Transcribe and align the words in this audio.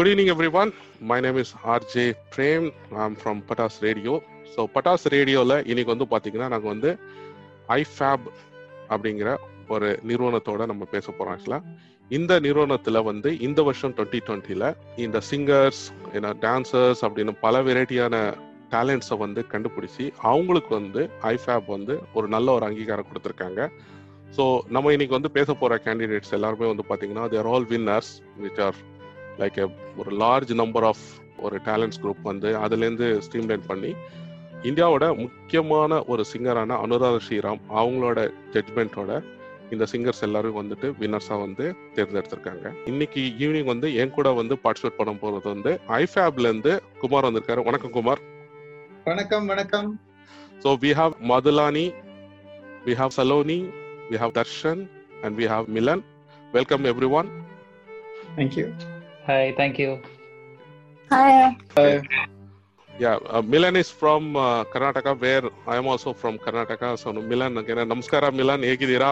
Good 0.00 0.08
evening, 0.08 0.30
everyone. 0.30 0.72
My 1.02 1.20
name 1.20 1.36
is 1.36 1.52
RJ 1.70 1.94
Prem. 2.30 2.72
I'm 2.94 3.14
from 3.14 3.42
Patas 3.42 3.74
Radio. 3.82 4.12
So 4.52 4.60
Patas 4.74 5.04
ரேடியோவில் 5.14 5.54
இன்னைக்கு 5.70 5.90
வந்து 5.92 6.06
பார்த்தீங்கன்னா 6.10 6.48
நாங்கள் 6.52 6.72
வந்து 6.72 6.90
ஐஃபேப் 7.76 8.24
அப்படிங்கிற 8.90 9.28
ஒரு 9.68 9.88
நிறுவனத்தோட 10.10 10.66
நம்ம 10.66 10.86
பேச 10.94 11.06
போகிறோம் 11.08 11.34
ஆக்சுவலாக 11.34 11.74
இந்த 12.10 12.38
நிறுவனத்தில் 12.38 13.00
வந்து 13.02 13.32
இந்த 13.40 13.62
வருஷம் 13.62 13.94
டுவெண்ட்டி 13.98 14.20
டுவெண்ட்டியில் 14.28 14.66
இந்த 15.04 15.20
சிங்கர்ஸ் 15.30 15.82
என்ன 16.12 16.30
டான்சர்ஸ் 16.46 17.02
அப்படின்னு 17.08 17.34
பல 17.44 17.60
வெரைட்டியான 17.68 18.22
டேலண்ட்ஸை 18.72 19.18
வந்து 19.24 19.42
கண்டுபிடிச்சி 19.52 20.06
அவங்களுக்கு 20.30 20.72
வந்து 20.80 21.04
ஐஃபேப் 21.32 21.68
வந்து 21.76 21.96
ஒரு 22.12 22.28
நல்ல 22.36 22.54
ஒரு 22.58 22.66
அங்கீகாரம் 22.70 23.10
கொடுத்துருக்காங்க 23.10 23.60
ஸோ 24.38 24.46
நம்ம 24.68 24.94
இன்னைக்கு 24.96 25.18
வந்து 25.18 25.32
பேச 25.36 25.50
போகிற 25.54 25.78
கேண்டிடேட்ஸ் 25.88 26.34
எல்லாருமே 26.38 26.70
வந்து 26.72 26.86
பார்த்தீங்கன்னா 26.90 27.26
there 27.34 27.50
all 27.52 27.68
winners 27.74 28.10
which 28.38 28.62
are 28.68 28.80
like 29.38 29.58
ஒரு 29.96 30.10
லார்ஜ் 30.22 30.52
நம்பர் 30.54 30.84
ஆஃப் 30.84 31.04
ஒரு 31.38 31.56
டேலண்ட்ஸ் 31.66 32.00
குரூப் 32.02 32.22
வந்து 32.22 32.48
அதுலேருந்து 32.56 33.06
ஸ்ட்ரீம்லைன் 33.26 33.68
பண்ணி 33.68 33.92
இந்தியாவோட 34.68 35.04
முக்கியமான 35.16 36.00
ஒரு 36.04 36.24
சிங்கரான 36.32 36.76
அனுராதா 36.84 37.20
ஸ்ரீராம் 37.26 37.60
அவங்களோட 37.80 38.18
ஜட்மெண்ட்டோட 38.54 39.12
இந்த 39.70 39.84
சிங்கர்ஸ் 39.92 40.24
எல்லாரும் 40.26 40.58
வந்துட்டு 40.60 40.86
வின்னர்ஸா 41.00 41.36
வந்து 41.40 41.64
தேர்ந்தெடுத்திருக்காங்க. 41.96 42.66
இன்னைக்கு 42.86 43.20
ஈவினிங் 43.44 43.70
வந்து 43.72 43.94
என் 43.94 44.10
கூட 44.10 44.32
வந்து 44.32 44.54
பார்ட்டிசிபேட் 44.64 44.98
பண்ண 44.98 45.12
போறது 45.22 45.48
வந்து 45.54 45.72
ஐஃபேப்ல 45.88 46.50
இருந்து 46.50 46.72
குமார் 47.02 47.26
வந்திருக்காரு. 47.28 47.64
வணக்கம் 47.68 47.90
குமார். 47.90 48.22
வணக்கம் 49.04 49.46
வணக்கம். 49.46 49.88
So 50.64 50.70
we 50.84 50.90
have 51.00 51.14
Madhulani 51.32 51.86
we 52.86 52.94
have 52.94 53.14
Saloni 53.18 53.58
we 54.10 54.16
have 54.16 54.32
Darshan 54.40 54.82
and 55.24 55.34
we 55.40 55.46
have 55.54 55.68
Milan 55.68 56.02
welcome 56.52 56.84
everyone 57.20 57.30
thank you 58.36 58.66
Hi, 59.29 59.53
thank 59.57 59.79
you. 59.79 59.91
Hi. 61.11 61.55
Yeah, 62.91 63.15
uh, 63.27 63.41
Milan 63.43 63.75
is 63.75 63.89
from 63.91 64.35
uh, 64.37 64.63
Karnataka, 64.65 65.19
where 65.19 65.43
I 65.67 65.77
am 65.77 65.87
also 65.87 66.13
from 66.13 66.37
Karnataka. 66.37 66.97
So 66.97 67.11
Milan, 67.13 67.57
again, 67.57 67.79
ನಮಸ್ಕಾರ 67.91 68.29
ಮಿಲನ್ 68.39 68.63
ಹೇಗಿದ್ದೀರಾ 68.69 69.09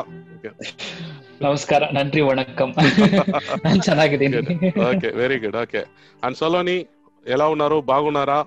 ನಮಸ್ಕಾರ 1.45 1.83
ನನ್ರಿ 1.97 2.21
ವಣಕ್ಕಂ 2.27 2.69
ನಾನ್ 3.65 3.81
ಚೆನ್ನಾಗಿದ್ದೀನಿ 3.87 4.37
okay 4.89 5.09
very 5.21 5.37
good 5.43 5.57
okay 5.63 5.81
and 6.23 6.37
Saloni 6.41 6.77
ఎలా 7.25 7.47
ఉన్నారు 7.55 7.77
బాగున్నారా 7.91 8.39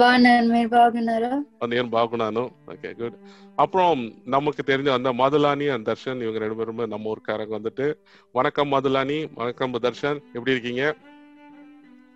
బాగున్నాను 0.00 0.48
మీరు 0.54 0.70
బాగున్నారా 0.76 1.32
నేను 1.66 1.88
బాగున్నాను 1.88 2.44
ఓకే 2.72 2.90
గుడ్ 3.00 3.16
அப்புறம் 3.56 4.02
நமக்கு 4.26 4.62
தெரிஞ்ச 4.62 4.90
அந்த 4.92 5.12
மதுலானி 5.12 5.68
அண்ட் 5.74 5.88
தர்ஷன் 5.90 6.22
இவங்க 6.24 6.40
ரெண்டு 6.44 6.58
பேருமே 6.60 6.86
நம்ம 6.86 7.10
ஊருக்காரங்க 7.12 7.54
வந்துட்டு 7.58 7.88
வணக்கம் 8.34 8.72
மதுலானி 8.74 9.18
வணக்கம் 9.34 9.78
தர்ஷன் 9.80 10.20
எப்படி 10.36 10.54
இருக்கீங்க 10.56 10.84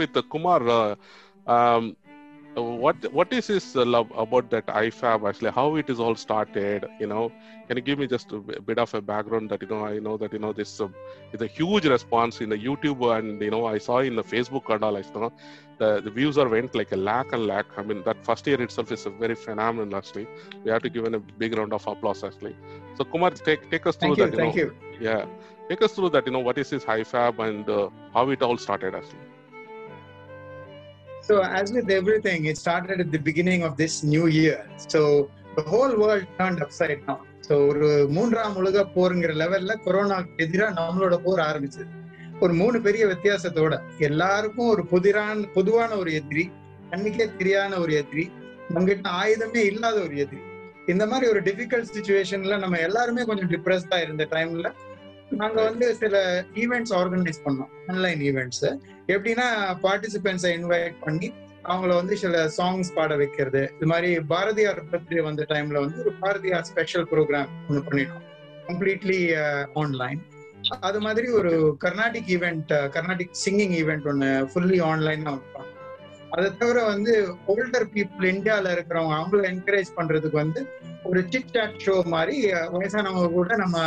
what 2.62 3.12
what 3.12 3.34
is 3.34 3.48
this 3.48 3.76
uh, 3.76 3.86
love 3.86 4.12
about 4.16 4.50
that 4.52 4.68
ifab 4.68 5.28
actually? 5.28 5.52
How 5.52 5.76
it 5.76 5.90
is 5.90 6.00
all 6.00 6.16
started 6.16 6.86
you 7.00 7.08
know? 7.08 7.32
Can 7.68 7.78
you 7.78 7.84
give 7.84 8.00
me 8.00 8.08
just 8.08 8.32
a 8.32 8.40
bit 8.40 8.78
of 8.78 8.94
a 8.94 9.02
background 9.02 9.50
that 9.52 9.62
you 9.62 9.68
know 9.68 9.86
i 9.86 9.98
know 10.00 10.18
that 10.18 10.34
you 10.34 10.40
know 10.40 10.54
this 10.54 10.80
uh, 10.82 10.88
is 11.32 11.42
a 11.42 11.48
huge 11.48 11.86
response 11.86 12.42
in 12.42 12.50
the 12.50 12.58
youtube 12.58 13.02
and 13.18 13.42
you 13.42 13.50
know 13.50 13.66
i 13.66 13.78
saw 13.78 14.00
in 14.00 14.16
the 14.16 14.24
facebook 14.24 14.74
and 14.74 14.84
all 14.84 14.98
i 14.98 15.02
saw 15.02 15.30
the, 15.80 16.02
the 16.02 16.12
views 16.12 16.38
are 16.38 16.48
went 16.48 16.76
like 16.76 16.92
a 16.92 16.98
lakh 16.98 17.34
and 17.34 17.48
lakh. 17.48 17.66
I 17.78 17.84
mean 17.84 18.04
that 18.04 18.24
first 18.24 18.46
year 18.48 18.62
itself 18.62 18.92
is 18.92 19.06
a 19.06 19.10
very 19.10 19.36
phenomenal 19.36 19.96
actually. 19.96 20.28
We 20.64 20.72
have 20.72 20.82
to 20.84 20.90
give 20.90 21.06
a 21.06 21.20
big 21.20 21.58
round 21.58 21.74
of 21.74 21.88
applause 21.88 22.24
actually. 22.24 22.56
So 22.98 23.04
kumar 23.06 23.32
take 23.32 23.70
take 23.72 23.86
us 23.88 23.96
through 23.96 24.16
thank 24.16 24.18
that 24.18 24.32
you, 24.32 24.32
you 24.32 24.38
thank 24.38 24.56
know, 24.56 24.62
you. 24.62 24.76
Yeah. 25.00 25.26
Take 25.70 25.82
us 25.82 25.94
through 25.94 26.10
that 26.12 26.26
you 26.28 26.34
know 26.34 26.40
what 26.50 26.58
is 26.58 26.70
this 26.70 26.86
ifab 26.86 27.40
and 27.48 27.70
uh, 27.70 27.90
how 28.14 28.30
it 28.30 28.42
all 28.42 28.58
started 28.58 28.96
actually. 28.96 29.33
So 31.24 31.42
as 31.42 31.72
with 31.72 31.90
everything, 31.92 32.46
it 32.46 32.58
started 32.58 33.00
at 33.00 33.12
the 33.12 33.20
beginning 33.20 33.64
of 33.64 33.78
this 33.78 34.04
new 34.04 34.28
year. 34.30 34.58
So 34.86 35.30
the 35.58 35.64
whole 35.64 35.94
world 35.98 36.26
turned 36.40 36.62
upside 36.62 37.00
down. 37.08 37.22
So 37.48 37.54
ஒரு 37.70 37.88
மூன்றாம் 38.16 38.58
உலக 38.60 38.84
போருங்கிற 38.94 39.32
லெவல்ல 39.40 39.74
கொரோனாக்கு 39.86 40.44
எதிராக 40.44 40.72
நம்மளோட 40.78 41.16
போர் 41.26 41.42
ஆரம்பிச்சது 41.48 41.88
ஒரு 42.40 42.54
மூணு 42.54 42.78
பெரிய 42.82 43.04
வித்தியாசத்தோட 43.06 43.74
எல்லாருக்கும் 44.08 44.70
ஒரு 44.74 44.84
புதிரான 44.92 45.44
பொதுவான 45.58 45.90
ஒரு 46.02 46.12
எதிரி 46.20 46.46
கண்ணுக்கே 46.92 47.26
தெரியாத 47.40 47.74
ஒரு 47.84 47.94
எதிரி 48.02 48.26
நம்மகிட்ட 48.74 49.12
ஆயுதமே 49.22 49.64
இல்லாத 49.72 49.98
ஒரு 50.06 50.16
எதிரி 50.24 50.42
இந்த 50.94 51.04
மாதிரி 51.12 51.28
ஒரு 51.34 51.42
டிஃபிகல்ட் 51.50 51.92
சுச்சுவேஷன்ல 51.98 52.58
நம்ம 52.64 52.80
எல்லாருமே 52.88 53.26
கொஞ்சம் 53.32 53.52
டிப்ரெஸ்டா 53.54 54.00
இருந்த 54.06 54.28
டைம்ல 54.36 54.70
நாங்க 55.32 55.60
வந்து 55.64 55.86
சில 55.96 56.16
ஈவெண்ட்ஸ் 56.56 56.94
ஆர்கனைஸ் 56.98 57.40
பண்ணோம். 57.44 57.72
ஆன்லைன் 57.90 58.22
ஈவெண்ட்ஸ் 58.24 58.66
எப்படின்னா 59.10 59.48
பார்ட்டிசிபென்ட்ஸை 59.84 60.52
இன்வைட் 60.58 61.00
பண்ணி 61.04 61.30
அவங்கள 61.66 61.92
வந்து 61.96 62.16
சில 62.18 62.38
சாங்ஸ் 62.56 62.94
பாட 62.96 63.12
வைக்கிறது. 63.20 63.62
இது 63.76 63.88
மாதிரி 63.92 64.10
பாரதியார் 64.32 64.82
பர்த்டே 64.90 65.22
வந்த 65.28 65.44
டைம்ல 65.52 65.82
வந்து 65.84 66.00
ஒரு 66.04 66.14
பாரதியார் 66.22 66.68
ஸ்பெஷல் 66.70 67.08
ப்ரோக்ராம் 67.12 67.52
ஒன்று 67.68 67.84
பண்ணிட்டோம் 67.88 68.24
கம்ப்ளீட்லி 68.68 69.20
ஆன்லைன் 69.82 70.22
அது 70.82 71.00
மாதிரி 71.02 71.28
ஒரு 71.38 71.52
Carnatic 71.82 72.30
event 72.36 72.74
Carnatic 72.94 73.40
singing 73.42 73.74
event 73.80 74.06
ஒன்று 74.08 74.30
ஃபுல்லி 74.52 74.78
ஆன்லைன் 74.86 75.24
பண்ணோம் 75.26 75.70
அதை 76.32 76.48
தவிர 76.54 76.78
வந்து 76.86 77.14
ஓல்டர் 77.52 77.88
பீப்புள் 77.92 78.28
இந்தியால 78.30 78.72
இருக்கிறவங்க 78.76 79.16
அவங்கள 79.18 79.42
என்கரேஜ் 79.50 79.92
பண்றதுக்கு 79.98 80.38
வந்து 80.40 80.62
ஒரு 81.06 81.22
சிட் 81.30 81.52
சாட் 81.54 81.82
ஷோ 81.84 81.96
மாதிரி 82.14 82.38
அஹ், 82.52 82.70
வயசானவங்க 82.76 83.28
கூட 83.32 83.56
நம்ம 83.56 83.78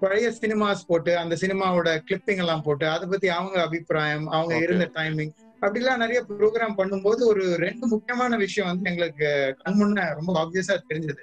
பழைய 0.00 0.32
சினிமாஸ் 0.40 0.86
போட்டு 0.86 1.18
அந்த 1.18 1.34
சினிமாவோட 1.40 1.88
கிளிப்பிங் 2.08 2.36
எல்லாம் 2.36 2.62
போட்டு 2.62 2.88
அதை 2.88 3.08
பத்தி 3.08 3.28
அவங்க 3.28 3.62
அபிப்பிராயம் 3.62 4.26
அவங்க. 4.28 4.54
இருந்த 4.64 4.90
டைமிங் 4.98 5.32
அப்படிலாம் 5.62 5.96
நிறைய 5.96 6.18
ப்ரோக்ராம் 6.30 6.76
பண்ணும்போது 6.76 7.22
ஒரு 7.24 7.44
ரெண்டு 7.56 7.86
முக்கியமான 7.86 8.36
விஷயம் 8.36 8.68
வந்து 8.68 8.90
எங்களுக்கு 8.90 9.28
கண் 9.62 9.78
முன்ன 9.80 10.14
ரொம்ப 10.14 10.32
ஆப்வியஸா 10.42 10.76
தெரிஞ்சது. 10.90 11.22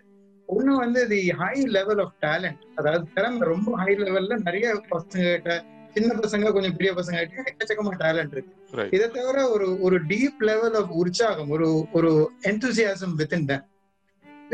ஒண்ணு 0.50 0.72
வந்து 0.76 1.08
the 1.08 1.32
high 1.32 1.56
level 1.78 2.02
of 2.02 2.16
talent 2.22 2.60
அதாவது 2.76 3.06
திறமை 3.14 3.48
ரொம்ப 3.48 3.78
ஹை 3.78 3.96
லெவல்ல 3.96 4.38
நிறைய 4.44 4.74
பசங்க 4.90 5.24
கிட்ட 5.36 5.54
சின்ன 5.96 6.14
பசங்க 6.16 6.52
கொஞ்சம் 6.52 6.76
பெரிய 6.76 6.92
பசங்க 6.94 7.20
கிட்ட 7.22 7.52
எக்கச்சக்கமா 7.52 7.94
டேலண்ட் 8.04 8.32
இருக்கு. 8.32 8.54
இதை 8.96 9.08
தவிர 9.10 9.50
ஒரு 9.50 9.82
ஒரு 9.82 9.98
டீப் 10.08 10.42
லெவல் 10.42 10.74
ஆஃப் 10.74 10.92
உற்சாகம் 11.02 11.50
ஒரு 11.50 11.68
ஒரு 11.92 12.12
எந்தூசியாசம் 12.52 13.16
வித்தின் 13.22 13.46
தன் 13.46 13.66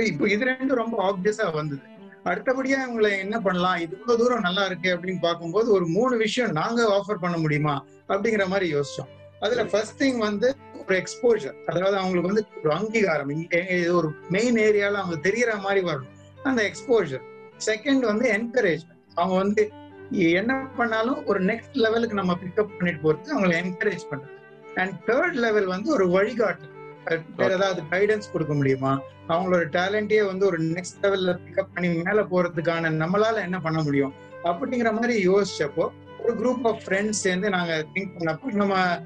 இப்போ 0.06 0.26
இது 0.30 0.46
ரெண்டும் 0.46 0.82
ரொம்ப 0.82 0.96
ஆப்வியஸா 1.10 1.54
வந்தது. 1.54 1.84
அடுத்தபடியா 2.24 2.80
இவங்களை 2.88 3.18
என்ன 3.18 3.40
பண்ணலாம்? 3.40 3.80
இவ்வளவு 3.80 4.18
தூரம் 4.18 4.46
நல்லா 4.48 4.66
இருக்கு 4.66 4.90
அப்படின்னு 4.96 5.22
பார்க்கும்போது 5.22 5.72
ஒரு 5.72 5.88
மூணு 5.88 6.18
விஷயம் 6.18 6.52
நாங்க 6.52 6.82
ஆஃபர் 6.98 7.22
பண்ண 7.24 7.38
முடியுமா? 7.38 7.86
அப்படிங்கிற 8.08 8.46
மாதிரி 8.48 8.76
யோசிச்சோம். 8.76 9.12
அதுல 9.40 9.66
ஃபர்ஸ்ட் 9.66 10.04
திங் 10.04 10.18
வந்து 10.18 10.56
ஒரு 10.82 10.96
எக்ஸ்போஜர் 11.02 11.58
அதாவது 11.66 11.98
அவங்களுக்கு 11.98 12.32
வந்து 12.32 12.46
ஒரு 12.64 12.74
அங்கீகாரம். 12.76 13.30
இது 13.52 13.96
ஒரு 13.96 14.10
மெயின் 14.30 14.56
ஏரியால 14.56 15.00
அவங்க 15.04 15.30
தெரியற 15.30 15.60
மாதிரி 15.60 15.82
வரணும். 15.88 16.12
அந்த 16.44 16.62
எக்ஸ்போஜர் 16.70 17.26
செகண்ட் 17.66 18.06
வந்து 18.12 18.28
என்கரேஜ்மெண்ட் 18.32 19.00
அவங்க 19.14 19.38
வந்து 19.38 19.64
என்ன 20.12 20.54
பண்ணாலும் 20.78 21.26
ஒரு 21.26 21.40
நெக்ஸ்ட் 21.44 21.82
லெவலுக்கு 21.86 22.16
நம்ம 22.16 22.38
பிக்கப் 22.44 22.72
பண்ணிட்டு 22.78 23.04
போறது 23.04 23.34
அவங்களை 23.36 23.56
என்கரேஜ் 23.64 24.06
பண்றது. 24.12 24.38
அண்ட் 24.76 24.98
தேர்ட் 25.06 25.38
லெவல் 25.46 25.66
வந்து 25.66 25.90
ஒரு 25.92 26.06
வழிகாட்டு 26.08 26.68
வேற 27.06 27.54
ஏதாவது 27.54 27.82
கைடன்ஸ் 27.90 28.32
கொடுக்க 28.32 28.54
முடியுமா? 28.54 29.02
அவங்களோட 29.28 29.64
டேலண்ட்டையே 29.70 30.26
வந்து 30.26 30.46
ஒரு 30.46 30.58
நெக்ஸ்ட் 30.58 31.04
லெவல்ல 31.04 31.40
பிக்கப் 31.46 31.74
பண்ணி 31.74 31.90
மேல 31.90 32.22
போறதுக்கான 32.22 32.92
நம்மளால 32.98 33.36
என்ன 33.42 33.60
பண்ண 33.62 33.84
முடியும்? 33.84 34.14
அப்படிங்கிற 34.44 34.94
மாதிரி 34.94 35.28
யோசிச்சப்போ 35.28 35.92
ஒரு 36.20 36.34
குரூப் 36.34 36.68
ஆஃப் 36.68 36.82
ஃப்ரெண்ட்ஸ் 36.86 37.22
சேர்ந்து 37.22 37.50
நாங்க 37.50 37.86
திங்க் 37.96 38.18
பண்ணப்போ 38.20 38.52
நம்ம 38.52 39.00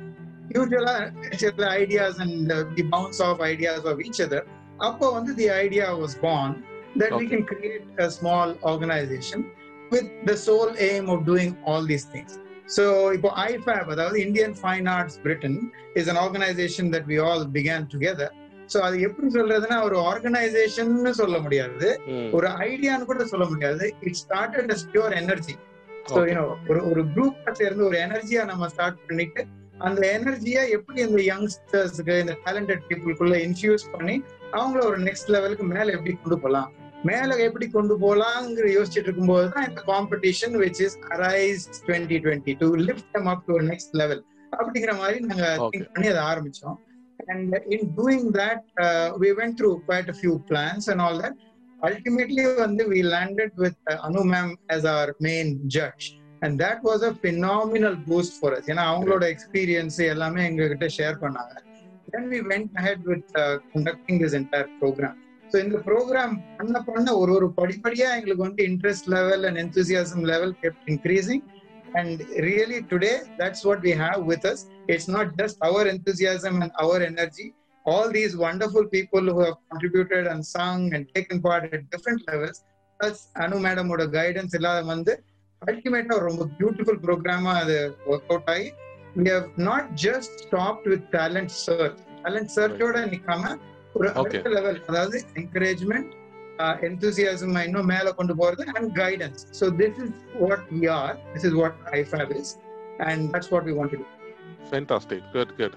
யூஸ்வலா 0.49 1.11
சில 1.35 1.67
ideas 1.67 2.19
and 2.19 2.75
the 2.75 2.83
bounce 2.83 3.21
of 3.21 3.41
ideas 3.41 3.85
of 3.85 3.99
each 3.99 4.21
other 4.21 4.45
அப்போ 4.77 5.11
வந்து 5.11 5.35
the 5.35 5.49
idea 5.49 5.93
was 5.93 6.21
born 6.21 6.63
that 6.99 7.11
we 7.11 7.25
Okay. 7.25 7.27
can 7.27 7.45
create 7.45 7.87
a 7.97 8.11
small 8.11 8.55
organization 8.61 9.45
with 9.91 10.25
the 10.25 10.37
sole 10.37 10.73
aim 10.77 11.09
of 11.09 11.25
doing 11.25 11.57
all 11.65 11.85
these 11.85 12.05
So, 12.67 12.83
இப்போ 13.11 13.29
IFAB, 13.49 13.87
அதாவது 13.95 14.17
Indian 14.19 14.51
Fine 14.53 14.87
Arts 14.87 15.15
Britain, 15.17 15.55
is 15.95 16.07
an 16.07 16.17
organization 16.17 16.85
that 16.91 17.05
we 17.11 17.17
all 17.19 17.41
began 17.57 17.83
together. 17.93 18.29
So 18.73 18.77
அது 18.77 18.95
எப்படி 19.07 19.27
சொல்றதுன்னா 19.33 19.77
ஒரு 19.87 19.97
organisation 20.11 20.93
சொல்ல 21.19 21.37
முடியாது. 21.39 21.87
ஒரு 22.37 22.47
ஐடியான்னு 22.69 23.09
கூட 23.09 23.25
சொல்ல 23.33 23.45
முடியாது. 23.45 23.87
It 24.07 24.17
started 24.23 24.71
as 24.75 24.85
pure 24.93 25.13
energy 25.21 25.55
so 26.09 26.21
ஒரு 26.69 26.79
ஒரு 26.89 27.01
குரூப்பா 27.13 27.51
சேர்ந்து 27.61 27.85
ஒரு 27.89 27.97
எனர்ஜியா 28.07 28.41
நம்ம 28.51 28.69
ஸ்டார்ட் 28.73 28.99
பண்ணிட்டு 29.09 29.43
அந்த 29.87 30.01
எனர்ஜியை 30.17 30.63
எப்படி 30.77 30.99
இந்த 31.05 31.21
யங்ஸ்டர்ஸ்க்கு 31.31 32.15
இந்த 32.23 32.33
டேலண்டட் 32.45 32.83
பீப்புளுக்குள்ள 32.89 33.37
இன்ஃபியூஸ் 33.47 33.85
பண்ணி 33.93 34.15
அவங்கள 34.57 34.81
ஒரு 34.91 34.99
நெக்ஸ்ட் 35.07 35.31
லெவலுக்கு 35.35 35.65
மேல 35.73 35.93
எப்படி 35.97 36.13
கொண்டு 36.15 36.37
போகலாம் 36.43 36.69
மேல 37.03 37.35
எப்படி 37.47 37.67
கொண்டு 37.69 37.93
போலாங்கிற 38.03 38.67
யோசிச்சுட்டு 38.77 39.07
இருக்கும்போது 39.09 39.49
தான் 39.49 39.67
இந்த 39.69 39.81
competition 39.91 40.55
which 40.63 40.81
is 40.85 40.97
arise 41.15 41.65
twenty 41.87 42.17
twenty 42.25 42.55
to 42.57 42.75
lift 42.75 43.09
them 43.11 43.29
up 43.33 43.45
to 43.45 43.57
next 43.71 43.95
level 44.01 44.23
அப்படிங்கிற 44.53 44.93
மாதிரி 44.97 45.19
நாங்க. 45.25 45.47
திங்க் 45.73 45.91
பண்ணி 45.95 46.07
அதை 46.07 46.23
ஆரம்பிச்சோம் 46.31 46.79
in 47.75 47.95
doing 47.95 48.31
that 48.31 48.61
uh, 48.77 49.07
we 49.17 49.33
went 49.33 49.57
through 49.59 49.81
quite 49.89 50.09
a 50.09 50.13
few 50.13 50.33
plans 50.49 50.87
and 50.87 51.01
all 51.01 51.15
that 51.23 51.35
ultimately 51.89 52.43
வந்து 52.55 52.83
landed 53.15 53.51
with 53.57 53.77
uh, 53.91 54.05
Anu 54.07 54.23
ma'am 54.23 54.49
as 54.69 54.85
our 54.85 55.07
main 55.19 55.47
judge 55.67 56.05
and 56.41 56.59
that 56.59 56.83
was 56.83 57.01
a 57.01 57.13
phenomenal 57.23 57.95
boost 58.09 58.33
for 58.41 58.51
us 58.57 58.65
ஏன்னா 58.71 58.83
அவங்களோட 58.91 59.23
experience 59.33 59.99
எல்லாமே 60.13 60.43
எங்ககிட்ட 60.49 60.89
share 60.97 61.17
பண்ணாங்க 61.23 61.53
we 62.33 62.41
went 62.41 62.69
ahead 62.81 62.99
with 63.05 63.25
uh, 63.35 63.55
conducting 63.73 64.19
this 64.23 64.33
entire 64.33 64.69
program 64.81 65.15
so 65.55 65.59
இந்த 65.65 65.77
program 65.85 66.33
பண்ண 66.57 66.77
பண்ண 66.85 67.09
ஒரு 67.19 67.31
ஒரு 67.35 67.47
படிப்படியா 67.57 68.07
எங்களுக்கு 68.15 68.43
வந்து 68.45 68.63
interest 68.69 69.05
level 69.13 69.43
and 69.47 69.59
enthusiasm 69.61 70.23
level 70.29 70.51
kept 70.63 70.87
increasing 70.93 71.43
and 71.99 72.21
really 72.45 72.79
today 72.89 73.11
that's 73.37 73.63
what 73.67 73.83
we 73.85 73.93
have 74.01 74.21
with 74.31 74.45
us 74.49 74.63
it's 74.93 75.07
not 75.15 75.31
just 75.41 75.59
our 75.67 75.89
enthusiasm 75.91 76.57
and 76.61 76.75
our 76.83 77.03
energy 77.07 77.45
all 77.85 78.07
these 78.09 78.33
wonderful 78.37 78.83
people 78.87 79.23
who 79.27 79.39
have 79.39 79.57
contributed 79.71 80.23
and 80.27 80.41
sung 80.47 80.79
and 80.93 81.03
taken 81.15 81.37
part 81.39 81.65
at 81.69 81.83
different 81.93 82.21
levels 82.29 82.57
plus 82.99 83.17
Anu 83.43 83.59
மேடமோட 83.65 84.03
guidance 84.15 84.55
இல்லாத 84.59 84.81
வந்து 84.91 85.13
அல்டிமேட்டா 85.61 86.17
ரொம்ப 86.25 86.47
beautiful 86.57 86.99
ப்ரோக்ராமா 87.05 87.53
அது 87.61 87.77
work 88.11 88.31
out 88.31 88.49
ஆகி 88.55 88.67
we 89.17 89.27
have 89.29 89.47
not 89.67 89.89
just 90.05 90.35
stop 90.43 90.81
with 90.93 91.07
talent 91.15 91.53
search 91.61 92.01
talent 92.23 92.51
சர்ச்சோட 92.57 93.05
நிக்காம 93.13 93.53
ஒரு. 93.97 94.09
அடுத்த 94.21 94.49
லெவல் 94.57 94.79
அதாவது 94.91 95.17
என்கரேஜ்மெண்ட் 95.41 96.11
enthusiasm 96.87 97.49
இன்னும் 97.67 97.89
மேல 97.93 98.11
கொண்டு 98.19 98.33
போறது 98.41 98.63
and 98.75 98.87
guidance. 98.99 99.39
So 99.59 99.65
this 99.81 99.95
is 100.03 100.11
what 100.43 100.61
we 100.81 100.85
are 100.97 101.13
this 101.33 101.43
is 101.49 101.53
what 101.61 101.73
IFAB 101.99 102.29
is 102.41 102.49
and 103.07 103.21
that's 103.33 103.49
what 103.53 103.63
we 103.69 103.73
want 103.79 103.91
to 103.93 103.99
do. 104.01 104.05
Fantastic 104.69 105.25
good 105.33 105.51
good 105.57 105.75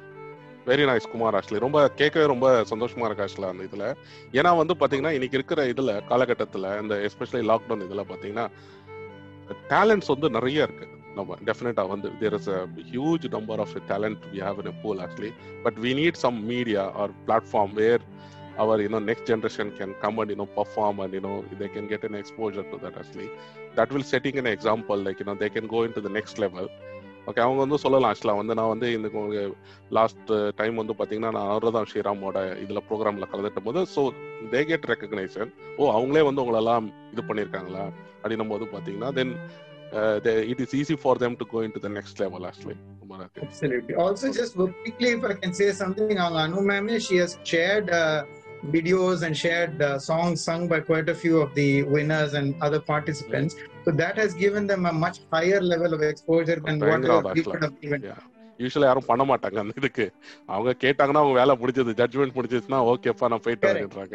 very 0.68 0.84
nice 0.90 1.08
Kumar 1.12 1.36
actually 1.38 1.60
ரொம்ப 1.64 1.78
கேட்கவே 2.00 2.26
ரொம்ப 2.32 2.46
சந்தோஷமா 2.70 3.06
இருக்கு 3.08 3.24
ஆக்சுவலா 3.24 3.50
அந்த 3.54 3.64
இதுல. 3.68 3.84
ஏன்னா 4.38 4.50
வந்து 4.60 4.74
பாத்தீங்கன்னா 4.80 5.12
இன்னைக்கு 5.16 5.38
இருக்கிற 5.38 5.62
இதுல 5.72 5.94
காலகட்டத்துல 6.10 6.70
இந்த 6.82 6.94
எஸ்பெஷலி 7.08 7.42
லாக்டவுன் 7.50 7.84
இதுல 7.88 8.04
பாத்தீங்கன்னா 8.12 8.46
டேலண்ட்ஸ் 9.74 10.12
வந்து 10.14 10.30
நிறைய 10.36 10.68
இருக்கு. 10.68 10.86
நம்ம 11.18 11.36
டெஃபினட்டாக 11.48 11.88
வந்து 11.94 12.10
there 12.22 12.36
is 12.38 12.50
a 12.56 12.60
huge 12.90 13.26
number 13.36 13.62
of 13.64 13.74
talent 13.92 14.24
we 14.34 14.40
have 14.48 14.60
in 14.64 14.80
pool 14.84 15.02
actually 15.06 15.32
but 15.66 15.78
we 15.86 15.92
need 16.02 16.20
some 16.26 16.38
media 16.52 16.84
or 17.02 17.14
platform 17.26 17.74
where 17.82 18.04
our 18.58 18.76
you 18.80 18.88
know 18.88 19.00
next 19.00 19.24
generation 19.24 19.68
can 19.72 19.90
come 19.94 20.18
and 20.18 20.30
you 20.30 20.36
know 20.36 20.46
perform 20.48 21.00
and 21.00 21.12
you 21.12 21.20
know 21.20 21.36
they 21.60 21.68
can 21.68 21.86
get 21.86 22.04
an 22.04 22.14
exposure 22.14 22.64
to 22.64 22.76
that 22.78 22.96
actually. 22.96 23.28
That 23.76 23.92
will 23.92 24.02
setting 24.04 24.36
an 24.38 24.48
example 24.48 24.98
like 24.98 25.20
you 25.20 25.26
know 25.26 25.36
they 25.36 25.50
can 25.50 25.66
go 25.68 25.82
into 25.84 26.00
the 26.00 26.14
next 26.18 26.38
level. 26.38 26.66
Okay 27.26 27.40
அவங்க 27.44 27.60
வந்து 27.62 27.78
சொல்லலாம் 27.82 28.10
ஆக்சுவலாக 28.10 28.40
வந்து 28.40 28.54
நான் 28.58 28.70
வந்து 28.72 28.88
இந்த 28.96 29.08
last 29.96 30.30
time 30.60 30.74
uh, 30.74 30.80
வந்து 30.80 30.94
பார்த்தீங்கன்னா 30.98 31.32
நான் 31.36 31.48
அனுரதம் 31.48 31.88
ஸ்ரீராமோட 31.90 32.38
இதில் 32.62 32.84
ப்ரோக்ராமில் 32.88 33.28
கலந்துட்டும் 33.32 33.66
போது 33.66 33.80
ஸோ 33.94 34.02
தே 34.52 34.60
கெட் 34.70 34.86
ரெக்கக்னைசன் 34.92 35.50
ஓ 35.78 35.90
அவங்களே 35.96 36.22
வந்து 36.28 36.42
உங்களெல்லாம் 36.44 36.86
இது 37.12 37.24
பண்ணியிருக்காங்களா 37.28 37.84
அப்படின்னும் 38.20 38.52
போது 38.52 38.66
பார்த்தீங்கன்னா 38.72 39.10
தென் 39.18 39.34
uh, 39.92 40.18
they, 40.20 40.48
it 40.48 40.60
is 40.60 40.74
easy 40.74 40.96
for 40.96 41.16
them 41.16 41.36
to 41.36 41.44
go 41.46 41.60
into 41.60 41.78
the 41.78 41.88
next 41.88 42.18
level 42.20 42.46
actually 42.46 42.76
absolutely 43.42 43.94
also 43.94 44.32
just 44.32 44.54
quickly 44.54 45.10
if 45.16 45.24
i 45.24 45.34
can 45.34 45.52
say 45.52 45.72
something 45.72 46.18
on 46.18 46.32
anu 46.34 46.60
ma'am 46.60 46.98
she 46.98 47.16
has 47.16 47.38
shared 47.44 47.88
uh, 47.90 48.24
videos 48.66 49.22
and 49.22 49.36
shared 49.36 49.80
uh, 49.80 49.98
songs 49.98 50.42
sung 50.42 50.68
by 50.68 50.80
quite 50.80 51.08
a 51.08 51.14
few 51.14 51.40
of 51.40 51.54
the 51.54 51.82
winners 51.84 52.34
and 52.34 52.54
other 52.60 52.80
participants. 52.80 53.54
Right. 53.54 53.84
So 53.84 53.90
that 53.92 54.16
has 54.18 54.34
given 54.34 54.66
them 54.66 54.86
a 54.86 54.92
much 54.92 55.20
higher 55.32 55.60
level 55.60 55.94
of 55.94 56.02
exposure 56.02 56.60
than 56.64 56.80
what 56.80 57.02
they 57.34 57.42
could 57.42 57.62
have 57.62 57.80
given. 57.80 58.02
Yeah. 58.02 58.14
யூஸ்வலாக 58.58 58.88
யாரும் 58.90 59.06
பண்ண 59.06 59.24
மாட்டாங்க 59.24 59.58
அந்த 59.62 59.74
இதுக்கு. 59.76 60.06
அவங்க 60.46 60.70
கேட்டாங்கன்னா 60.80 61.22
அவங்க 61.22 61.36
வேலை 61.38 61.54
முடிஞ்சது 61.60 61.92
ஜட்ஜ்மெண்ட் 62.00 62.36
முடிஞ்சதுன்னா 62.36 62.80
ஓகேப்பா 62.90 63.28
நான் 63.32 63.44
போயிட்டு 63.44 63.68
வரேன்றாங்க. 63.68 64.14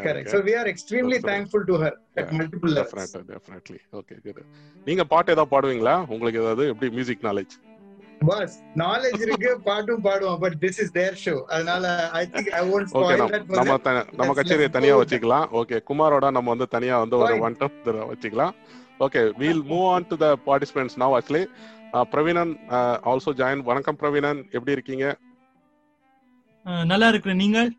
extremely 0.73 1.17
That's 1.17 1.25
right. 1.25 1.29
thankful 1.29 1.63
to 1.65 1.75
her 1.75 1.91
at 2.15 2.23
Yeah, 2.23 2.33
multiple 2.39 2.71
levels. 2.71 3.11
Definitely 3.29 3.79
okay 3.99 4.15
good 4.25 4.41
நீங்க 4.87 5.03
பாட்டு 5.05 5.31
ஏதாவது 5.31 5.53
பாடுவீங்களா? 5.55 5.95
உங்களுக்கு 6.07 6.41
ஏதாவது 6.41 6.65
எப்படி 6.67 6.89
மியூசிக் 6.91 7.23
நாலேஜ் 7.23 7.55
பஸ் 8.21 8.53
நாலேஜ் 8.79 9.21
இருக்கு 9.21 9.49
பாட்டும் 9.67 10.03
பாடுவோம் 10.03 10.39
but 10.39 10.57
this 10.61 10.79
is 10.83 10.91
their 10.91 11.17
show 11.23 11.35
அதனால 11.49 11.85
I 12.13 12.23
think 12.33 12.51
I 12.51 12.61
okay 12.69 12.85
spoil 12.91 13.23
that 13.33 13.49
நம்ம 13.59 13.77
நம்ம 14.19 14.31
கச்சேரியை 14.33 14.69
தனியா 14.69 14.95
வச்சுக்கலாம். 14.95 15.47
ஓகே 15.61 15.79
குமாரோட 15.89 16.29
நம்ம 16.31 16.49
வந்து 16.49 16.67
தனியா 16.67 16.97
வந்து 16.99 17.17
ஒரு. 17.17 17.35
ஒன் 17.39 17.57
டம் 17.59 17.75
வச்சுக்கலாம். 18.11 18.53
Okay 18.99 19.21
we'll 19.37 19.63
move 19.63 19.87
on 19.89 20.07
to 20.07 20.17
the 20.17 20.27
participants 20.47 20.97
now 20.97 21.15
actually 21.17 21.43
Praveenan 21.93 22.51
also 23.11 23.31
join 23.39 23.63
வணக்கம் 23.69 23.97
பிரவீனன் 24.01 24.41
எப்படி 24.57 24.75
இருக்கீங்க? 24.75 25.05
நல்லா 26.91 27.07
இருக்கிறேன். 27.13 27.41
நீங்கள்? 27.43 27.69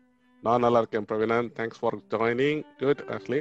நான் 0.43 0.63
நல்லா 0.65 0.79
இருக்கேன் 0.81 1.05
Praveenan 1.09 1.47
thanks 1.57 1.79
for 1.81 1.95
joining 2.13 2.59
good 2.81 3.01
actually 3.13 3.39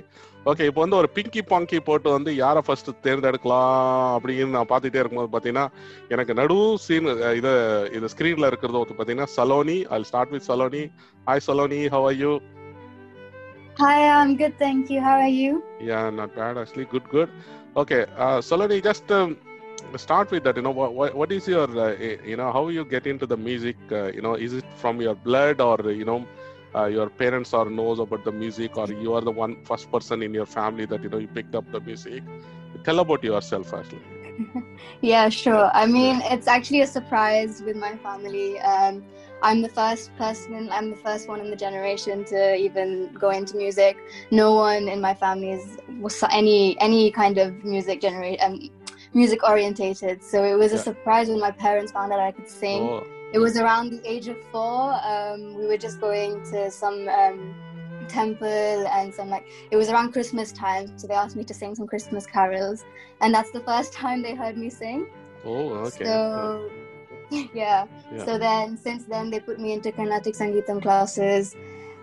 okay 0.51 0.67
இப்போ 0.69 0.81
வந்து 0.85 0.97
ஒரு 1.01 1.09
பிங்கி 1.17 1.43
பாங்கி 1.51 1.79
போட்டு 1.89 2.09
வந்து 2.17 2.31
யாரை 2.43 2.61
ஃபர்ஸ்ட் 2.67 2.91
தேர்ந்தெடுக்கலாம் 3.07 3.75
அப்படின்னு 4.19 4.55
நான் 4.57 4.71
பார்த்துட்டே 4.71 5.01
இருக்கும்போது 5.03 5.33
பார்த்தீங்கன்னா 5.35 5.67
எனக்கு 6.15 6.39
நடு 6.41 6.57
சீன் 6.87 7.09
இது 7.41 7.53
இது 7.99 8.13
ஸ்க்ரீன்ல 8.15 8.51
இருக்கிறது 8.53 8.83
வந்து 8.83 8.97
பார்த்தீங்கன்னா 8.99 9.31
Saloni. 9.37 9.79
I 9.97 10.01
start 10.11 10.35
with 10.37 10.49
Saloni. 10.51 10.83
Hi 11.27 11.47
Saloni. 11.49 11.83
How 11.97 12.07
are 12.11 12.19
you 12.25 12.33
Hi, 13.79 13.95
I'm 14.17 14.37
good, 14.41 14.53
thank 14.57 14.91
you. 14.93 14.99
How 15.07 15.15
are 15.21 15.33
you? 15.39 15.53
Yeah, 15.87 16.05
not 16.19 16.31
bad 16.37 16.59
actually. 16.61 16.85
Good, 16.93 17.07
good. 17.15 17.31
Okay, 17.77 18.03
uh, 18.17 18.37
Solani, 18.49 18.77
just 18.85 19.09
um, 19.11 19.31
start 19.99 20.31
with 20.31 20.45
that. 20.45 20.57
You 20.57 20.63
know, 20.63 20.71
what, 20.71 21.15
what 21.15 21.33
is 21.33 21.47
your, 21.49 21.69
uh, 21.79 21.95
eh, 21.95 22.17
you 22.25 22.37
know, 22.37 22.53
how 22.53 22.69
you 22.69 22.85
get 22.85 23.07
into 23.07 23.27
the 23.27 23.37
music? 23.37 23.77
Uh, 23.91 24.07
you 24.13 24.23
know, 24.23 24.35
is 24.35 24.53
it 24.55 24.65
from 24.77 25.01
your 25.01 25.15
blood 25.15 25.61
or 25.61 25.91
you 25.91 26.05
know, 26.05 26.27
uh, 26.75 26.87
your 26.87 27.09
parents 27.09 27.53
or 27.55 27.69
knows 27.71 27.99
about 27.99 28.25
the 28.25 28.33
music, 28.33 28.77
or 28.77 28.89
you 28.89 29.15
are 29.15 29.21
the 29.23 29.31
one 29.31 29.57
first 29.65 29.91
person 29.91 30.23
in 30.23 30.35
your 30.35 30.47
family 30.47 30.87
that 30.87 31.03
you 31.03 31.09
know 31.09 31.19
you 31.19 31.29
picked 31.29 31.55
up 31.55 31.71
the 31.73 31.81
music? 31.81 32.23
Tell 32.85 32.99
about 33.01 33.23
yourself, 33.25 33.73
actually. 33.75 34.03
Yeah, 35.01 35.29
sure. 35.29 35.71
I 35.75 35.87
mean, 35.87 36.21
it's 36.25 36.47
actually 36.47 36.81
a 36.81 36.87
surprise 36.87 37.63
with 37.63 37.77
my 37.77 37.97
family. 37.97 38.59
Um, 38.61 39.05
I'm 39.43 39.61
the 39.61 39.69
first 39.69 40.15
person, 40.17 40.71
I'm 40.73 40.91
the 40.91 40.97
first 40.97 41.29
one 41.29 41.41
in 41.41 41.51
the 41.51 41.57
generation 41.57 42.25
to 42.27 42.55
even 42.57 43.13
go 43.13 43.31
into 43.31 43.57
music. 43.57 43.97
No 44.31 44.55
one 44.55 44.89
in 44.89 45.01
my 45.01 45.15
family 45.15 45.53
is 45.53 45.79
was 46.01 46.23
any 46.33 46.81
any 46.81 47.11
kind 47.11 47.39
of 47.39 47.63
music 47.65 48.01
generate 48.01 48.43
um, 48.43 48.59
music 49.15 49.43
orientated. 49.49 50.23
So 50.23 50.45
it 50.45 50.55
was 50.55 50.73
a 50.73 50.79
surprise 50.79 51.29
when 51.29 51.41
my 51.41 51.51
parents 51.51 51.93
found 51.93 52.13
out 52.13 52.21
I 52.21 52.33
could 52.33 52.49
sing. 52.49 52.83
Oh, 52.83 53.07
It 53.33 53.39
was 53.39 53.57
around 53.57 53.91
the 53.91 54.01
age 54.09 54.29
of 54.29 54.37
four. 54.53 54.95
Um, 55.05 55.55
we 55.55 55.67
were 55.67 55.77
just 55.79 56.01
going 56.01 56.43
to 56.53 56.71
some 56.71 57.09
um, 57.09 57.55
temple 58.09 58.47
and 58.97 59.13
some 59.15 59.31
like 59.31 59.47
it 59.71 59.77
was 59.77 59.89
around 59.89 60.13
Christmas 60.13 60.53
time, 60.53 60.97
so 60.99 61.07
they 61.07 61.15
asked 61.15 61.37
me 61.37 61.45
to 61.45 61.55
sing 61.55 61.75
some 61.75 61.87
Christmas 61.87 62.27
carols, 62.27 62.85
and 63.21 63.33
that's 63.35 63.51
the 63.51 63.61
first 63.61 63.93
time 64.03 64.23
they 64.23 64.35
heard 64.35 64.57
me 64.57 64.71
sing. 64.71 65.07
oh, 65.45 65.69
okay. 65.87 66.05
So 66.05 66.71
yeah. 67.31 67.87
Yeah. 68.13 68.25
So 68.25 68.39
then 68.39 68.77
since 68.77 69.05
then 69.05 69.31
they 69.31 69.41
put 69.41 69.59
me 69.59 69.73
into 69.73 69.91
Carnatic 69.93 70.35
Sangeetam 70.35 70.83
classes. 70.83 71.55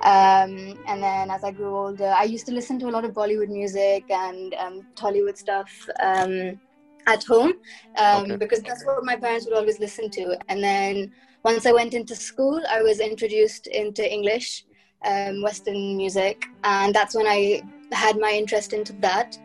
Um, 0.03 0.79
and 0.87 1.03
then 1.03 1.29
as 1.29 1.43
I 1.43 1.51
grew 1.51 1.75
older, 1.77 2.11
I 2.17 2.23
used 2.23 2.47
to 2.47 2.51
listen 2.51 2.79
to 2.79 2.87
a 2.89 2.93
lot 2.95 3.05
of 3.05 3.11
Bollywood 3.13 3.49
music 3.49 4.09
and 4.09 4.55
um, 4.55 4.81
Tollywood 4.95 5.37
stuff 5.37 5.69
um, 6.01 6.59
at 7.07 7.23
home 7.23 7.53
um, 7.97 8.23
Okay. 8.23 8.35
because 8.37 8.61
that's 8.61 8.85
what 8.85 9.03
my 9.03 9.15
parents 9.15 9.45
would 9.45 9.55
always 9.55 9.79
listen 9.79 10.09
to. 10.11 10.37
And 10.49 10.63
then 10.63 11.11
once 11.43 11.65
I 11.65 11.71
went 11.71 11.93
into 11.93 12.15
school, 12.15 12.61
I 12.69 12.81
was 12.81 12.99
introduced 12.99 13.67
into 13.67 14.09
English, 14.09 14.65
um, 15.03 15.41
Western 15.41 15.97
music, 15.97 16.45
and 16.63 16.93
that's 16.93 17.15
when 17.15 17.27
I 17.27 17.63
had 17.91 18.19
my 18.19 18.31
interest 18.31 18.73
into 18.73 18.93
that. 19.01 19.37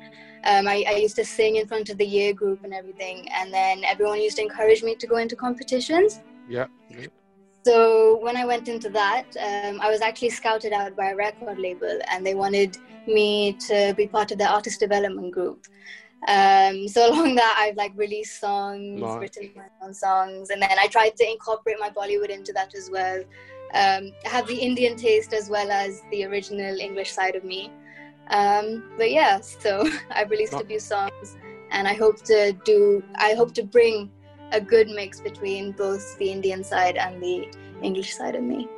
Um, 0.45 0.69
I, 0.69 0.85
I 0.87 0.97
used 0.97 1.17
to 1.17 1.25
sing 1.25 1.57
in 1.57 1.67
front 1.67 1.89
of 1.91 1.99
the 1.99 2.07
year 2.07 2.33
group 2.33 2.63
and 2.63 2.73
everything, 2.73 3.29
and 3.33 3.53
then 3.53 3.83
everyone 3.85 4.21
used 4.21 4.37
to 4.37 4.43
encourage 4.43 4.83
me 4.83 4.95
to 4.95 5.07
go 5.07 5.17
into 5.17 5.35
competitions. 5.35 6.21
Yeah. 6.49 6.67
yeah. 6.91 7.07
So 7.65 8.19
when 8.23 8.37
I 8.37 8.45
went 8.45 8.69
into 8.69 8.89
that, 8.91 9.25
um, 9.41 9.81
I 9.81 9.91
was 9.91 10.01
actually 10.01 10.31
scouted 10.31 10.73
out 10.73 10.95
by 10.95 11.11
a 11.11 11.17
record 11.17 11.59
label, 11.59 11.99
and 12.13 12.25
they 12.25 12.35
wanted 12.35 12.77
me 13.09 13.55
to 13.69 13.93
be 13.97 14.07
part 14.07 14.31
of 14.31 14.39
their 14.39 14.49
artist 14.49 14.79
development 14.79 15.33
group. 15.33 15.67
Um, 16.27 16.89
so 16.89 17.09
along 17.13 17.37
that, 17.37 17.57
I've 17.59 17.77
like 17.77 17.93
released 17.97 18.41
songs, 18.41 19.01
Nice. 19.01 19.19
written 19.21 19.51
my 19.57 19.65
own 19.83 19.95
songs, 19.95 20.51
and 20.51 20.61
then 20.61 20.77
I 20.79 20.87
tried 20.89 21.17
to 21.17 21.31
incorporate 21.31 21.77
my 21.79 21.91
Bollywood 21.91 22.31
into 22.31 22.53
that 22.53 22.75
as 22.75 22.91
well. 22.91 23.19
Um, 23.75 24.13
I 24.25 24.29
have 24.29 24.47
the 24.47 24.55
Indian 24.55 24.97
taste 24.97 25.33
as 25.33 25.49
well 25.51 25.71
as 25.71 26.03
the 26.11 26.25
original 26.25 26.79
English 26.79 27.13
side 27.13 27.35
of 27.35 27.45
me. 27.45 27.73
Um, 28.31 28.85
but 28.97 29.11
yeah, 29.11 29.41
so 29.41 29.89
I've 30.11 30.31
released 30.31 30.53
a 30.53 30.65
few 30.65 30.81
songs, 30.81 31.37
and 31.71 31.87
I 31.87 31.95
hope 31.95 32.23
to 32.25 32.53
do. 32.65 33.03
I 33.17 33.35
hope 33.35 33.55
to 33.55 33.63
bring 33.63 34.11
a 34.53 34.61
good 34.61 34.89
mix 34.89 35.21
between 35.21 35.73
both 35.73 36.17
the 36.19 36.31
Indian 36.31 36.63
side 36.63 36.97
and 36.97 37.23
the 37.23 37.49
English 37.83 38.15
side 38.15 38.37
of 38.37 38.43
me. 38.43 38.69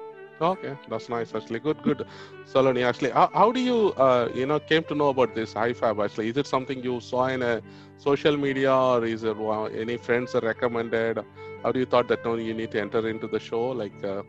Okay, 0.40 0.76
that's 0.88 1.08
nice. 1.08 1.34
Actually, 1.34 1.58
good, 1.58 1.82
good. 1.82 2.06
Saloni, 2.46 2.84
actually, 2.84 3.10
how, 3.10 3.28
how 3.34 3.50
do 3.50 3.60
you, 3.60 3.92
uh, 3.96 4.28
you 4.34 4.46
know, 4.46 4.60
came 4.60 4.84
to 4.84 4.94
know 4.94 5.08
about 5.08 5.34
this 5.34 5.54
IFAB? 5.54 6.04
Actually, 6.04 6.28
is 6.28 6.36
it 6.36 6.46
something 6.46 6.82
you 6.82 7.00
saw 7.00 7.26
in 7.26 7.42
a 7.42 7.60
social 7.96 8.36
media, 8.36 8.72
or 8.72 9.04
is 9.04 9.24
it 9.24 9.36
any 9.76 9.96
friends 9.96 10.34
recommended? 10.34 11.24
How 11.64 11.72
do 11.72 11.80
you 11.80 11.86
thought 11.86 12.06
that 12.08 12.24
you 12.24 12.54
need 12.54 12.70
to 12.70 12.80
enter 12.80 13.08
into 13.08 13.26
the 13.26 13.40
show? 13.40 13.70
Like, 13.70 14.04
uh, 14.04 14.22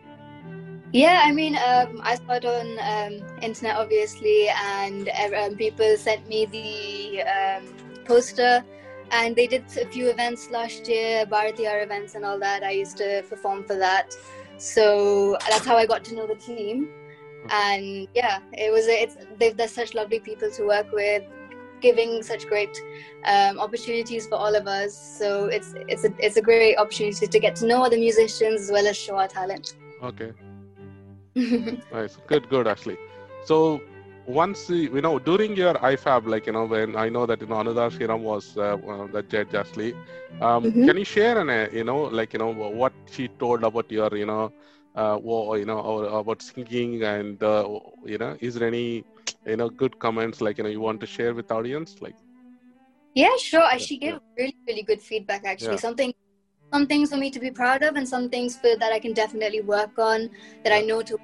Yeah, 0.92 1.22
I 1.24 1.32
mean, 1.32 1.56
um, 1.56 2.01
I 2.04 2.16
saw 2.16 2.34
it 2.34 2.46
on 2.46 2.68
um, 2.82 3.39
internet, 3.44 3.75
obviously, 3.78 4.50
and 4.50 5.10
uh, 5.10 5.46
um, 5.46 5.56
people 5.56 5.96
sent 5.98 6.28
me 6.28 6.48
the 6.48 7.22
um, 7.22 7.63
poster, 8.06 8.66
and 9.12 9.36
they 9.36 9.46
did 9.46 9.66
a 9.80 9.86
few 9.86 10.10
events 10.10 10.50
last 10.50 10.88
year, 10.88 11.28
Bharatiyar 11.28 11.84
events 11.84 12.16
and 12.16 12.25
all 12.25 12.39
that. 12.39 12.63
I 12.63 12.72
used 12.72 12.98
to 12.98 13.24
perform 13.30 13.66
for 13.66 13.75
that, 13.75 14.16
so 14.60 15.38
that's 15.50 15.66
how 15.66 15.78
I 15.78 15.86
got 15.86 16.04
to 16.06 16.16
know 16.16 16.28
the 16.28 16.36
team. 16.36 16.89
And 17.50 18.08
yeah, 18.13 18.39
it 18.54 18.72
was 18.72 18.88
it's 18.88 19.16
they've 19.39 19.56
they're 19.56 19.68
such 19.68 19.94
lovely 19.94 20.20
people 20.20 20.51
to 20.51 20.63
work 20.66 20.92
with, 20.92 21.24
giving 21.82 22.22
such 22.22 22.46
great 22.48 22.78
um, 23.25 23.60
opportunities 23.60 24.28
for 24.28 24.36
all 24.36 24.54
of 24.56 24.68
us. 24.68 25.18
So 25.18 25.46
it's 25.46 25.74
it's 25.88 26.04
a 26.04 26.13
it's 26.20 26.38
a 26.38 26.42
great 26.42 26.75
opportunity 26.78 27.28
to 27.28 27.39
get 27.39 27.56
to 27.58 27.66
know 27.66 27.84
other 27.84 27.98
musicians 27.98 28.62
as 28.62 28.72
well 28.72 28.86
as 28.86 28.98
show 28.98 29.16
our 29.16 29.28
talent. 29.28 29.75
Okay. 30.04 30.34
Nice. 31.92 32.18
Good, 32.28 32.50
good, 32.50 32.68
actually. 32.68 32.98
So 33.46 33.82
once 34.30 34.70
you 34.70 35.02
know 35.02 35.20
during 35.20 35.56
your 35.56 35.74
IFAB, 35.92 36.28
like 36.28 36.46
you 36.48 36.54
know 36.54 36.66
when 36.66 36.96
I 36.96 37.10
know 37.10 37.26
that 37.26 37.42
you 37.42 37.48
know 37.48 37.56
Anudha 37.56 37.86
Shiram 37.96 38.22
was 38.22 38.56
uh, 38.58 38.78
uh, 38.94 39.08
the 39.16 39.24
judge 39.24 39.54
actually. 39.56 39.94
Um, 40.42 40.72
Mhm. 40.72 40.86
Can 40.86 40.98
you 40.98 41.06
share 41.06 41.38
an 41.40 41.50
uh, 41.50 41.68
you 41.72 41.84
know 41.84 42.00
like 42.20 42.34
you 42.34 42.40
know 42.40 42.52
what 42.82 42.94
she 43.14 43.28
told 43.40 43.64
about 43.64 43.92
your 43.92 44.10
you 44.16 44.26
know 44.26 44.52
uh, 44.96 45.18
wo- 45.18 45.56
you 45.56 45.66
know 45.66 45.80
or 45.80 46.06
about 46.22 46.42
singing 46.42 47.04
and 47.04 47.42
uh, 47.44 47.68
you 48.06 48.18
know 48.18 48.36
is 48.40 48.56
there 48.56 48.68
any 48.68 49.04
you 49.46 49.58
know 49.58 49.70
good 49.70 49.98
comments 50.00 50.42
like 50.42 50.58
you 50.58 50.64
know 50.64 50.70
you 50.78 50.82
want 50.82 51.00
to 51.02 51.08
share 51.18 51.34
with 51.34 51.52
audience 51.52 51.96
like 52.02 52.16
Yeah, 53.16 53.36
sure. 53.38 53.62
I- 53.64 53.78
Yeah, 53.78 53.86
She 53.86 53.98
gave 53.98 54.14
yeah. 54.14 54.20
really, 54.38 54.56
really 54.68 54.84
good 54.84 55.02
feedback. 55.02 55.46
Actually, 55.46 55.74
Yeah. 55.74 55.82
something, 55.88 56.14
some 56.74 56.86
things 56.88 57.10
for 57.10 57.18
me 57.18 57.30
to 57.32 57.40
be 57.40 57.52
proud 57.52 57.84
of, 57.84 57.96
and 57.96 58.08
some 58.08 58.30
things 58.30 58.58
for 58.58 58.76
that 58.78 58.92
I 58.94 59.00
can 59.00 59.14
definitely 59.14 59.62
work 59.62 59.98
on 59.98 60.30
that 60.64 60.74
I 60.74 60.82
know 60.82 61.02
to 61.02 61.18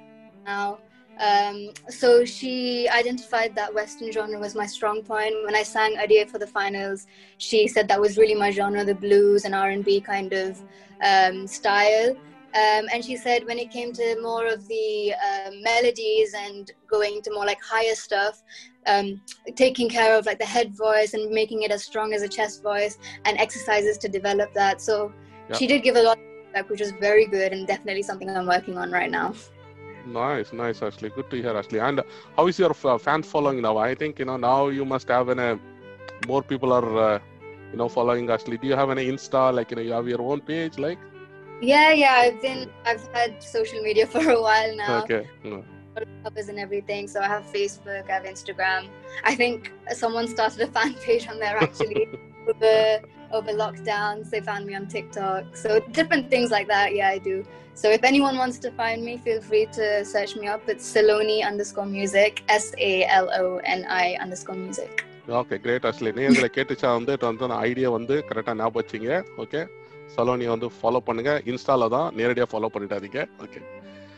now. 0.46 0.78
Um, 1.18 1.70
so 1.88 2.24
she 2.24 2.88
identified 2.88 3.54
that 3.54 3.72
Western 3.74 4.12
genre 4.12 4.38
was 4.38 4.54
my 4.54 4.66
strong 4.66 5.02
point. 5.02 5.34
When 5.44 5.54
I 5.54 5.62
sang 5.62 5.96
Adieu 5.98 6.26
for 6.26 6.38
the 6.38 6.46
finals, 6.46 7.06
she 7.38 7.68
said 7.68 7.88
that 7.88 8.00
was 8.00 8.18
really 8.18 8.34
my 8.34 8.50
genre, 8.50 8.84
the 8.84 8.94
blues 8.94 9.44
and 9.44 9.54
R 9.54 9.70
and 9.70 9.84
B 9.84 10.00
kind 10.00 10.32
of 10.32 10.60
um, 11.02 11.46
style. 11.46 12.14
Um, 12.54 12.86
and 12.92 13.04
she 13.04 13.16
said 13.16 13.44
when 13.44 13.58
it 13.58 13.70
came 13.70 13.92
to 13.92 14.18
more 14.22 14.46
of 14.46 14.66
the 14.66 15.12
uh, 15.12 15.50
melodies 15.62 16.32
and 16.34 16.70
going 16.90 17.20
to 17.22 17.32
more 17.32 17.44
like 17.44 17.62
higher 17.62 17.94
stuff, 17.94 18.42
um, 18.86 19.20
taking 19.56 19.90
care 19.90 20.16
of 20.16 20.24
like 20.24 20.38
the 20.38 20.46
head 20.46 20.74
voice 20.74 21.12
and 21.12 21.30
making 21.30 21.62
it 21.62 21.70
as 21.70 21.84
strong 21.84 22.14
as 22.14 22.22
a 22.22 22.28
chest 22.28 22.62
voice 22.62 22.98
and 23.26 23.36
exercises 23.38 23.98
to 23.98 24.08
develop 24.08 24.54
that. 24.54 24.80
So 24.80 25.12
Yeah. 25.50 25.56
she 25.56 25.66
did 25.66 25.82
give 25.82 25.96
a 25.96 26.02
lot 26.02 26.16
of 26.16 26.22
feedback, 26.46 26.70
which 26.70 26.80
was 26.80 26.92
very 26.92 27.26
good 27.26 27.52
and 27.52 27.66
definitely 27.66 28.02
something 28.02 28.30
I'm 28.30 28.46
working 28.46 28.78
on 28.78 28.90
right 28.90 29.10
now. 29.10 29.34
Nice, 30.06 30.52
nice, 30.52 30.82
Ashley. 30.82 31.10
Good 31.10 31.30
to 31.30 31.36
hear, 31.42 31.56
Ashley. 31.56 31.80
And 31.80 32.00
how 32.36 32.46
is 32.46 32.58
your 32.58 32.74
uh, 32.84 32.98
fan 32.98 33.22
following 33.22 33.60
now? 33.62 33.76
I 33.78 33.94
think 33.94 34.18
you 34.18 34.24
know 34.24 34.36
now 34.36 34.68
you 34.68 34.84
must 34.84 35.08
have 35.08 35.28
an, 35.28 35.38
uh, 35.40 35.56
more 36.26 36.42
people 36.42 36.72
are 36.72 36.98
uh, 36.98 37.18
you 37.72 37.78
know 37.78 37.88
following 37.88 38.30
Ashley. 38.30 38.58
Do 38.58 38.68
you 38.68 38.76
have 38.76 38.90
any 38.90 39.06
Insta? 39.06 39.52
Like 39.54 39.70
you 39.70 39.76
know 39.76 39.82
you 39.82 39.92
have 39.92 40.08
your 40.08 40.22
own 40.22 40.40
page, 40.40 40.78
like 40.78 40.98
Yeah, 41.60 41.92
yeah, 41.92 42.12
I've 42.24 42.40
been, 42.42 42.70
I've 42.84 43.06
had 43.12 43.42
social 43.42 43.80
media 43.82 44.06
for 44.14 44.28
a 44.30 44.40
while 44.40 44.76
now. 44.76 45.02
okay, 45.02 45.28
no. 45.44 45.64
covers 46.24 46.48
and 46.48 46.58
everything. 46.58 47.08
So 47.08 47.20
I 47.20 47.28
have 47.28 47.44
Facebook, 47.46 48.08
I 48.10 48.14
have 48.14 48.24
Instagram. 48.24 48.88
I 49.24 49.34
think 49.34 49.72
someone 49.92 50.28
started 50.28 50.60
a 50.60 50.66
fan 50.72 50.94
page 51.06 51.28
on 51.28 51.38
there 51.38 51.56
actually 51.58 52.08
over 52.48 53.00
over 53.38 53.52
lockdowns. 53.62 54.24
They 54.32 54.40
found 54.50 54.64
me 54.68 54.74
on 54.80 54.86
TikTok. 54.96 55.56
So 55.64 55.70
different 55.98 56.30
things 56.34 56.50
like 56.56 56.68
that. 56.74 56.88
Yeah, 56.98 57.16
I 57.16 57.18
do. 57.30 57.36
So 57.74 57.86
if 57.96 58.02
anyone 58.10 58.36
wants 58.42 58.58
to 58.66 58.70
find 58.80 59.00
me, 59.08 59.14
feel 59.26 59.40
free 59.48 59.66
to 59.78 59.86
search 60.04 60.32
me 60.36 60.46
up. 60.54 60.62
It's 60.74 60.86
Saloni 60.94 61.38
underscore 61.50 61.90
music. 61.98 62.42
S 62.48 62.66
A 62.90 62.92
L 63.24 63.28
O 63.42 63.44
N 63.78 63.84
I 64.04 64.06
underscore 64.26 64.60
music. 64.66 64.94
Okay 65.38 65.56
great 65.62 65.86
அஸ்லி 65.88 66.10
நேர்களை 66.18 66.48
கேட்டுச்சா 66.56 66.90
வந்து 66.96 67.14
வந்து 67.22 67.46
idea 67.68 67.88
வந்து 67.96 68.16
கரெக்டாக 68.28 68.54
ஞாபகம் 68.60 68.80
வச்சிங்க 68.80 69.16
okay 69.44 69.60
Saloni 70.14 70.46
வந்து 70.52 70.68
follow 70.76 71.00
பண்ணுங்க 71.08 71.32
இன்ஸ்டால 71.52 71.88
தான் 71.96 72.08
நேரடியாக 72.20 72.50
follow 72.52 72.70
பண்ணிட்டாதீங்க 72.76 73.22
okay 73.46 73.62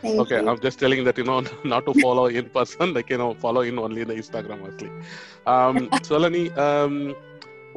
Thank 0.03 0.21
Okay, 0.23 0.41
you. 0.41 0.49
I'm 0.49 0.61
just 0.61 0.79
telling 0.79 1.01
that 1.07 1.17
you 1.19 1.25
know 1.29 1.39
not 1.65 1.85
to 1.87 1.93
follow 1.95 2.27
in 2.27 2.49
person, 2.57 2.95
like 2.97 3.09
you 3.11 3.19
know, 3.19 3.35
follow 3.45 3.63
in 3.63 3.79
only 3.85 4.03
in 4.03 4.09
the 4.09 4.15
Instagram 4.15 4.61
mostly. 4.65 4.91
Um, 5.53 5.77
Solani, 6.09 6.43
um, 6.67 6.95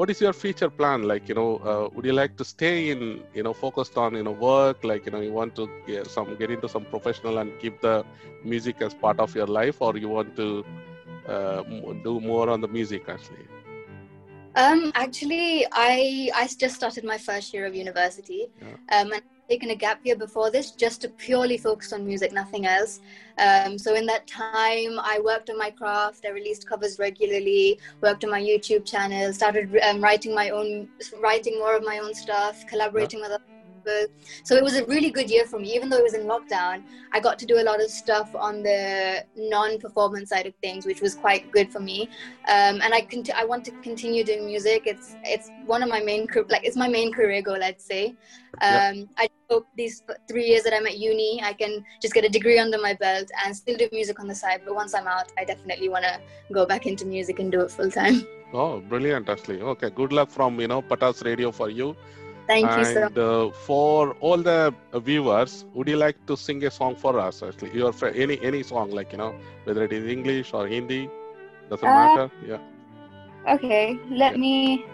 what 0.01 0.09
is 0.09 0.19
your 0.19 0.33
future 0.33 0.69
plan? 0.69 1.03
Like 1.11 1.29
you 1.29 1.35
know, 1.35 1.51
uh, 1.71 1.89
would 1.93 2.05
you 2.05 2.13
like 2.13 2.35
to 2.37 2.45
stay 2.51 2.89
in 2.89 3.01
you 3.35 3.43
know 3.43 3.53
focused 3.53 3.97
on 4.03 4.15
you 4.15 4.23
know 4.27 4.35
work? 4.47 4.83
Like 4.83 5.05
you 5.05 5.11
know, 5.11 5.21
you 5.21 5.31
want 5.31 5.55
to 5.57 5.69
get 5.85 6.07
some 6.07 6.35
get 6.41 6.49
into 6.55 6.69
some 6.75 6.85
professional 6.85 7.37
and 7.37 7.59
keep 7.59 7.79
the 7.81 8.03
music 8.43 8.81
as 8.81 8.95
part 8.95 9.19
of 9.19 9.35
your 9.35 9.45
life, 9.59 9.77
or 9.79 9.95
you 9.97 10.09
want 10.09 10.35
to 10.37 10.65
uh, 11.27 11.61
do 12.07 12.19
more 12.19 12.49
on 12.49 12.61
the 12.61 12.67
music 12.79 13.03
actually? 13.07 13.47
Um, 14.55 14.91
actually, 14.95 15.65
I 15.71 16.29
I 16.35 16.47
just 16.63 16.75
started 16.75 17.05
my 17.05 17.17
first 17.17 17.53
year 17.53 17.65
of 17.67 17.75
university, 17.75 18.41
Yeah. 18.61 18.77
um, 18.95 19.13
and 19.13 19.21
taken 19.49 19.69
a 19.71 19.75
gap 19.75 19.99
year 20.03 20.15
before 20.15 20.49
this 20.49 20.71
just 20.71 21.01
to 21.01 21.09
purely 21.09 21.57
focus 21.57 21.93
on 21.93 22.05
music, 22.05 22.31
nothing 22.31 22.65
else. 22.65 22.99
Um, 23.37 23.77
so 23.77 23.95
in 23.95 24.05
that 24.05 24.27
time, 24.27 24.99
I 24.99 25.19
worked 25.23 25.49
on 25.49 25.57
my 25.57 25.71
craft. 25.71 26.25
I 26.25 26.29
released 26.29 26.67
covers 26.67 26.99
regularly, 26.99 27.79
worked 28.01 28.23
on 28.23 28.29
my 28.29 28.41
YouTube 28.41 28.85
channel, 28.85 29.33
started 29.33 29.77
um, 29.83 30.01
writing 30.01 30.33
my 30.33 30.49
own, 30.49 30.87
writing 31.19 31.59
more 31.59 31.75
of 31.75 31.83
my 31.83 31.99
own 31.99 32.13
stuff, 32.13 32.65
collaborating 32.67 33.21
with 33.21 33.31
other 33.31 33.43
people. 33.83 34.05
So 34.43 34.55
it 34.55 34.63
was 34.63 34.75
a 34.75 34.85
really 34.85 35.09
good 35.09 35.29
year 35.29 35.45
for 35.45 35.59
me, 35.59 35.73
even 35.75 35.89
though 35.89 35.97
it 35.97 36.03
was 36.03 36.13
in 36.13 36.23
lockdown. 36.23 36.83
I 37.13 37.19
got 37.19 37.39
to 37.39 37.45
do 37.45 37.59
a 37.59 37.63
lot 37.63 37.81
of 37.81 37.89
stuff 37.89 38.33
on 38.35 38.63
the 38.63 39.23
non-performance 39.35 40.29
side 40.29 40.45
of 40.45 40.53
things, 40.61 40.85
which 40.85 41.01
was 41.01 41.15
quite 41.15 41.51
good 41.51 41.71
for 41.71 41.79
me 41.79 42.09
um, 42.47 42.81
and 42.81 42.93
I 42.93 43.01
cont- 43.01 43.35
I 43.35 43.45
want 43.45 43.63
to 43.65 43.71
continue 43.83 44.23
doing 44.23 44.45
music. 44.45 44.83
It's 44.85 45.15
it's 45.23 45.51
one 45.65 45.83
of 45.83 45.89
my 45.89 45.99
main 45.99 46.27
like 46.49 46.63
it's 46.63 46.75
my 46.75 46.87
main 46.87 47.13
career 47.13 47.41
goal. 47.41 47.63
I'd 47.63 47.81
say. 47.81 48.15
Um, 48.61 49.07
I 49.17 49.29
hope 49.49 49.67
these 49.77 50.03
three 50.27 50.45
years 50.45 50.63
that 50.63 50.73
I'm 50.75 50.85
at 50.85 50.97
uni, 50.97 51.41
I 51.43 51.53
can 51.53 51.83
just 52.01 52.13
get 52.13 52.25
a 52.25 52.29
degree 52.29 52.59
under 52.59 52.79
my 52.79 52.93
belt 52.93 53.29
and 53.43 53.55
still 53.55 53.77
do 53.77 53.87
music 53.91 54.19
on 54.19 54.27
the 54.27 54.35
side. 54.35 54.61
But 54.65 54.75
once 54.75 54.93
I'm 54.93 55.07
out, 55.07 55.31
I 55.37 55.45
definitely 55.45 55.89
want 55.89 56.03
to 56.05 56.19
go 56.53 56.65
back 56.65 56.85
into 56.85 57.05
music 57.05 57.39
and 57.39 57.51
do 57.51 57.61
it 57.61 57.71
full 57.71 57.89
time. 57.89 58.25
Oh, 58.53 58.81
brilliant, 58.81 59.29
Ashley. 59.29 59.61
Okay, 59.61 59.89
good 59.89 60.11
luck 60.11 60.29
from 60.29 60.59
you 60.59 60.67
know 60.67 60.81
Patas 60.81 61.23
Radio 61.23 61.51
for 61.51 61.69
you. 61.69 61.95
Thank 62.51 62.67
and, 62.67 62.79
you, 62.79 62.93
so 62.93 63.01
Uh, 63.23 63.51
for 63.65 64.13
all 64.19 64.39
the 64.51 64.73
viewers, 65.09 65.65
would 65.73 65.87
you 65.87 65.95
like 65.95 66.17
to 66.29 66.35
sing 66.35 66.63
a 66.69 66.71
song 66.71 66.95
for 67.03 67.13
us? 67.25 67.41
Actually, 67.47 67.71
your 67.81 67.93
any 68.23 68.37
any 68.49 68.61
song, 68.71 68.91
like 68.99 69.13
you 69.13 69.19
know, 69.23 69.33
whether 69.65 69.83
it 69.87 69.93
is 69.99 70.05
English 70.15 70.53
or 70.53 70.63
Hindi, 70.67 71.01
doesn't 71.69 71.87
uh, 71.87 71.99
matter. 72.01 72.27
Yeah. 72.51 73.53
Okay, 73.55 73.85
let 74.23 74.33
yeah. 74.33 74.43
me. 74.43 74.85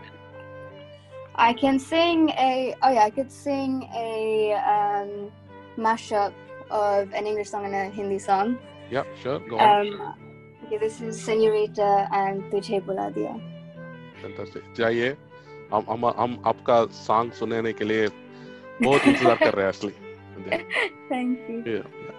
I 1.48 1.52
can 1.54 1.80
sing 1.80 2.30
a. 2.30 2.76
Oh 2.84 2.92
yeah, 2.94 3.10
I 3.10 3.12
could 3.18 3.32
sing 3.32 3.90
a 4.06 4.54
um, 4.76 5.12
mashup 5.88 6.34
of 6.70 7.14
an 7.14 7.26
English 7.26 7.50
song 7.50 7.66
and 7.66 7.76
a 7.76 7.86
Hindi 7.90 8.20
song. 8.20 8.58
Yeah, 8.92 9.04
sure. 9.24 9.40
Go 9.50 9.58
on. 9.58 9.88
Um, 9.88 10.14
okay, 10.66 10.78
this 10.78 11.02
is 11.02 11.20
Senorita 11.20 12.08
and 12.14 12.44
Tujhe 12.54 12.86
Bula 12.86 13.10
Diya. 13.18 13.34
Fantastic. 14.22 14.64
Jaiye. 14.76 15.18
हम 15.73 15.85
हम 15.89 16.07
हम 16.19 16.43
आपका 16.47 16.85
song 17.07 17.33
सुनने 17.41 17.73
के 17.73 17.85
लिए 17.85 18.09
बहुत 18.83 19.07
इंतजार 19.07 19.37
कर 19.45 19.55
रहे 19.55 19.65
हैं 19.65 19.73
असली 19.73 19.93
Thank 21.09 21.41
you. 21.49 21.59
Yeah. 21.67 22.13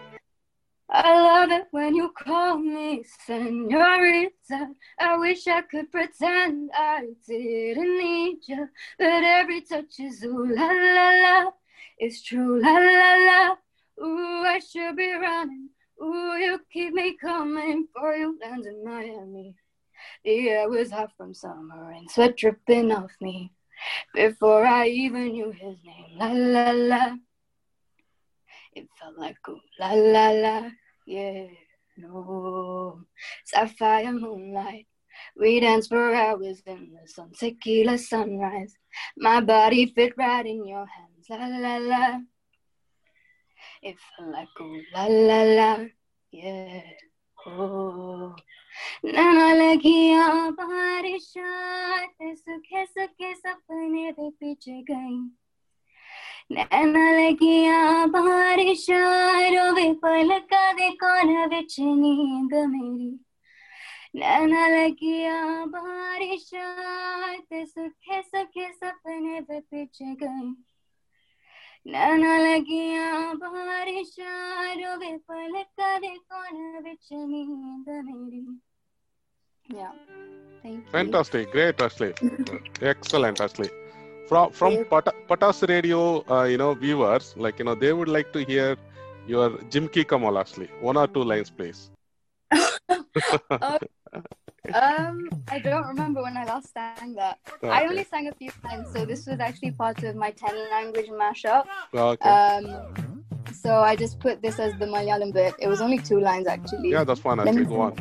I 0.90 1.12
love 1.20 1.52
it 1.52 1.68
when 1.72 1.96
you 1.96 2.12
call 2.18 2.58
me 2.58 3.04
Senorita. 3.26 4.60
I 5.00 5.18
wish 5.18 5.48
I 5.48 5.62
could 5.62 5.92
pretend 5.92 6.70
I 6.74 7.08
didn't 7.28 7.98
need 7.98 8.38
you, 8.48 8.70
but 9.00 9.24
every 9.24 9.62
touch 9.62 10.00
is 10.00 10.24
ooh 10.24 10.46
la 10.46 10.68
la 10.68 11.10
la. 11.24 11.52
It's 11.98 12.22
true 12.22 12.62
la 12.62 12.74
la 12.78 13.16
la. 13.30 13.56
Ooh, 14.06 14.44
I 14.46 14.60
should 14.60 14.96
be 14.96 15.12
running. 15.14 15.70
Ooh, 16.02 16.36
you 16.38 16.60
keep 16.72 16.94
me 16.94 17.18
coming 17.18 17.88
for 17.94 18.16
you 18.16 18.38
land 18.40 18.66
in 18.68 18.84
Miami. 18.86 19.56
The 20.25 20.49
air 20.49 20.69
was 20.69 20.91
hot 20.91 21.11
from 21.17 21.35
summer 21.35 21.91
and 21.91 22.11
sweat 22.11 22.37
dripping 22.37 22.93
off 22.93 23.13
me 23.21 23.53
before 24.15 24.67
I 24.67 24.89
even 24.89 25.29
knew 25.33 25.51
his 25.51 25.77
name. 25.85 26.19
La 26.19 26.33
la 26.33 26.71
la. 26.71 27.17
It 28.75 28.89
felt 28.99 29.19
like 29.19 29.37
ooh 29.49 29.61
la 29.79 29.93
la 29.93 30.31
la, 30.31 30.71
yeah. 31.07 31.47
No, 31.97 33.01
sapphire 33.45 34.13
moonlight. 34.13 34.87
We 35.37 35.59
danced 35.59 35.89
for 35.89 36.15
hours 36.15 36.63
in 36.65 36.91
the 36.95 37.09
sun, 37.09 37.33
tequila 37.37 37.99
sunrise. 37.99 38.75
My 39.17 39.41
body 39.41 39.87
fit 39.87 40.13
right 40.17 40.47
in 40.47 40.65
your 40.67 40.87
hands, 40.87 41.27
la 41.29 41.47
la 41.47 41.77
la. 41.79 42.19
It 43.83 43.97
felt 44.17 44.31
like 44.31 44.49
ooh 44.61 44.81
la 44.95 45.07
la 45.07 45.43
la, 45.43 45.85
yeah. 46.31 46.83
नैना 49.05 49.53
लगियाँ 49.53 50.53
बारिशां 50.53 52.35
सुखे 52.35 52.85
सुखे 52.87 53.35
सपने 53.35 54.13
दे 54.13 54.31
पीछे 54.31 54.83
गई 54.83 55.19
नैना 56.53 57.11
लगिया 57.13 58.07
बारिश 58.07 58.87
रोवे 58.91 59.93
पलका 59.93 60.73
दे 60.73 60.91
कौन 60.91 61.49
बिच 61.49 61.77
नींद 61.81 62.55
मेरी। 62.55 63.21
नैना 64.17 64.67
लगिया 64.69 65.65
बारिश 65.67 66.51
सुखे 67.65 68.23
सुखे 68.23 68.73
सपने 68.73 69.41
पे 69.41 69.61
पीछे 69.61 70.15
गए 70.15 70.68
ನನಗಿಯ 71.87 72.99
Yeah. 79.71 79.93
Thank 80.63 80.85
you. 80.85 80.91
Fantastic. 80.91 81.51
Great, 81.53 81.81
Ashley. 81.81 82.15
Excellent, 82.81 83.41
Ashley. 83.41 83.69
From, 84.29 84.51
from 84.53 84.85
Pata, 84.87 85.13
Patas 85.29 85.67
Radio, 85.69 86.25
uh, 86.31 86.45
you 86.45 86.59
know, 86.59 86.75
viewers, 86.75 87.35
like, 87.37 87.59
you 87.59 87.65
know, 87.65 87.75
they 87.75 87.93
would 87.93 88.09
like 88.09 88.33
to 88.33 88.45
hear 88.45 88.77
your 89.27 89.51
Jimki 89.73 90.09
Kamal, 90.09 90.39
Ashley. 90.39 90.69
One 90.81 90.97
or 90.97 91.07
two 91.07 91.23
lines, 91.23 91.51
please. 91.51 91.91
Um, 94.75 95.29
I 95.49 95.59
don't 95.59 95.87
remember 95.87 96.23
when 96.23 96.37
I 96.37 96.45
last 96.45 96.73
sang 96.73 97.15
that. 97.15 97.39
I 97.63 97.67
Okay. 97.83 97.89
only 97.89 98.05
sang 98.05 98.29
a 98.29 98.33
few 98.35 98.51
times, 98.67 98.89
so 98.93 99.05
this 99.05 99.27
was 99.27 99.41
actually 99.41 99.71
part 99.73 100.03
of 100.03 100.15
my 100.17 100.31
10 100.31 100.55
language 100.71 101.07
mashup. 101.09 101.65
Okay. 101.95 102.29
Um, 102.29 103.25
so 103.53 103.81
I 103.81 103.97
just 103.97 104.21
put 104.21 104.43
this 104.43 104.59
as 104.59 104.73
the 104.79 104.87
Malayalam 104.87 105.33
bit. 105.33 105.55
It 105.59 105.69
was 105.69 105.81
only 105.81 105.99
two 105.99 106.21
lines 106.21 106.47
actually. 106.47 106.91
yeah, 106.91 107.05
that's 107.05 107.21
fine, 107.21 107.39
let 107.39 107.49
Ashley. 107.49 107.63
me 107.63 107.67
Go 107.67 107.81
on. 107.81 107.95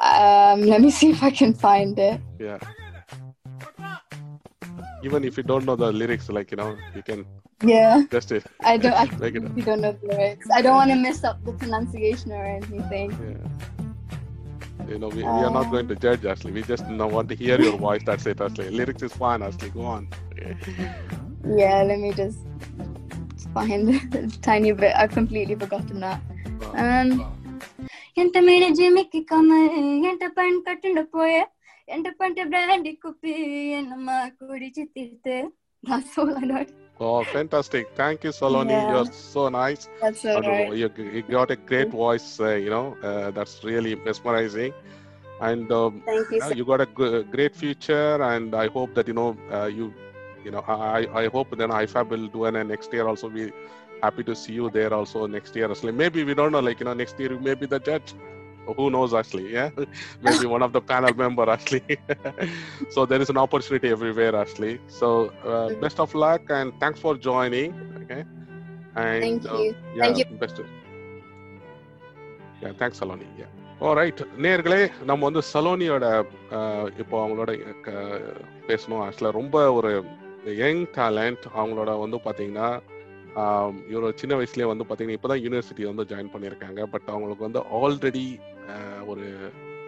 Um, 0.00 0.62
let 0.72 0.80
me 0.80 0.90
see 0.90 1.10
if 1.10 1.22
I 1.22 1.30
can 1.30 1.54
find 1.54 1.98
it. 1.98 2.20
Yeah. 2.38 2.58
Even 5.04 5.24
if 5.24 5.36
you 5.36 5.42
don't 5.42 5.64
know 5.64 5.76
the 5.76 5.90
lyrics, 5.92 6.28
like 6.28 6.50
you 6.52 6.56
know, 6.56 6.76
you 6.94 7.02
can 7.02 7.24
Yeah, 7.64 8.02
just 8.10 8.30
it. 8.32 8.44
I 8.62 8.76
don't. 8.76 8.92
I 8.94 9.04
it. 9.26 9.34
you 9.56 9.62
don't 9.62 9.80
know 9.80 9.92
the 10.00 10.06
lyrics. 10.08 10.46
I 10.52 10.62
don't 10.62 10.76
want 10.76 10.90
to 10.90 10.96
mess 10.96 11.24
up 11.24 11.44
the 11.44 11.52
pronunciation 11.52 12.30
or 12.32 12.44
anything. 12.44 13.10
Yeah. 13.10 13.81
You 14.87 14.99
know, 14.99 15.09
we, 15.09 15.17
we 15.17 15.23
are 15.23 15.51
not 15.51 15.69
going 15.71 15.87
to 15.89 15.95
judge, 15.95 16.25
Ashley. 16.25 16.51
We 16.51 16.63
just 16.63 16.87
you 16.87 16.95
know, 16.95 17.07
want 17.07 17.29
to 17.29 17.35
hear 17.35 17.59
your 17.59 17.77
voice. 17.77 18.01
That's 18.05 18.25
it, 18.25 18.39
Ashley. 18.39 18.69
Lyrics 18.69 19.03
is 19.03 19.13
fine, 19.13 19.43
Ashley. 19.43 19.69
Go 19.69 19.81
on. 19.81 20.07
Yeah, 21.45 21.83
let 21.83 21.99
me 21.99 22.13
just 22.13 22.39
find 23.53 23.89
a 24.15 24.27
tiny 24.41 24.71
bit. 24.73 24.93
I've 24.95 25.11
completely 25.11 25.55
forgotten 25.55 25.99
that. 26.01 26.21
Um, 26.75 27.09
ಎಂಟ 28.21 28.37
ಮೇಲೆ 28.47 28.67
ಜಿಮಿಕ್ಕಿ 28.77 29.19
ಕಮಲ್ 29.31 29.73
ಎಂಟ 30.11 30.23
ಪಣ್ 30.37 30.55
ಕಟ್ಟಂಡ 30.67 30.99
ಪೋಯ 31.13 31.33
ಎಂಟ 31.95 32.07
ಪಂಟ 32.19 32.37
brandy 32.51 32.93
ಕುಪ್ಪಿ 33.03 33.33
ಎನ್ನಮ್ಮ 33.79 34.09
Kudachi 34.37 34.83
ತಿರ್ತೆ 34.95 35.37
that's 35.84 36.16
all 36.18 36.36
I 36.36 36.40
know. 36.40 36.66
Oh, 37.00 37.24
fantastic. 37.24 37.88
Thank 37.96 38.22
you, 38.24 38.30
Saloni. 38.30 38.70
Yeah. 38.70 38.90
You're 38.92 39.12
so 39.12 39.48
nice. 39.48 39.88
That's 40.00 40.24
all 40.24 40.40
right. 40.40 40.72
you, 40.72 40.88
you 40.96 41.22
got 41.22 41.50
a 41.50 41.56
great 41.56 41.90
voice, 41.90 42.38
uh, 42.38 42.50
you 42.54 42.70
know, 42.70 42.96
uh, 43.02 43.30
that's 43.32 43.64
really 43.64 43.96
mesmerizing. 43.96 44.72
And 45.40 45.70
um, 45.72 46.02
Thank 46.06 46.30
you. 46.30 46.54
you 46.54 46.64
got 46.64 46.80
a 46.80 46.86
g- 46.86 47.24
great 47.24 47.56
future, 47.56 48.22
and 48.22 48.54
I 48.54 48.68
hope 48.68 48.94
that, 48.94 49.08
you 49.08 49.14
know, 49.14 49.36
uh, 49.50 49.66
you, 49.66 49.92
you 50.44 50.52
know, 50.52 50.60
I, 50.60 51.08
I 51.12 51.26
hope 51.28 51.56
then 51.58 51.70
IFAB 51.70 52.08
will 52.10 52.28
do 52.28 52.44
an 52.44 52.68
next 52.68 52.92
year 52.92 53.08
also. 53.08 53.28
Be 53.28 53.50
happy 54.00 54.22
to 54.22 54.36
see 54.36 54.52
you 54.52 54.70
there 54.70 54.94
also 54.94 55.26
next 55.26 55.56
year. 55.56 55.68
Maybe 55.92 56.22
we 56.22 56.34
don't 56.34 56.52
know, 56.52 56.60
like, 56.60 56.78
you 56.78 56.84
know, 56.84 56.94
next 56.94 57.18
year 57.18 57.32
you 57.32 57.40
may 57.40 57.54
be 57.54 57.66
the 57.66 57.80
judge. 57.80 58.14
Who 58.66 58.90
knows, 58.90 59.12
actually? 59.12 59.52
Yeah, 59.52 59.70
maybe 60.22 60.46
one 60.46 60.62
of 60.62 60.72
the 60.72 60.80
panel 60.80 61.14
member, 61.14 61.48
actually. 61.50 61.98
so 62.90 63.06
there 63.06 63.20
is 63.20 63.28
an 63.28 63.38
opportunity 63.38 63.88
everywhere, 63.88 64.36
actually. 64.36 64.78
So 64.88 65.32
uh, 65.44 65.74
best 65.74 65.98
of 66.00 66.14
luck 66.14 66.42
and 66.50 66.72
thanks 66.80 67.00
for 67.00 67.16
joining. 67.16 67.74
Okay. 68.02 68.24
And 68.94 69.22
Thank 69.22 69.46
uh, 69.46 69.56
you. 69.56 69.74
yeah, 69.94 70.04
Thank 70.04 70.18
you. 70.18 70.24
best. 70.36 70.60
Yeah, 72.62 72.72
thanks, 72.78 73.00
Saloni. 73.00 73.26
Yeah. 73.38 73.50
Right 73.98 74.20
நேர்களே 74.44 74.82
நம்ம 75.08 75.20
வந்து 75.28 75.40
சலோனியோட 75.52 76.06
இப்போ 77.02 77.14
அவங்களோட 77.20 77.50
பேசணும் 78.68 79.02
ஆக்சுவலாக 79.04 79.38
ரொம்ப 79.38 79.56
ஒரு 79.78 79.90
young 80.60 80.84
talent 80.98 81.46
அவங்களோட 81.56 81.90
வந்து 82.02 82.18
பார்த்தீங்கன்னா 82.26 82.68
இவர் 83.92 84.18
சின்ன 84.20 84.36
வயசுலேயே 84.38 84.68
வந்து 84.70 84.84
பார்த்தீங்கன்னா 84.84 85.18
இப்போ 85.18 85.28
தான் 85.32 85.42
யூனிவர்சிட்டி 85.44 85.84
வந்து 85.90 86.04
ஜாயின் 86.12 86.32
பண்ணியிருக்காங்க 86.34 86.80
பட் 86.94 87.08
அவங்களுக்கு 87.12 87.46
வந்து 87.48 87.60
ஆல்ரெடி 87.78 88.24
ஒரு 89.12 89.26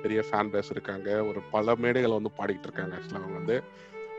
பெரிய 0.03 0.21
ஃபேன் 0.29 0.53
பேஸ் 0.55 0.71
இருக்காங்க. 0.75 1.09
ஒரு 1.31 1.41
பல 1.55 1.75
மேடைகளை 1.85 2.15
வந்து 2.19 2.33
பாடிக்கிட்டு 2.39 2.69
இருக்காங்க. 2.69 2.95
ஆக்சுவலாக 2.97 3.23
அவங்க 3.23 3.39
வந்து 3.41 3.57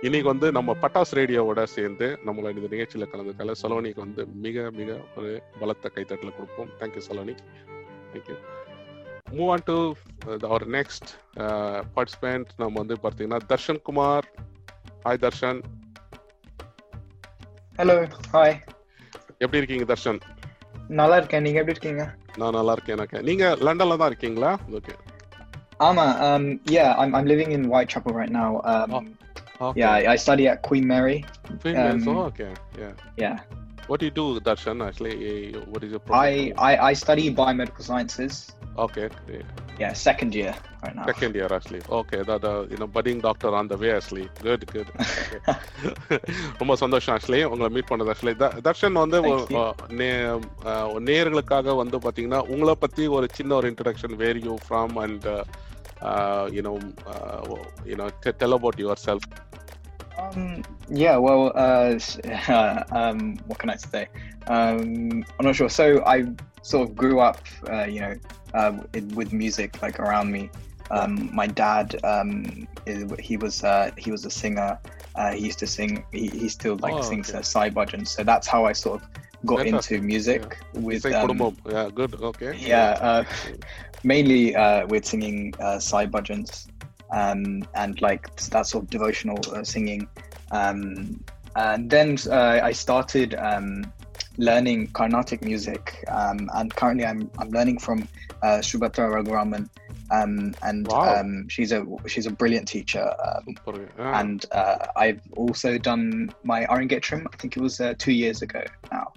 இன்னைக்கு 0.05 0.27
வந்து 0.31 0.47
நம்ம 0.57 0.71
பட்டாஸ் 0.81 1.13
ரேடியோவோட 1.19 1.61
சேர்ந்து 1.75 2.07
நம்மளோட 2.25 2.49
இந்த 2.55 2.69
நிகழ்ச்சியில் 2.73 3.11
கலந்துக்கல. 3.11 3.53
சலோனிக்கு 3.61 4.01
வந்து 4.05 4.21
மிக 4.45 4.65
மிக 4.79 4.97
ஒரு 5.17 5.31
பலத்த 5.59 5.91
கைத்தட்டல் 5.95 6.35
கொடுப்போம். 6.37 6.71
Thank you 6.79 7.03
Saloni. 7.09 7.35
Thank you 8.13 8.37
move 9.37 9.51
on 9.53 9.65
to 9.69 9.77
our 10.49 10.65
next 10.77 11.09
participant 11.95 12.51
நம்ம 12.63 12.73
வந்து 12.81 12.97
பார்த்தீங்கன்னா 13.05 13.39
Darshan 13.51 13.81
Kumar. 13.89 14.27
Hi 15.05 15.21
Darshan. 15.25 15.59
Hello 17.79 17.95
hi 18.35 18.55
எப்படி 19.43 19.59
இருக்கீங்க 19.61 19.87
தர்ஷன்? 19.93 20.19
நல்லா 21.00 21.16
இருக்கேன் 21.16 21.44
நீங்க 21.46 21.58
எப்படி 21.62 21.76
இருக்கீங்க 21.76 22.04
நான் 22.40 22.56
நல்லா 22.58 22.72
இருக்கேன் 22.72 22.96
எனக்கு 22.98 23.18
நீங்க 23.28 23.44
லண்டன்ல 23.66 23.98
தான் 24.02 24.10
இருக்கீங்களா 24.12 24.52
ஓகே 24.78 24.94
ஆமா 25.80 26.06
um 26.26 26.44
yeah 26.76 26.88
I'm 27.00 27.10
I'm 27.16 27.26
living 27.32 27.50
in 27.56 27.62
Whitechapel 27.72 28.14
right 28.20 28.32
now 28.40 28.48
um 28.72 28.90
yeah 29.80 29.90
I, 29.90 30.02
I 30.12 30.16
study 30.24 30.44
at 30.52 30.58
Queen 30.68 30.84
Mary 30.92 31.18
um, 31.82 32.02
okay 32.26 32.48
yeah 32.82 32.90
yeah 33.24 33.36
What 33.87 33.99
do 33.99 34.05
you 34.05 34.13
do, 34.13 34.39
Darshan? 34.41 34.79
Actually, 34.81 35.15
eh, 35.23 35.33
what 35.67 35.83
is 35.83 35.91
your 35.91 36.01
I? 36.19 36.31
I 36.63 36.73
I 36.87 36.93
study 36.95 37.25
biomedical 37.33 37.83
sciences 37.83 38.35
Okay, 38.77 39.03
great. 39.19 39.45
yeah 39.79 39.93
second 39.99 40.31
year 40.33 40.53
right 40.83 40.95
now 40.95 41.05
Second 41.05 41.33
year, 41.33 41.49
actually. 41.49 41.81
Okay, 41.91 42.21
the, 42.23 42.35
the 42.37 42.53
you 42.65 42.77
know 42.77 42.87
budding 42.89 43.19
doctor 43.19 43.51
on 43.55 43.67
the 43.67 43.77
way, 43.77 43.91
actually. 43.91 44.25
Good, 44.41 44.63
good. 44.73 44.89
ரொம்ப 46.59 46.75
சந்தோஷம் 46.75 47.13
actually 47.15 47.41
உங்களை 47.51 47.69
meet 47.69 47.89
பண்ணது 47.91 48.11
actually 48.13 48.35
Darshan 48.67 49.01
வந்து 49.03 49.19
ஒரு, 49.31 49.41
Thank 49.41 49.53
you. 49.55 49.61
அஹ், 49.61 49.93
நே- 49.99 50.41
அஹ், 50.71 50.99
நேயர்களுக்காக 51.07 51.75
வந்து 51.75 51.99
பாத்தீங்கன்னா 52.05 52.41
உங்களை 52.47 52.75
பத்தி 52.77 53.05
ஒரு 53.17 53.27
சின்ன 53.33 53.55
ஒரு 53.55 53.69
introduction 53.73 54.15
where 54.23 54.41
you 54.47 54.55
from 54.67 54.95
and 55.05 55.27
you know 56.57 56.73
you know 57.91 58.07
tell 58.41 58.55
about 58.57 58.81
yourself 59.05 59.27
Um, 60.17 60.63
yeah, 60.89 61.17
well, 61.17 61.51
uh, 61.55 61.99
uh, 62.47 62.83
um, 62.91 63.37
what 63.47 63.59
can 63.59 63.69
I 63.69 63.75
say? 63.75 64.07
Um, 64.47 65.25
I'm 65.39 65.45
not 65.45 65.55
sure. 65.55 65.69
So 65.69 66.03
I 66.05 66.25
sort 66.61 66.89
of 66.89 66.95
grew 66.95 67.19
up, 67.19 67.41
uh, 67.69 67.85
you 67.85 68.01
know, 68.01 68.15
uh, 68.53 68.73
with 69.13 69.33
music 69.33 69.81
like 69.81 69.99
around 69.99 70.31
me. 70.31 70.49
Um, 70.91 71.33
my 71.33 71.47
dad, 71.47 71.95
um, 72.03 72.67
he 73.19 73.37
was 73.37 73.63
uh, 73.63 73.91
he 73.97 74.11
was 74.11 74.25
a 74.25 74.29
singer. 74.29 74.79
Uh, 75.15 75.31
he 75.31 75.45
used 75.45 75.59
to 75.59 75.67
sing. 75.67 76.05
He, 76.11 76.27
he 76.27 76.49
still 76.49 76.77
like 76.77 76.93
oh, 76.93 77.01
sings 77.01 77.31
okay. 77.31 77.41
side 77.41 77.73
Bhajan. 77.73 78.07
So 78.07 78.23
that's 78.23 78.47
how 78.47 78.65
I 78.65 78.73
sort 78.73 79.01
of 79.01 79.09
got 79.45 79.59
Fantastic. 79.59 79.97
into 79.97 80.05
music 80.05 80.57
yeah. 80.73 80.79
with 80.79 81.05
um, 81.05 81.57
yeah 81.69 81.89
good 81.93 82.15
okay 82.15 82.57
yeah 82.57 82.97
uh, 83.01 83.23
mainly 84.03 84.55
uh, 84.55 84.87
with 84.87 85.05
singing 85.05 85.53
uh, 85.59 85.79
Sai 85.79 86.05
um, 87.11 87.67
and 87.75 88.01
like 88.01 88.35
that 88.37 88.67
sort 88.67 88.83
of 88.83 88.89
devotional 88.89 89.39
uh, 89.53 89.63
singing. 89.63 90.07
Um, 90.51 91.23
and 91.55 91.89
then 91.89 92.17
uh, 92.29 92.59
I 92.61 92.71
started 92.71 93.35
um, 93.35 93.91
learning 94.37 94.87
Carnatic 94.87 95.43
music, 95.43 96.03
um, 96.09 96.49
and 96.55 96.75
currently 96.75 97.05
I'm, 97.05 97.29
I'm 97.37 97.49
learning 97.49 97.79
from 97.79 98.07
uh, 98.41 98.59
Shubhatra 98.59 99.23
Raghuraman, 99.23 99.69
um, 100.11 100.53
and 100.61 100.87
wow. 100.87 101.19
Um, 101.19 101.47
she's 101.47 101.71
a 101.71 101.85
she's 102.07 102.25
a 102.25 102.31
brilliant 102.31 102.67
teacher. 102.67 103.13
Yeah. 103.97 104.19
And 104.19 104.45
uh, 104.51 104.87
I've 104.95 105.21
also 105.35 105.77
done 105.77 106.33
my 106.43 106.65
Arangetram. 106.65 107.25
I 107.31 107.37
think 107.37 107.57
it 107.57 107.61
was 107.61 107.79
uh, 107.79 107.93
two 107.97 108.11
years 108.11 108.41
ago 108.41 108.63
now. 108.91 109.13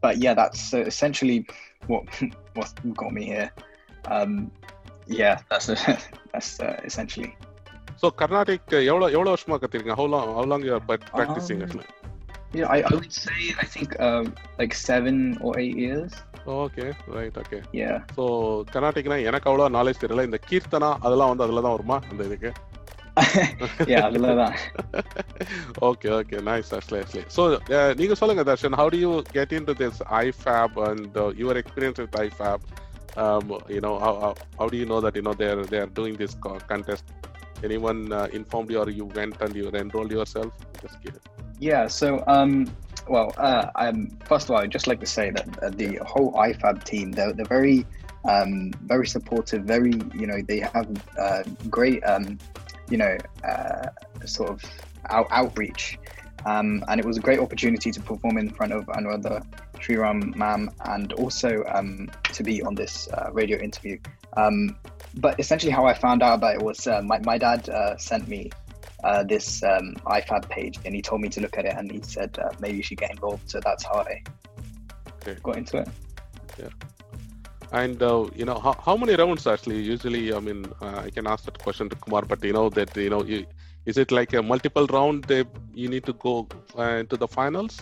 but 0.00 0.18
yeah, 0.18 0.34
that's 0.34 0.72
uh, 0.72 0.78
essentially 0.78 1.46
what 1.86 2.04
what 2.54 2.72
got 2.96 3.12
me 3.12 3.24
here 3.24 3.50
Um, 5.07 5.13
yeah, 5.13 5.35
that's 5.49 5.67
that's 6.33 6.51
uh, 6.59 6.77
essentially. 6.85 7.31
So 8.01 8.07
Carnatic 8.19 8.71
எவ்வளோ 8.87 9.05
எவ்வளோ 9.15 9.31
வருஷமா 9.33 9.57
கத்திருக்கீங்க 9.61 9.95
how 9.99 10.09
long 10.13 10.31
how 10.37 10.47
long 10.51 10.65
you are 10.67 10.85
practising 11.11 11.59
Um, 11.59 11.65
actually 11.65 11.89
Yeah, 12.53 12.67
I, 12.67 12.81
I 12.81 12.93
would 12.93 13.13
say 13.17 13.37
I 13.61 13.67
think 13.67 13.91
um, 13.99 14.25
like 14.59 14.73
seven 14.89 15.15
or 15.45 15.53
eight 15.61 15.77
years. 15.85 16.11
Okay 16.57 16.85
right 17.15 17.37
okay 17.43 17.59
Yeah. 17.81 17.95
So 18.17 18.23
கர்நாடிக்னா 18.73 19.17
எனக்கு 19.29 19.49
அவ்வளோ 19.51 19.67
knowledge 19.77 20.01
தெரியல 20.03 20.27
இந்த 20.29 20.39
கீர்த்தனா 20.49 20.89
அதெல்லாம் 21.05 21.31
வந்து 21.31 21.45
அதில் 21.45 21.65
தான் 21.65 21.75
வருமா 21.77 21.97
அந்த 22.11 22.21
இதுக்கு 22.29 22.51
yeah, 23.91 24.03
I 24.07 24.19
love 24.25 24.37
that. 24.41 24.55
Okay 25.89 26.09
okay 26.19 26.37
nice 26.49 26.71
actually 26.77 27.01
actually 27.03 27.25
so 27.35 27.43
நீங்க 27.99 28.15
சொல்லுங்க 28.21 28.43
Darshan 28.51 28.77
how 28.79 28.91
do 28.95 28.99
you 29.05 29.11
get 29.37 29.53
into 29.69 29.75
this 29.83 29.99
IFAB 30.23 30.77
and 30.89 31.17
your 31.41 31.59
experience 31.61 32.01
with 32.03 32.15
um, 33.18 33.58
you 33.68 33.80
know 33.80 33.98
how, 33.98 34.20
how, 34.20 34.34
how, 34.58 34.68
do 34.68 34.76
you 34.76 34.86
know 34.86 35.00
that 35.00 35.16
you 35.16 35.22
know 35.22 35.34
they're 35.34 35.64
they're 35.64 35.86
doing 35.86 36.16
this 36.16 36.34
contest? 36.68 37.04
Anyone 37.64 38.12
uh, 38.12 38.28
informed 38.32 38.70
you 38.70 38.78
or 38.78 38.88
you 38.88 39.06
went 39.06 39.40
and 39.40 39.54
you 39.54 39.68
enrolled 39.70 40.12
yourself? 40.12 40.52
Just 40.80 41.02
kidding. 41.02 41.20
yeah 41.58 41.88
so 41.88 42.22
um 42.28 42.70
well 43.08 43.32
uh, 43.36 43.92
first 44.24 44.44
of 44.46 44.52
all 44.52 44.58
i'd 44.58 44.70
just 44.70 44.86
like 44.86 45.00
to 45.00 45.06
say 45.06 45.30
that 45.30 45.46
uh, 45.62 45.70
the 45.70 45.98
whole 46.06 46.30
ifab 46.34 46.84
team 46.84 47.10
they're, 47.10 47.32
they're 47.32 47.52
very 47.58 47.84
um, 48.28 48.70
very 48.84 49.06
supportive 49.06 49.64
very 49.64 49.94
you 50.14 50.26
know 50.26 50.40
they 50.46 50.60
have 50.60 50.88
uh, 51.18 51.42
great 51.68 52.00
um, 52.04 52.38
you 52.90 52.98
know 53.02 53.16
uh, 53.44 53.86
sort 54.24 54.50
of 54.50 54.62
out- 55.10 55.28
outreach. 55.30 55.98
Um, 56.46 56.84
and 56.88 57.00
it 57.00 57.04
was 57.04 57.18
a 57.18 57.20
great 57.20 57.40
opportunity 57.40 57.90
to 57.90 58.00
perform 58.00 58.38
in 58.38 58.50
front 58.50 58.72
of 58.72 58.88
another 58.94 59.42
Sriram 59.80 60.34
ma'am 60.36 60.70
and 60.84 61.12
also 61.14 61.64
um, 61.74 62.10
to 62.32 62.42
be 62.42 62.62
on 62.62 62.74
this 62.74 63.08
uh, 63.08 63.30
radio 63.32 63.58
interview. 63.58 63.98
Um, 64.36 64.76
but 65.14 65.38
essentially, 65.40 65.72
how 65.72 65.86
I 65.86 65.94
found 65.94 66.22
out 66.22 66.34
about 66.34 66.56
it 66.56 66.62
was 66.62 66.86
uh, 66.86 67.02
my, 67.02 67.18
my 67.20 67.38
dad 67.38 67.68
uh, 67.68 67.96
sent 67.96 68.28
me 68.28 68.50
uh, 69.04 69.22
this 69.24 69.62
um, 69.62 69.94
IFAB 70.06 70.48
page 70.48 70.78
and 70.84 70.94
he 70.94 71.02
told 71.02 71.20
me 71.20 71.28
to 71.30 71.40
look 71.40 71.56
at 71.56 71.64
it 71.64 71.74
and 71.76 71.90
he 71.90 72.02
said 72.02 72.38
uh, 72.38 72.50
maybe 72.60 72.76
you 72.76 72.82
should 72.82 72.98
get 72.98 73.10
involved. 73.10 73.48
So 73.50 73.60
that's 73.60 73.84
how 73.84 74.00
I 74.00 74.22
Okay. 75.22 75.40
got 75.42 75.56
into 75.56 75.78
it. 75.78 75.88
Yeah. 76.58 76.68
And 77.72 78.02
uh, 78.02 78.26
you 78.34 78.44
know, 78.44 78.58
how, 78.58 78.72
how 78.72 78.96
many 78.96 79.14
rounds 79.14 79.46
actually? 79.46 79.80
Usually, 79.80 80.32
I 80.32 80.40
mean, 80.40 80.64
uh, 80.80 81.02
I 81.04 81.10
can 81.10 81.26
ask 81.26 81.44
that 81.44 81.58
question 81.58 81.88
to 81.90 81.96
Kumar, 81.96 82.22
but 82.22 82.42
you 82.42 82.52
know 82.52 82.70
that 82.70 82.96
you 82.96 83.10
know, 83.10 83.22
you, 83.24 83.46
is 83.84 83.98
it 83.98 84.10
like 84.10 84.32
a 84.32 84.42
multiple 84.42 84.86
round? 84.86 85.24
They, 85.24 85.44
you 85.74 85.88
need 85.88 86.04
to 86.06 86.12
go 86.14 86.48
uh, 86.76 87.02
to 87.02 87.16
the 87.16 87.28
finals. 87.28 87.78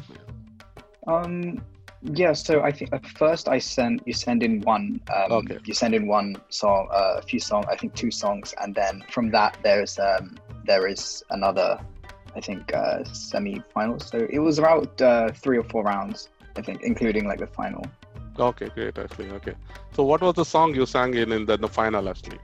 Um, 1.06 1.62
yeah, 2.02 2.32
so 2.32 2.62
I 2.62 2.70
think 2.72 2.92
at 2.92 3.06
first 3.06 3.48
I 3.48 3.58
sent 3.58 4.06
you 4.06 4.12
send 4.12 4.42
in 4.42 4.60
one. 4.60 5.00
Um, 5.14 5.32
Okay. 5.32 5.58
You 5.64 5.74
send 5.74 5.94
in 5.94 6.06
one 6.06 6.36
song, 6.48 6.88
uh, 6.92 7.16
a 7.18 7.22
few 7.22 7.40
songs. 7.40 7.66
I 7.70 7.76
think 7.76 7.94
two 7.94 8.10
songs, 8.10 8.54
and 8.60 8.74
then 8.74 9.02
from 9.10 9.30
that 9.30 9.58
there's 9.62 9.98
um, 9.98 10.36
there 10.64 10.86
is 10.86 11.24
another. 11.30 11.78
I 12.34 12.40
think 12.40 12.74
uh, 12.74 13.02
semi-finals. 13.04 14.08
So 14.08 14.26
it 14.28 14.40
was 14.40 14.58
about 14.58 15.00
uh, 15.00 15.30
three 15.32 15.56
or 15.56 15.64
four 15.64 15.84
rounds. 15.84 16.28
I 16.56 16.62
think, 16.62 16.82
including 16.82 17.26
like 17.26 17.38
the 17.38 17.46
final. 17.46 17.82
Okay, 18.38 18.68
great, 18.74 18.98
actually. 18.98 19.30
Okay, 19.30 19.54
so 19.94 20.02
what 20.02 20.20
was 20.20 20.34
the 20.34 20.44
song 20.44 20.74
you 20.74 20.84
sang 20.84 21.14
in 21.14 21.32
in 21.32 21.46
the, 21.46 21.56
the 21.56 21.68
final 21.68 22.08
actually? 22.08 22.38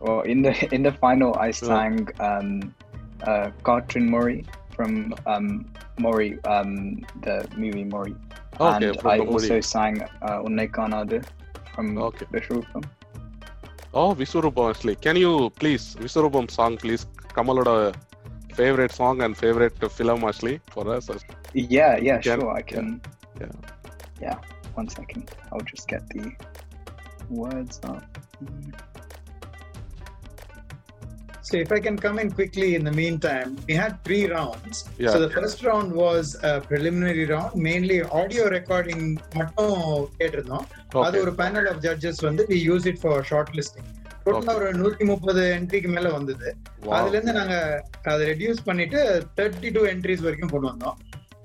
Well, 0.00 0.20
in 0.20 0.42
the 0.42 0.52
in 0.74 0.82
the 0.82 0.92
final, 0.92 1.34
I 1.36 1.50
sang 1.50 2.08
um, 2.20 2.74
uh, 3.22 3.50
Katrin 3.64 4.10
Mori 4.10 4.44
from 4.78 5.12
um, 5.26 5.46
Mori, 5.98 6.38
um, 6.44 7.02
the 7.26 7.36
movie 7.56 7.82
Mori, 7.84 8.14
and 8.60 8.96
I 9.04 9.18
also 9.18 9.60
sang 9.60 9.94
uh, 10.22 10.38
Kanade 10.76 11.24
from 11.74 11.98
Okay. 11.98 12.26
Vishwarupam. 12.32 12.84
Oh, 13.92 14.14
Visurubam 14.14 14.70
actually. 14.70 14.94
Can 15.06 15.16
you 15.16 15.50
please 15.60 15.96
Visurubam 15.96 16.48
song, 16.50 16.76
please? 16.76 17.06
Kamaloda 17.34 17.94
favorite 18.54 18.92
song 18.92 19.22
and 19.22 19.36
favorite 19.36 19.74
film 19.98 20.22
actually 20.24 20.60
for 20.70 20.84
us. 20.94 21.10
Yeah, 21.54 21.96
yeah, 21.96 22.18
Can- 22.20 22.40
sure. 22.40 22.50
I 22.60 22.62
can. 22.62 23.00
yeah. 23.40 23.52
Yeah. 24.20 24.36
One 24.74 24.88
second. 24.88 25.24
I'll 25.52 25.66
just 25.72 25.88
get 25.88 26.02
the 26.10 26.24
words 27.30 27.80
up. 27.82 28.04
So 31.48 31.56
if 31.64 31.70
I 31.74 31.80
can 31.84 31.96
come 31.96 32.16
in 32.22 32.30
quickly 32.38 32.66
in 32.76 32.82
the 32.86 32.92
meantime, 32.92 33.50
we 33.66 33.74
had 33.80 33.92
three 34.06 34.24
rounds. 34.32 34.78
Yeah. 35.02 35.12
So 35.12 35.18
the 35.22 35.30
first 35.36 35.60
round 35.68 35.88
was 36.00 36.26
a 36.48 36.60
preliminary 36.70 37.24
round, 37.30 37.52
mainly 37.66 37.98
audio 38.18 38.44
recording 38.54 39.00
மட்டும் 39.38 39.78
கேட்டிருந்தோம். 40.18 40.66
அது. 41.04 41.22
ஒரு 41.24 41.32
panel 41.38 41.68
of 41.70 41.80
judges 41.86 42.20
வந்து 42.28 42.44
we 42.50 42.58
use 42.68 42.88
it 42.90 43.00
for 43.04 43.24
shortlisting 43.58 43.88
டோட்டலா 44.26 44.54
ஒரு 44.60 44.68
நூத்தி 44.82 45.04
முப்பது 45.12 45.42
என்ட்ரிக்கு 45.56 45.90
மேல 45.96 46.12
வந்தது. 46.18 46.48
அதுல 46.98 47.14
இருந்து 47.16 47.36
நாங்க 47.40 47.56
அதை 48.12 48.20
ரெடியூஸ் 48.32 48.62
பண்ணிட்டு 48.68 49.00
தேர்ட்டி 49.40 49.72
டூ 49.78 49.84
என்ட்ரிஸ் 49.94 50.24
வரைக்கும் 50.28 50.54
கொண்டு 50.54 50.68
வந்தோம். 50.72 50.96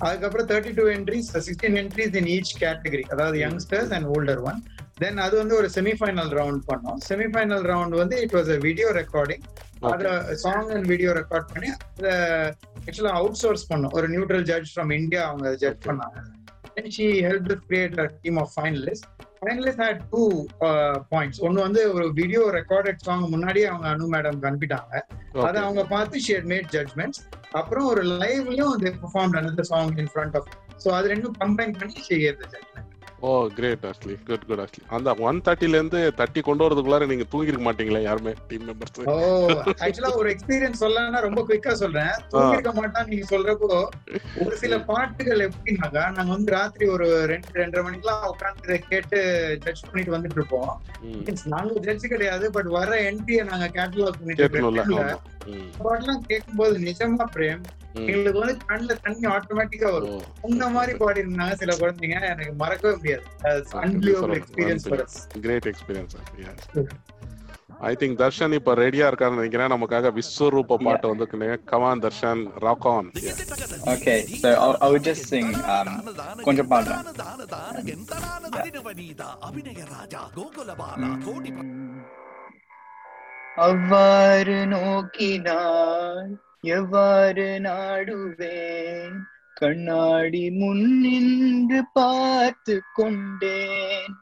அதுக்கப்புறம் 0.05 0.47
thirty 0.53 0.73
two 0.79 0.87
entries 0.97 1.33
sixteen 1.49 1.77
entries 1.83 2.15
in 2.21 2.31
each 2.35 2.55
category 2.63 3.03
அதாவது 3.15 3.37
youngsters 3.45 3.93
and 3.97 4.09
older 4.15 4.41
one 4.51 4.61
then 5.03 5.19
அது 5.25 5.35
வந்து 5.43 5.55
ஒரு 5.61 5.69
செமிஃபைனல் 5.79 6.33
ரவுண்ட் 6.39 6.63
பண்ணோம். 6.71 6.99
செமிஃபைனல் 7.11 7.67
ரவுண்ட் 7.73 7.95
வந்து 8.03 8.17
it 8.25 8.35
was 8.39 8.51
a 8.57 8.59
video 8.67 8.89
recording 9.01 9.45
அதுல 9.91 10.35
சாங் 10.35 10.69
அண்ட் 10.69 10.85
வீடியோ 10.85 11.11
ரெக்கார்ட் 11.11 11.51
பண்ணி 11.53 11.69
அதை 11.97 12.11
ஆக்சுவலா 12.85 13.17
அவுட் 13.19 13.33
சோர்ஸ் 13.33 13.73
பண்ணோம். 13.73 13.91
ஒரு 13.91 14.09
நியூட்ரல் 14.09 14.41
ஜட்ஜ் 14.41 14.77
ஃப்ரம் 14.77 14.93
இந்தியா 14.93 15.27
அவங்க 15.27 15.55
ஜட்ஜ். 15.55 15.87
பண்ணாங்க. 15.87 16.41
Us 16.75 16.97
create 17.69 17.97
a 17.99 18.07
team 18.23 18.37
of 18.37 18.49
finalists. 18.61 19.01
Finalists 19.45 19.81
had 19.85 20.01
two 20.11 20.45
uh, 20.59 20.99
points. 21.11 21.39
ஒன்னு 21.39 21.61
வந்து 21.61 21.93
ஒரு 21.93 22.13
வீடியோ 22.13 22.51
ரெக்கார்டட் 22.53 22.95
சாங் 22.95 23.29
முன்னாடியே 23.29 23.65
அவங்க 23.65 23.87
அனு 23.87 24.09
மேடம் 24.09 24.39
அனுப்பிட்டாங்க 24.51 25.01
அதை. 25.43 25.61
அவங்க 25.61 25.83
பார்த்து 25.83 26.19
ஷி 26.19 26.33
மேட் 26.33 26.65
ஜட்மெண்ட்ஸ் 26.71 27.21
அப்புறம் 27.51 27.85
ஒரு 27.85 28.03
லைவ்லயும் 28.03 28.75
they 28.79 28.93
performed 29.05 29.35
another 29.35 29.63
song 29.63 29.99
in 29.99 30.07
front 30.07 30.35
of 30.35 30.47
so 30.77 30.95
அது 30.95 31.15
ரெண்டும் 31.15 31.31
கம்பைன் 31.39 31.77
பண்ணி 31.79 31.93
the 32.09 32.47
judgment. 32.53 32.92
Oh 33.23 33.29
great 33.57 33.83
actually 33.89 34.15
good 34.27 34.45
good 34.47 34.61
actually 34.61 34.87
அந்த 34.95 35.09
ஒன் 35.23 35.37
தேர்ட்டில 35.45 35.77
இருந்து 35.77 35.99
தட்டி 36.17 36.39
கொண்டு 36.41 36.65
வரதுக்குள்ளார 36.65 37.05
நீங்க 37.05 37.25
தூங்கிருக்க 37.31 37.65
மாட்டீங்களே 37.67 38.01
யாருமே? 38.03 38.33
டீம் 38.49 38.65
மெம்பர்ஸ் 38.67 38.97
ஓ 39.05 39.15
ஆக்சுவலா 39.83 40.11
ஒரு 40.21 40.29
எக்ஸ்பீரியன்ஸ் 40.33 40.81
சொல்லலாம்னா 40.83 41.21
ரொம்ப 41.21 41.41
குயிக்கா 41.47 41.73
சொல்றேன். 41.73 42.11
தூங்கிருக்க 42.31 42.73
மாட்டான் 42.75 43.07
நீங்க 43.09 43.27
சொல்றப்போ 43.31 43.69
ஒரு 44.43 44.55
சில 44.57 44.77
பாட்டுகள் 44.83 45.45
எப்படின்னாக்கா 45.47 46.03
நாங்க 46.17 46.31
வந்து 46.31 46.51
ராத்திரி 46.51 46.87
ஒரு 46.95 47.07
ரெண்டு 47.25 47.59
ரெண்டரை 47.61 47.83
மணிக்கெல்லாம் 47.83 48.25
உட்காந்து 48.31 48.79
கேட்டு 48.89 49.19
ஜட்ஜ் 49.65 49.85
பண்ணிட்டு 49.87 50.15
வந்துட்டு 50.15 50.39
இருப்போம். 50.39 50.71
நாங்க 51.53 51.79
ஜட்ஜ் 51.87 52.07
கிடையாது 52.07 52.45
பட் 52.51 52.71
வர 52.77 52.91
என்ட்ரியை 53.09 53.45
நாங்க 53.51 53.69
கேட்டலாக் 53.77 54.19
பண்ணிட்டு 54.19 54.49
இருக்கோம் 54.49 55.31
பாட்டெல்லாம் 55.83 56.17
கேட்கும்போது 56.17 56.79
நிஜமா 56.79 57.25
பிரேம். 57.33 57.63
எங்களுக்கு 57.93 58.39
வந்து 58.39 58.57
கண்ணுல 58.69 58.97
தண்ணி 59.01 59.27
ஆட்டோமேட்டிக்கா 59.35 59.91
வரும். 59.91 60.21
இந்த 60.43 60.69
மாதிரி 60.69 60.97
பாடி 60.97 61.21
இருந்தாங்க 61.21 61.53
சில 61.53 61.75
குழந்தைங்க. 61.75 62.21
எனக்கு 62.21 62.53
மறக்கவே 62.53 62.95
முடியாது. 62.95 63.23
Experience 63.41 65.09
great 65.41 65.65
experience 65.65 66.15
I 67.79 67.95
think 67.99 68.19
Darshan 68.21 68.53
இப்ப 68.53 68.75
ரெடியா 68.75 69.07
இருக்காருன்னு 69.11 69.39
நினைக்கிறேன். 69.39 69.71
நமக்காக 69.71 70.11
விஸ்வரூப 70.17 70.75
பாட்டு 70.83 71.07
வந்து 71.07 71.59
come on 71.63 71.99
Darshan. 71.99 72.43
Rock 72.59 72.87
on 72.87 73.11
I'll, 73.85 74.75
I 74.79 74.87
would 74.91 75.05
just 75.07 75.23
sing 75.29 75.47
um, 75.75 75.89
கொஞ்சம் 76.43 76.69
பாடுறேன். 76.69 77.01
அவ்வாறு 83.55 84.53
நோக்கினாள் 84.53 86.39
எவ்வாறு 86.61 87.59
நாடுவேன்? 87.59 89.19
கண்ணாடி 89.53 90.51
முன்னின்று 90.51 91.81
பார்த்து 91.93 92.81
கொண்டேன். 92.93 94.13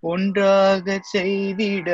ஒன்றாக 0.00 1.00
செய்திட 1.12 1.90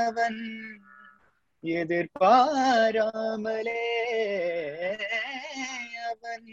அவன் 0.06 0.69
எதிர்பாராமலே 1.64 3.82
அவன். 6.10 6.48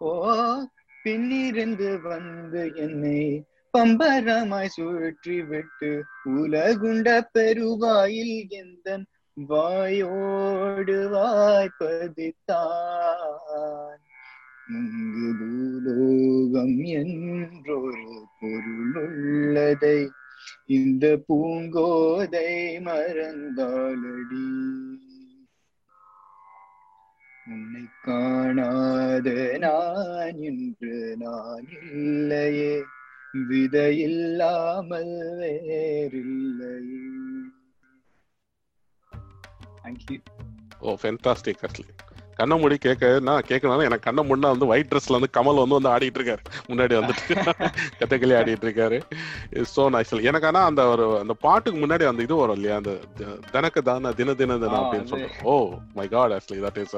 ஓ 0.00 0.12
பின்னிருந்து 1.04 2.00
வந்து 2.00 2.72
என்னை 2.76 3.20
பம்பரமாய் 3.74 4.66
சுற்றி 4.66 5.42
விட்டு 5.42 5.92
உலகுண்ட 6.34 7.20
பெருவாயில் 7.34 8.42
எந்தன் 8.52 9.04
வாயோடு 9.36 10.96
வாய்ப்பதித்தான் 11.12 12.40
இங்கு 14.68 15.28
பூலோகம் 15.38 16.82
என்றொரு 16.92 18.04
பொருள் 18.40 18.92
உள்ளதை 19.04 19.98
இந்த 20.72 21.20
பூங்கோதை 21.28 22.80
மறந்தாலடி. 22.80 24.46
உன்னை 27.46 27.82
காணாத 28.02 29.56
நான் 29.60 30.42
இன்று 30.42 31.16
நான் 31.18 31.66
இல்லையே. 31.82 32.82
விதையில்லாமல் 33.50 35.14
வேறில்லையே. 35.40 37.00
தேங்க்யூ 39.84 40.18
ஓ 40.80 40.96
ஃபென்டாஸ்டிக் 41.02 41.62
ஆக்சுவலி 41.62 41.94
கண்ணை 42.42 42.56
மூடி 42.58 42.78
கேட்க 42.80 43.00
நான் 43.22 43.48
கேட்கணும் 43.48 43.84
எனக்கு 43.84 44.06
கண்ணை 44.06 44.24
முன்னா 44.24 44.52
வந்து 44.52 44.68
ஒயிட் 44.68 44.90
ட்ரெஸ்ல 44.90 45.16
வந்து 45.18 45.32
கமல் 45.34 45.60
வந்து 45.60 45.78
வந்து 45.78 45.92
ஆடிட்டு 45.92 46.18
இருக்காரு. 46.20 46.42
முன்னாடி 46.68 46.94
வந்துட்டு 46.98 47.34
கத்தகளி 48.00 48.34
ஆடிட்டு 48.38 48.66
இருக்காரு. 48.66 48.98
சோ 49.72 49.84
நைஸ் 49.94 50.14
எனக்கு 50.28 50.48
ஆனா 50.48 50.62
அந்த 50.64 50.84
ஒரு 50.88 51.06
அந்த 51.18 51.34
பாட்டுக்கு 51.42 51.80
முன்னாடி 51.80 52.06
அந்த 52.08 52.22
இது 52.22 52.36
வரும் 52.36 52.56
இல்லையா? 52.56 52.76
அந்த 52.76 52.92
தனக்கு 53.52 53.82
தான 53.82 54.12
தின 54.12 54.34
தின 54.34 54.58
தின 54.58 54.74
ஆ, 54.74 54.82
அப்படின்னு. 54.82 55.10
சொல்லிட்டு. 55.12 55.44
ஓ 55.44 55.54
my 55.94 56.08
God 56.08 56.32
actually 56.32 56.62
that 56.64 56.80
is 56.82 56.96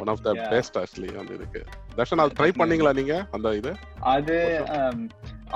one 0.00 0.10
of 0.12 0.22
the. 0.26 0.30
Best 0.52 0.76
actually 0.82 1.10
அந்த 1.20 1.32
இதுக்கு 1.38 1.60
தர்ஷன் 1.98 2.22
அது 2.24 2.36
ட்ரை 2.40 2.50
பண்ணீங்களா 2.60 2.92
நீங்க 3.00 3.14
அந்த 3.36 3.54
இது 3.60 3.72
அது 4.14 4.36
um, 4.78 4.98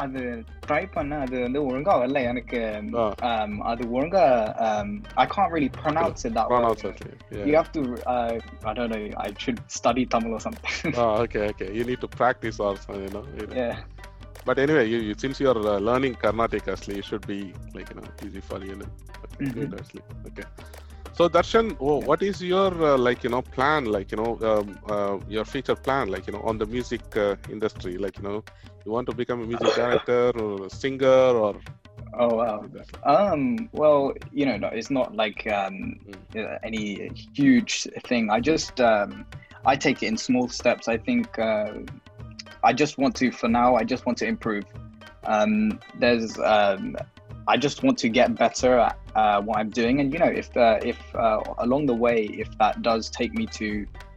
அது 0.03 0.21
ட்ரை 0.67 0.83
பண்ண 0.95 1.13
அது 1.25 1.37
வந்து 1.47 1.61
ஒழுங்கா 1.69 1.95
வரல 2.03 2.21
எனக்கு 2.31 2.61
ஆ. 3.03 3.07
um, 3.31 3.53
அது 3.71 3.83
ஒழுங்கா 3.97 4.25
um, 4.69 4.91
can't 5.35 5.53
really 5.57 5.73
pronounce 5.83 6.23
it 6.29 6.35
that 6.39 6.47
well. 6.47 6.53
Pronounce 6.53 6.87
actually 6.91 7.49
You 7.51 7.57
have 7.61 7.73
to 7.77 7.83
uh, 8.15 8.33
I 8.71 8.75
don't 8.79 8.93
know 8.95 9.03
I 9.27 9.33
should 9.45 9.61
study 9.79 10.05
Tamil 10.15 10.35
or 10.39 10.43
something. 10.47 10.95
Okay 11.25 11.41
okay 11.51 11.69
you 11.79 11.85
need 11.91 12.05
to 12.07 12.11
practice 12.21 12.61
or 12.69 12.81
you 13.05 13.11
know 13.19 13.25
yeah. 13.63 13.75
But 14.47 14.59
anyway, 14.59 14.85
you, 14.91 14.99
you 14.99 15.15
since 15.17 15.41
you 15.41 15.49
are 15.49 15.61
uh, 15.65 15.79
learning 15.79 16.15
Carnatic, 16.15 16.67
actually, 16.67 16.99
it 16.99 17.05
should 17.05 17.27
be 17.27 17.37
like 17.75 17.91
you 17.91 17.97
know 17.99 18.09
easy 18.27 18.41
for 18.41 18.59
you. 18.61 18.75
know. 18.75 18.89
Okay, 19.25 19.45
Mhm. 19.45 19.53
good, 19.59 19.75
actually. 19.81 20.03
Okay. 20.29 20.47
So 21.23 21.29
Darshan, 21.29 21.77
oh, 21.79 22.01
what 22.01 22.21
is 22.21 22.43
your 22.43 22.73
uh, 22.83 22.99
like 22.99 23.23
you 23.23 23.31
know 23.31 23.43
plan? 23.43 23.85
Like 23.85 24.11
you 24.11 24.17
know 24.17 24.33
um, 24.43 24.77
uh, 24.91 25.19
your 25.29 25.45
future 25.45 25.77
plan? 25.77 26.09
Like 26.09 26.27
you 26.27 26.33
know 26.33 26.41
on 26.41 26.59
the 26.59 26.67
music 26.67 27.17
uh, 27.17 27.37
industry? 27.49 27.97
Like 27.97 28.17
you 28.19 28.25
know 28.25 28.43
you 28.85 28.91
want 28.91 29.07
to 29.07 29.15
become 29.15 29.41
a 29.41 29.47
music 29.47 29.73
director 29.77 30.31
or 30.31 30.67
a 30.67 30.69
singer 30.69 31.31
or 31.45 31.61
Oh 32.19 32.35
wow. 32.39 32.65
Um. 33.05 33.69
Well, 33.71 34.15
you 34.33 34.47
know, 34.47 34.57
no, 34.57 34.67
it's 34.67 34.91
not 34.91 35.15
like 35.15 35.47
um, 35.47 36.01
uh, 36.35 36.59
any 36.65 37.13
huge 37.33 37.87
thing. 38.09 38.29
I 38.29 38.41
just 38.41 38.81
um, 38.81 39.25
I 39.65 39.77
take 39.77 40.03
it 40.03 40.07
in 40.09 40.17
small 40.17 40.49
steps. 40.49 40.89
I 40.89 40.97
think 40.99 41.39
uh, 41.39 41.73
I 42.65 42.73
just 42.73 42.99
want 42.99 43.15
to, 43.17 43.31
for 43.31 43.49
now, 43.49 43.77
I 43.77 43.85
just 43.85 44.07
want 44.07 44.19
to 44.19 44.27
improve. 44.27 44.65
Um, 45.25 45.79
there's, 46.01 46.37
um, 46.41 46.97
I 47.48 47.56
just 47.66 47.78
want 47.86 47.98
to 48.00 48.10
get 48.10 48.36
better 48.36 48.72
at 48.88 48.96
uh, 49.16 49.42
what 49.42 49.56
I'm 49.60 49.70
doing, 49.82 49.96
and 50.02 50.08
you 50.14 50.20
know, 50.20 50.34
if 50.42 50.50
uh, 50.58 50.80
if 50.92 51.00
uh, 51.16 51.40
along 51.66 51.86
the 51.86 51.98
way, 52.06 52.18
if 52.44 52.50
that 52.62 52.82
does 52.82 53.10
take 53.20 53.32
me 53.34 53.46
to, 53.60 53.68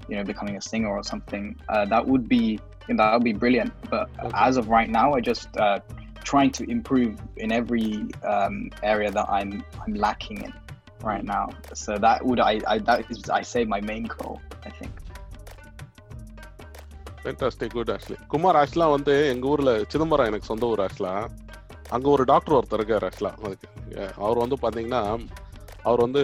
you 0.08 0.14
know, 0.16 0.24
becoming 0.24 0.56
a 0.56 0.64
singer 0.70 0.90
or 0.98 1.04
something, 1.12 1.44
uh, 1.68 1.84
that 1.92 2.02
would 2.10 2.28
be 2.28 2.42
that 2.88 3.12
would 3.14 3.24
be 3.24 3.36
brilliant. 3.44 3.72
But 3.94 4.04
Okay. 4.24 4.30
as 4.46 4.56
of 4.60 4.64
right 4.78 4.90
now, 5.00 5.06
I 5.16 5.20
just 5.32 5.48
uh, 5.66 5.78
trying 6.30 6.50
to 6.58 6.62
improve 6.76 7.12
in 7.44 7.52
every 7.60 7.88
um, 8.34 8.56
area 8.94 9.10
that 9.18 9.28
I'm 9.38 9.52
I'm 9.82 9.94
lacking 10.06 10.38
in 10.46 10.52
right 11.10 11.24
now. 11.24 11.44
So 11.84 11.90
that 12.06 12.18
would 12.26 12.40
I, 12.40 12.60
I 12.66 12.78
that 12.90 13.00
is 13.12 13.20
I 13.30 13.42
say 13.52 13.62
my 13.76 13.80
main 13.92 14.04
goal. 14.16 14.36
I 14.68 14.70
think. 14.80 14.92
Fantastic 17.22 17.74
good 17.76 17.90
actually 17.94 18.18
Kumar 18.32 18.58
ஆக்சுவலா 18.60 18.86
வந்து 18.94 19.14
எங்க 19.32 19.46
ஊர்ல 19.52 19.72
சிதம்பரம் 19.92 20.28
எனக்கு 20.30 20.48
சொந்த 20.50 20.64
ஊர் 20.72 20.82
ஆக்சுவலா 20.84 21.14
அங்கே 21.89 22.09
ஒரு 22.09 22.23
டாக்டர் 22.23 22.53
ஒருத்தர் 22.53 22.79
இருக்கார் 22.79 23.03
ஆக்சுவலாக 23.03 23.45
அதுக்கு. 23.45 23.67
அவர் 24.17 24.37
வந்து 24.37 24.55
பார்த்தீங்கன்னா 24.61 25.01
அவர் 25.83 25.99
வந்து 25.99 26.21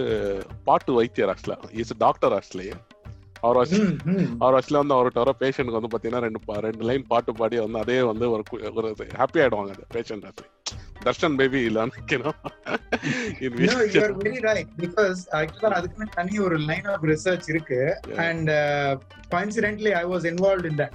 பாட்டு 0.64 0.92
வைத்தியர் 0.92 1.28
ஆக்சுவலாக 1.28 1.70
இஸ் 1.72 1.96
டாக்டர் 1.98 2.32
ஆக்சுவலி 2.32 2.68
அவர் 3.42 3.56
வச்சு. 3.56 3.98
அவர் 4.38 4.58
ஆக்சுவலா 4.58 4.82
வந்து 4.82 4.96
அவர்கிட்ட 4.96 5.14
வர 5.14 5.34
பேஷண்ட்க்கு 5.38 5.80
வந்து 5.80 5.94
பாத்தீங்கன்னா 5.94 6.18
ரெண்டு 6.18 6.60
ரெண்டு 6.60 6.84
லைன் 6.84 7.06
பாட்டு 7.06 7.32
பாடி 7.32 7.58
வந்து 7.58 7.78
அதே 7.78 8.02
வந்து 8.02 8.30
ஒரு 8.30 8.42
ஒரு 8.74 8.94
ஹாப்பி 9.18 9.42
ஆயிடுவாங்க 9.42 9.76
அந்த 9.76 9.86
பேஷண்ட் 9.94 10.30
ஆக்சுவலி 10.30 10.50
தர்ஷன் 11.04 11.36
பேபி 11.36 11.68
இல்லைன்னு 11.68 12.02
அதுக்குன்னு 15.76 16.06
தனி 16.14 16.38
ஒரு 16.38 16.58
லைன் 16.58 16.84
ஆஃப் 16.84 17.04
ரிசர்ச் 17.04 17.48
இருக்கு. 17.48 17.98
And 18.16 18.50
coincidentally 19.30 19.90
I 19.90 20.04
was 20.04 20.30
involve 20.30 20.64
in 20.64 20.78
that 20.78 20.92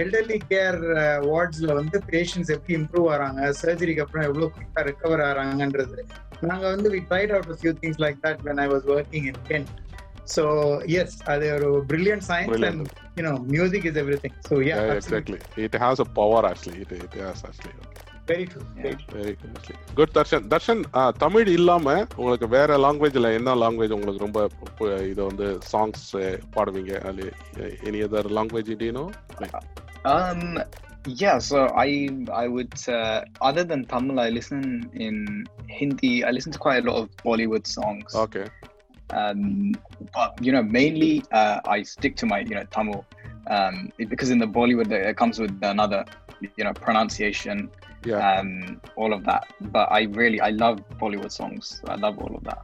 elderly 0.00 0.40
care 0.48 0.78
வார்ட்ஸ்ல 1.26 1.74
வந்து 1.74 2.02
பேஷண்ட்ஸ் 2.06 2.48
எப்படி 2.48 2.78
இம்ப்ரூவ் 2.78 3.14
ஆறாங்க 3.14 3.54
சர்ஜரிக்கு 3.62 4.00
அப்புறம் 4.00 4.26
எவ்வளவு 4.26 4.52
குயிக்கா 4.56 4.90
ரெக்கவர் 4.90 5.30
ஆறாங்கன்றது. 5.30 6.04
நாங்க 6.40 6.68
வந்து 6.68 6.90
we 6.90 7.00
tried 7.10 7.28
out 7.28 7.58
few 7.62 7.74
things 7.82 7.98
like 7.98 8.22
that 8.22 8.44
when 8.44 8.58
i 8.58 8.68
was 8.68 8.86
working 8.86 9.26
in 9.26 9.34
kent. 9.48 9.85
so 10.25 10.43
yes 10.87 11.11
அது 11.25 11.45
ஒரு 11.55 11.69
brilliant 11.85 12.23
science 12.23 12.51
Brilliant. 12.51 12.81
and 12.81 13.17
you 13.17 13.23
know 13.25 13.35
music 13.55 13.85
is 13.85 13.95
everything 13.97 14.33
so 14.47 14.55
yeah, 14.61 14.79
absolutely. 14.89 15.39
Exactly 15.39 15.63
it 15.65 15.77
has 15.83 16.01
a 16.01 16.09
power 16.13 16.47
actually 16.51 16.79
it 16.85 16.93
it 16.99 17.17
has 17.23 17.43
actually 17.49 17.75
very 18.27 18.45
true 18.45 18.65
very 18.75 18.89
Yeah. 18.89 18.99
true. 19.01 19.15
Very 19.17 19.33
good 19.37 19.79
good 19.95 20.13
Darshan 20.17 20.43
Darshan 20.47 20.81
ஆ, 20.95 21.03
தமிழ் 21.17 21.49
இல்லாம 21.49 21.85
உங்களுக்கு 22.17 22.47
வேற 22.49 22.77
லாங்குவேஜ்ல 22.77 23.31
என்ன 23.39 23.55
language 23.63 23.95
உங்களுக்கு 23.97 24.25
ரொம்ப 24.25 24.41
பு- 24.77 24.91
இது 25.11 25.21
வந்து 25.25 25.47
சாங்ஸ் 25.71 26.05
பாடுவீங்க 26.55 26.93
அது 27.09 27.25
any 27.89 28.01
other 28.07 28.31
language 28.39 28.71
இண்டியனோ 28.75 29.05
Um. 30.05 30.43
Yeah. 31.21 31.37
So 31.41 31.57
I 31.77 31.89
I 32.33 32.47
would 32.47 32.73
uh, 32.89 33.19
other 33.41 33.63
than 33.63 33.85
Tamil, 33.85 34.19
I 34.19 34.29
listen 34.29 34.61
in 34.99 35.15
Hindi. 35.71 36.23
I 36.23 36.31
listen 36.31 36.51
to 36.51 36.59
quite 36.59 36.79
a 36.79 36.87
lot 36.87 36.97
of 36.97 37.07
Bollywood 37.25 37.65
songs. 37.69 38.09
Okay 38.23 38.43
um, 39.10 39.72
but 40.12 40.34
you 40.42 40.52
know, 40.52 40.62
mainly 40.62 41.22
uh, 41.32 41.60
I 41.66 41.82
stick 41.82 42.16
to 42.16 42.26
my 42.26 42.40
you 42.40 42.54
know 42.54 42.64
Tamil 42.70 43.04
um, 43.48 43.90
because 43.96 44.30
in 44.30 44.38
the 44.38 44.46
Bollywood 44.46 44.90
it 44.90 45.16
comes 45.16 45.38
with 45.38 45.56
another 45.62 46.04
you 46.40 46.64
know 46.64 46.72
pronunciation, 46.72 47.70
yeah. 48.04 48.38
um, 48.38 48.80
all 48.96 49.12
of 49.12 49.24
that. 49.24 49.46
But 49.60 49.90
I 49.90 50.02
really 50.02 50.40
I 50.40 50.50
love 50.50 50.80
Bollywood 51.00 51.32
songs. 51.32 51.80
I 51.86 51.94
love 51.96 52.18
all 52.18 52.34
of 52.34 52.44
that. 52.44 52.62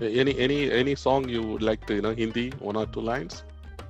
Any 0.00 0.38
any 0.38 0.70
any 0.70 0.94
song 0.94 1.28
you 1.28 1.42
would 1.42 1.62
like 1.62 1.86
to 1.86 1.94
you 1.94 2.02
know 2.02 2.14
Hindi 2.14 2.50
one 2.60 2.76
or 2.76 2.86
two 2.86 3.00
lines 3.00 3.44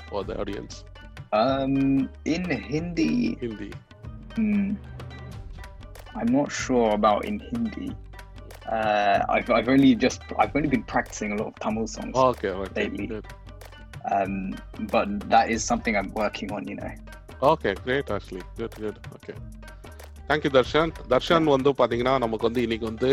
for 0.08 0.24
the 0.24 0.38
audience. 0.40 0.84
Um, 1.32 2.08
in 2.24 2.48
Hindi. 2.48 3.36
Hindi. 3.36 3.72
mm, 4.36 4.76
I'm 6.14 6.32
not 6.32 6.50
sure 6.50 6.94
about 6.94 7.26
in 7.26 7.40
Hindi. 7.40 7.94
Uh, 8.67 9.17
I've, 9.29 9.49
I've 9.57 9.69
only 9.69 9.89
just, 9.95 10.21
I've 10.39 10.55
only 10.55 10.69
been 10.69 10.85
practicing 10.93 11.31
a 11.33 11.37
lot 11.39 11.47
of 11.51 11.55
Tamil 11.63 11.87
songs. 11.87 12.13
Okay 12.27 12.51
okay 12.63 12.75
Lately. 12.81 13.07
Um, 14.13 14.33
but 14.93 15.07
that 15.33 15.49
is 15.49 15.61
something 15.71 15.95
I'm 15.99 16.11
working 16.23 16.49
on, 16.57 16.63
you 16.71 16.77
know. 16.81 16.93
Okay 17.51 17.71
great 17.85 18.09
actually 18.15 18.43
good 18.57 18.75
good 18.81 18.99
okay 19.15 19.33
thank you 20.29 20.51
Darshan 20.57 20.91
Darshan 21.13 21.47
வந்து 21.55 21.71
பாத்தீங்கன்னா 21.79 22.13
நமக்கு 22.25 22.47
வந்து 22.49 22.61
இன்னைக்கு 22.61 22.85
வந்து 22.91 23.09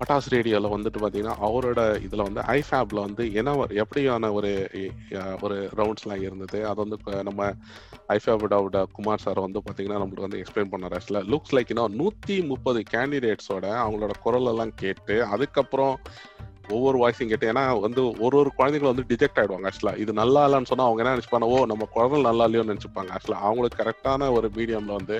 பட்டாஸ் 0.00 0.28
ரேடியோவில் 0.34 0.72
வந்துட்டு 0.74 0.98
பார்த்தீங்கன்னா 1.02 1.36
அவரோட 1.46 1.80
இதில் 2.06 2.24
வந்து 2.26 2.42
ஐஃபேப்ல 2.56 2.98
வந்து 3.06 3.24
என்ன 3.40 3.54
எப்படியான 3.82 4.30
ஒரு 4.38 4.50
ஒரு 5.44 5.56
ரவுண்ட்ஸ்லாம் 5.80 6.24
இருந்தது? 6.26 6.58
அது 6.70 6.78
வந்து 6.84 7.24
நம்ம 7.28 7.50
ஐஃபேபோட 8.16 8.82
குமார் 8.96 9.24
சார் 9.24 9.44
வந்து 9.46 9.62
பார்த்தீங்கன்னா 9.66 10.00
நம்மளுக்கு 10.02 10.26
வந்து 10.26 10.40
எக்ஸ்பிளைன் 10.42 10.72
பண்ணார். 10.72 10.94
ஆக்சுவலா 10.98 11.24
லுக்ஸ் 11.32 11.54
லைக் 11.56 11.72
இன்னும் 11.74 11.98
நூற்றி 12.02 12.36
முப்பது 12.52 12.82
கேண்டிடேட்ஸோட 12.94 13.66
அவங்களோட 13.84 14.14
குரலெல்லாம் 14.26 14.74
கேட்டு 14.82 15.16
அதுக்கப்புறம் 15.34 15.96
ஒவ்வொரு 16.76 16.96
வாய்ஸையும் 17.02 17.30
கேட்டு 17.32 17.50
ஏன்னா 17.50 17.62
வந்து 17.84 18.02
ஒரு 18.24 18.34
ஒரு 18.40 18.50
குழந்தைங்களும் 18.56 18.92
வந்து 18.94 19.08
டிஜெக்ட் 19.10 19.38
ஆயிடுவாங்க. 19.40 19.68
ஆக்சுவலா 19.68 19.94
இது 20.04 20.12
நல்லா 20.22 20.40
இல்லைன்னு 20.46 20.70
சொன்னா 20.72 20.88
அவங்க 20.88 21.02
என்ன 21.02 21.14
நினைச்சுப்பாங்க? 21.14 21.46
ஓ 21.54 21.66
நம்ம 21.72 21.86
குழந்தை 21.94 22.18
நல்லா 22.28 22.46
இல்லையோன்னு 22.46 22.72
நினைச்சுப்பாங்க. 22.72 23.10
ஆக்சுவலா 23.16 23.44
அவங்களுக்கு 23.48 23.80
கரெக்டான 23.82 24.30
ஒரு 24.38 24.50
மீடியம்ல 24.56 24.98
வந்து 25.00 25.18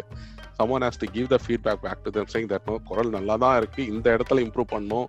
someone 0.60 0.84
has 0.86 1.00
to 1.02 1.08
give 1.16 1.26
the 1.32 1.38
feedback 1.44 1.82
back 1.86 2.04
to 2.04 2.12
them 2.16 2.28
saying 2.34 2.48
that 2.52 2.68
no 2.70 2.76
குரல் 2.90 3.10
நல்லா 3.16 3.34
தான் 3.44 3.56
இருக்கு. 3.60 3.82
இந்த 3.94 4.06
இடத்துல 4.16 4.42
இம்ப்ரூவ் 4.46 4.72
பண்ணணும். 4.74 5.08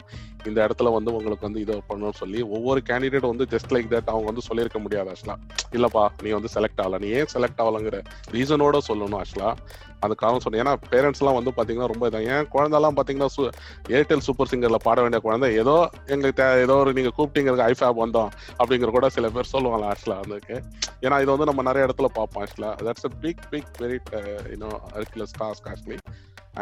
இந்த 0.49 0.59
இடத்துல 0.65 0.89
வந்து 0.95 1.13
உங்களுக்கு 1.15 1.45
வந்து 1.47 1.61
இதை 1.63 1.75
பண்ணணும்னு 1.87 2.19
சொல்லி 2.19 2.41
ஒவ்வொரு 2.55 2.79
கேண்டிடேட் 2.89 3.29
வந்து 3.31 3.45
ஜஸ்ட் 3.53 3.73
லைக் 3.75 3.89
தட் 3.93 4.11
அவங்க 4.11 4.27
வந்து 4.31 4.45
சொல்லியிருக்க 4.47 4.79
முடியாது 4.83 5.09
ஆக்சுவலா. 5.13 5.35
இல்லப்பா 5.77 6.03
நீ 6.25 6.29
வந்து 6.37 6.51
செலக்ட் 6.55 6.81
ஆகல. 6.83 6.99
நீ 7.03 7.07
ஏன் 7.19 7.31
செலக்ட் 7.33 7.61
ஆகலங்கிற 7.63 7.97
ரீசனோட 8.35 8.79
சொல்லணும் 8.89 9.19
ஆக்சுவலா. 9.21 9.49
அது 10.05 10.13
காரணம் 10.21 10.43
சொன்னேன். 10.43 10.61
ஏன்னா 10.63 10.73
பேரண்ட்ஸ் 10.91 11.21
எல்லாம் 11.21 11.37
வந்து 11.39 11.51
பாத்தீங்கன்னா 11.57 11.89
ரொம்ப 11.93 12.09
இதான் 12.09 12.27
ஏன் 12.35 12.45
குழந்தெல்லாம் 12.53 12.97
பாத்தீங்கன்னா 12.99 13.47
ஏர்டெல் 13.97 14.23
சூப்பர் 14.27 14.51
சிங்கர்ல 14.51 14.79
பாட 14.85 14.97
வேண்டிய 15.05 15.21
குழந்தை 15.25 15.49
ஏதோ 15.63 15.75
எங்களுக்கு 16.13 16.45
ஏதோ 16.65 16.77
ஒரு 16.83 16.93
நீங்க 16.99 17.11
கூப்பிட்டீங்க 17.17 17.67
ஐஃபேப் 17.71 18.01
வந்தோம் 18.03 18.31
அப்படிங்கிற 18.59 18.91
கூட 18.97 19.09
சில 19.17 19.29
பேர் 19.37 19.51
சொல்லுவாங்க 19.55 19.87
ஆக்சுவலா 19.91 20.19
அதுக்கு. 20.25 20.57
ஏன்னா 21.05 21.17
இது 21.23 21.31
வந்து 21.35 21.49
நம்ம 21.51 21.67
நிறைய 21.69 21.87
இடத்துல 21.89 22.09
பார்ப்போம் 22.19 22.43
ஆக்சுவலா. 22.45 22.71
That's 22.87 23.07
a 23.09 23.13
big 23.25 23.43
big 23.51 23.73
very 23.83 23.99
இன்னும் 24.55 24.79
அர்குலஸ் 24.99 25.37
டாஸ்க் 25.41 25.69
ஆக்சுவலி 25.71 25.99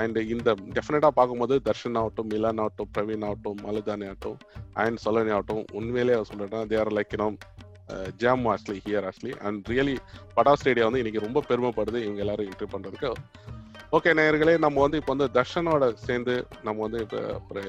அண்ட் 0.02 0.18
இந்த 0.34 0.56
டெஃபினட்டா 0.78 1.10
பார்க்கும்போது 1.20 1.62
தர்ஷன் 1.66 1.98
ஆகட்டும் 2.00 2.30
மிலன் 2.30 2.60
ஆகட்டும் 2.64 2.90
பிரவீன் 2.98 3.26
ஆகட்டும் 3.26 3.60
மலுதானி 3.68 4.08
ஆகட்டும் 4.12 4.38
அண்ட் 4.74 4.98
சொலனி 5.06 5.32
ஆகட்டும் 5.38 5.64
உண்மையிலேயே 5.74 6.22
சொல்லிட்டேன் 6.32 6.68
there 6.74 6.94
like 6.98 7.16
you know 7.16 7.30
jam 8.22 8.46
actually 8.54 8.80
here 8.86 9.06
actually 9.10 9.34
and 9.40 9.68
really 9.74 9.98
Pattas 10.38 10.66
radio 10.70 10.86
வந்து 10.86 11.02
இன்னைக்கு 11.04 11.26
ரொம்ப 11.26 11.44
பெருமைப்படுது 11.50 12.00
இவங்க 12.06 12.24
எல்லாரும் 12.26 12.50
இன்டர்வியூ 12.50 12.74
பண்றதுக்கு. 12.76 13.12
ஓகே 13.98 14.10
நேயர்களே 14.20 14.58
நம்ம 14.58 14.82
வந்து 14.82 14.98
இப்போ 14.98 15.16
வந்து 15.16 15.28
தர்ஷனோட 15.38 15.94
சேர்ந்து 15.94 16.34
நம்ம 16.64 16.88
வந்து 16.88 17.00
இப்போ 17.06 17.20
ஒரு 17.50 17.64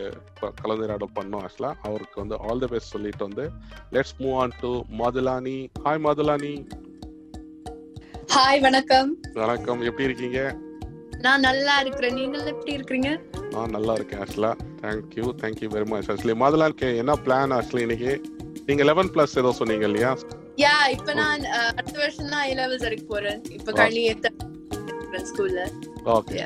கலந்துரையாடல் 0.62 1.14
பண்ணோம் 1.18 1.44
ஆக்சுவலா. 1.44 1.73
அவருக்கு 1.83 2.16
வந்து 2.16 2.38
ஆல் 2.38 2.59
தி 2.59 2.66
பெஸ்ட் 2.66 2.94
சொல்லிட்டு 2.94 3.29
வந்து 3.29 3.44
let's 3.92 4.16
move 4.18 4.37
on 4.37 4.57
to 4.61 4.71
Madhulani. 5.03 5.59
Hi 5.85 6.03
Madhulani. 6.09 6.55
Hi 8.37 8.61
வணக்கம். 8.61 9.12
வணக்கம். 9.33 9.81
எப்படி 9.81 10.09
இருக்கீங்க? 10.09 10.40
நான் 11.24 11.44
நல்லா 11.48 11.74
இருக்கிறேன். 11.83 12.16
நீங்கள் 12.18 12.50
எப்படி 12.52 12.72
இருக்கிறீங்க? 12.76 13.11
நான் 13.54 13.72
நல்லா 13.76 13.92
இருக்கேன் 13.98 14.20
ஆக்சுவலா 14.24 14.50
thank you 14.83 15.24
thank you 15.40 15.68
very 15.74 15.87
much 15.92 16.11
actually 16.12 16.37
மதுலானிக்கு 16.42 16.88
என்ன 17.02 17.12
பிளான் 17.26 17.54
ஆக்சுவலி 17.59 17.85
இன்னைக்கு? 17.87 18.12
நீங்க 18.68 18.83
லெவன் 18.90 19.11
பிளஸ் 19.14 19.38
ஏதோ 19.42 19.52
சொன்னீங்க 19.61 19.87
இல்லையா? 19.90 20.11
யா 20.64 20.74
இப்ப 20.96 21.11
நான் 21.20 21.42
அடுத்த 21.78 21.96
வருஷம் 22.02 22.31
தான் 22.35 22.46
லெவல்ஸ் 22.61 22.85
வரைக்கும் 22.87 23.12
போறேன். 23.14 23.40
இப்ப 23.57 23.72
கழனி 23.81 24.02
ஸ்கூல்ல 25.31 25.61
okay. 26.16 26.40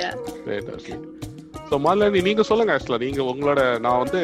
Yeah. 0.00 0.12
Great 0.44 0.70
actually 0.74 0.98
so 1.70 1.76
Madhulani 1.86 2.20
நீங்க 2.28 2.42
சொல்லுங்க 2.50 2.74
ஆக்சுவலா 2.76 3.02
நீங்க 3.06 3.22
உங்களோட 3.32 3.60
நான் 3.86 4.00
வந்து 4.02 4.20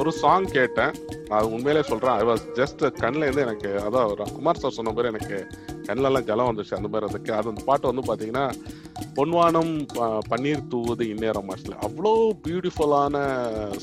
ஒரு 0.00 0.10
சாங் 0.22 0.48
கேட்டேன். 0.56 0.92
நான் 1.30 1.50
உண்மையிலே 1.54 1.82
சொல்றேன். 1.90 2.16
ஐ 2.20 2.24
வாஸ் 2.30 2.44
ஜஸ்ட் 2.58 2.82
கண்ணில் 3.02 3.26
இருந்து 3.26 3.46
எனக்கு 3.46 3.70
அதான் 3.86 4.34
குமார் 4.38 4.60
சார் 4.62 4.76
சொன்ன 4.78 4.92
மாதிரி 4.96 5.12
எனக்கு 5.12 5.38
கண்ணிலெல்லாம் 5.90 6.28
ஜலம் 6.30 6.50
வந்துச்சு 6.50 6.76
அந்த 6.78 6.90
மாதிரி 6.92 7.08
அதுக்கு 7.10 7.32
அது 7.38 7.52
அந்த 7.52 7.64
பாட்டு 7.68 7.90
வந்து 7.92 8.04
பாத்தீங்கன்னா 8.10 8.46
பொன்வானம் 9.18 9.72
பன்னீர் 10.30 10.68
தூவுது 10.72 11.04
இந்நேரம் 11.12 11.50
ஆக்சுவலி 11.52 11.78
அவ்வளோ 11.86 12.12
பியூட்டிஃபுல்லான 12.46 13.16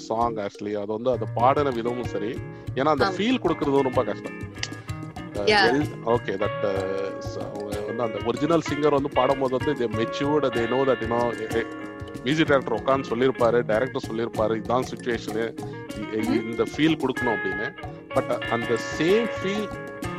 சாங் 0.07 0.37
ஆக்சுவலி 0.45 0.73
அது 0.81 0.91
வந்து 0.97 1.11
அதை 1.15 1.27
பாடின 1.39 1.73
விதமும் 1.77 2.11
சரி. 2.13 2.31
ஏன்னா 2.79 2.91
அந்த. 2.95 3.07
ஃபீல் 3.17 3.41
கொடுக்கறதும் 3.43 3.87
ரொம்ப 3.89 4.03
கஷ்டம். 4.09 4.37
ஓகே 6.13 6.33
தட் 6.43 6.63
வந்து 7.87 8.03
அந்த 8.05 8.19
ஒரிஜினல் 8.29 8.65
சிங்கர் 8.69 8.97
வந்து 8.97 9.11
பாடும்போது 9.17 9.57
வந்து 9.57 9.73
they 9.81 9.87
matured 9.99 10.47
they 10.55 10.63
know 10.73 10.79
that 10.89 11.03
you know 11.05 11.19
music 12.25 12.49
director 12.51 12.77
உட்காந்து 12.79 13.09
சொல்லியிருப்பாரு 13.11 13.59
டைரக்டர் 13.71 14.07
சொல்லியிருப்பாரு. 14.09 14.53
இதுதான் 14.59 14.87
சுச்சுவேஷனு 14.91 15.45
இந்த 16.51 16.63
ஃபீல் 16.71 16.99
கொடுக்கணும் 17.03 17.35
அப்படின்னு. 17.37 17.67
பட் 18.15 18.31
அந்த 18.55 18.71
same 18.95 19.29
feel 19.37 19.67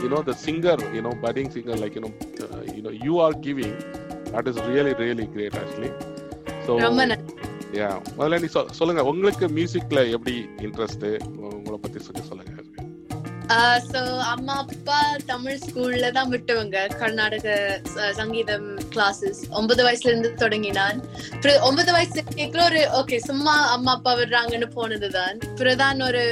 you 0.03 0.09
know 0.13 0.23
the 0.29 0.37
singer 0.45 0.77
you 0.97 1.03
know 1.07 1.15
budding 1.25 1.49
singer 1.57 1.77
like 1.83 1.95
you 1.99 2.03
know 2.05 2.13
uh, 2.45 2.63
you 2.77 2.83
know 2.85 2.95
you 3.07 3.15
are 3.25 3.35
giving 3.47 3.75
that 4.33 4.47
is 4.53 4.59
really 4.71 4.95
really 5.05 5.27
great 5.37 5.55
actually. 5.63 5.93
So 6.67 6.75
yeah 7.79 7.89
முதல்ல 8.17 8.37
நீ 8.43 8.49
சொல்லுங்க 8.79 9.03
உங்களுக்கு 9.13 9.47
மியூசிக்ல 9.57 10.01
எப்படி 10.17 10.35
இன்ட்ரெஸ்ட் 10.67 11.05
உங்களை 11.57 11.79
பத்தி 11.83 11.99
சொல்லி 12.07 12.23
சொல்லுங்க. 12.31 12.55
சோ 13.91 14.01
அம்மா 14.33 14.55
அப்பா 14.63 14.97
தமிழ் 15.31 15.61
ஸ்கூல்ல 15.65 16.07
தான் 16.17 16.31
விட்டவங்க. 16.33 16.79
கர்நாடக 17.01 17.47
சங்கீதம் 18.19 18.67
கிளாஸஸ் 18.95 19.41
ஒன்பது 19.59 19.83
வயசுல 19.87 20.11
இருந்து 20.13 20.31
தொடங்கினான். 20.43 20.99
ஒன்பது 21.69 21.91
வயசு 21.97 22.25
ஒரு 22.67 22.83
ஓகே 23.01 23.19
சும்மா 23.29 23.55
அம்மா 23.77 23.93
அப்பா 23.99 24.15
விடுறாங்கன்னு 24.21 24.69
போனதுதான். 24.79 25.39
பிறதான் 25.61 26.01
ஒரு 26.09 26.25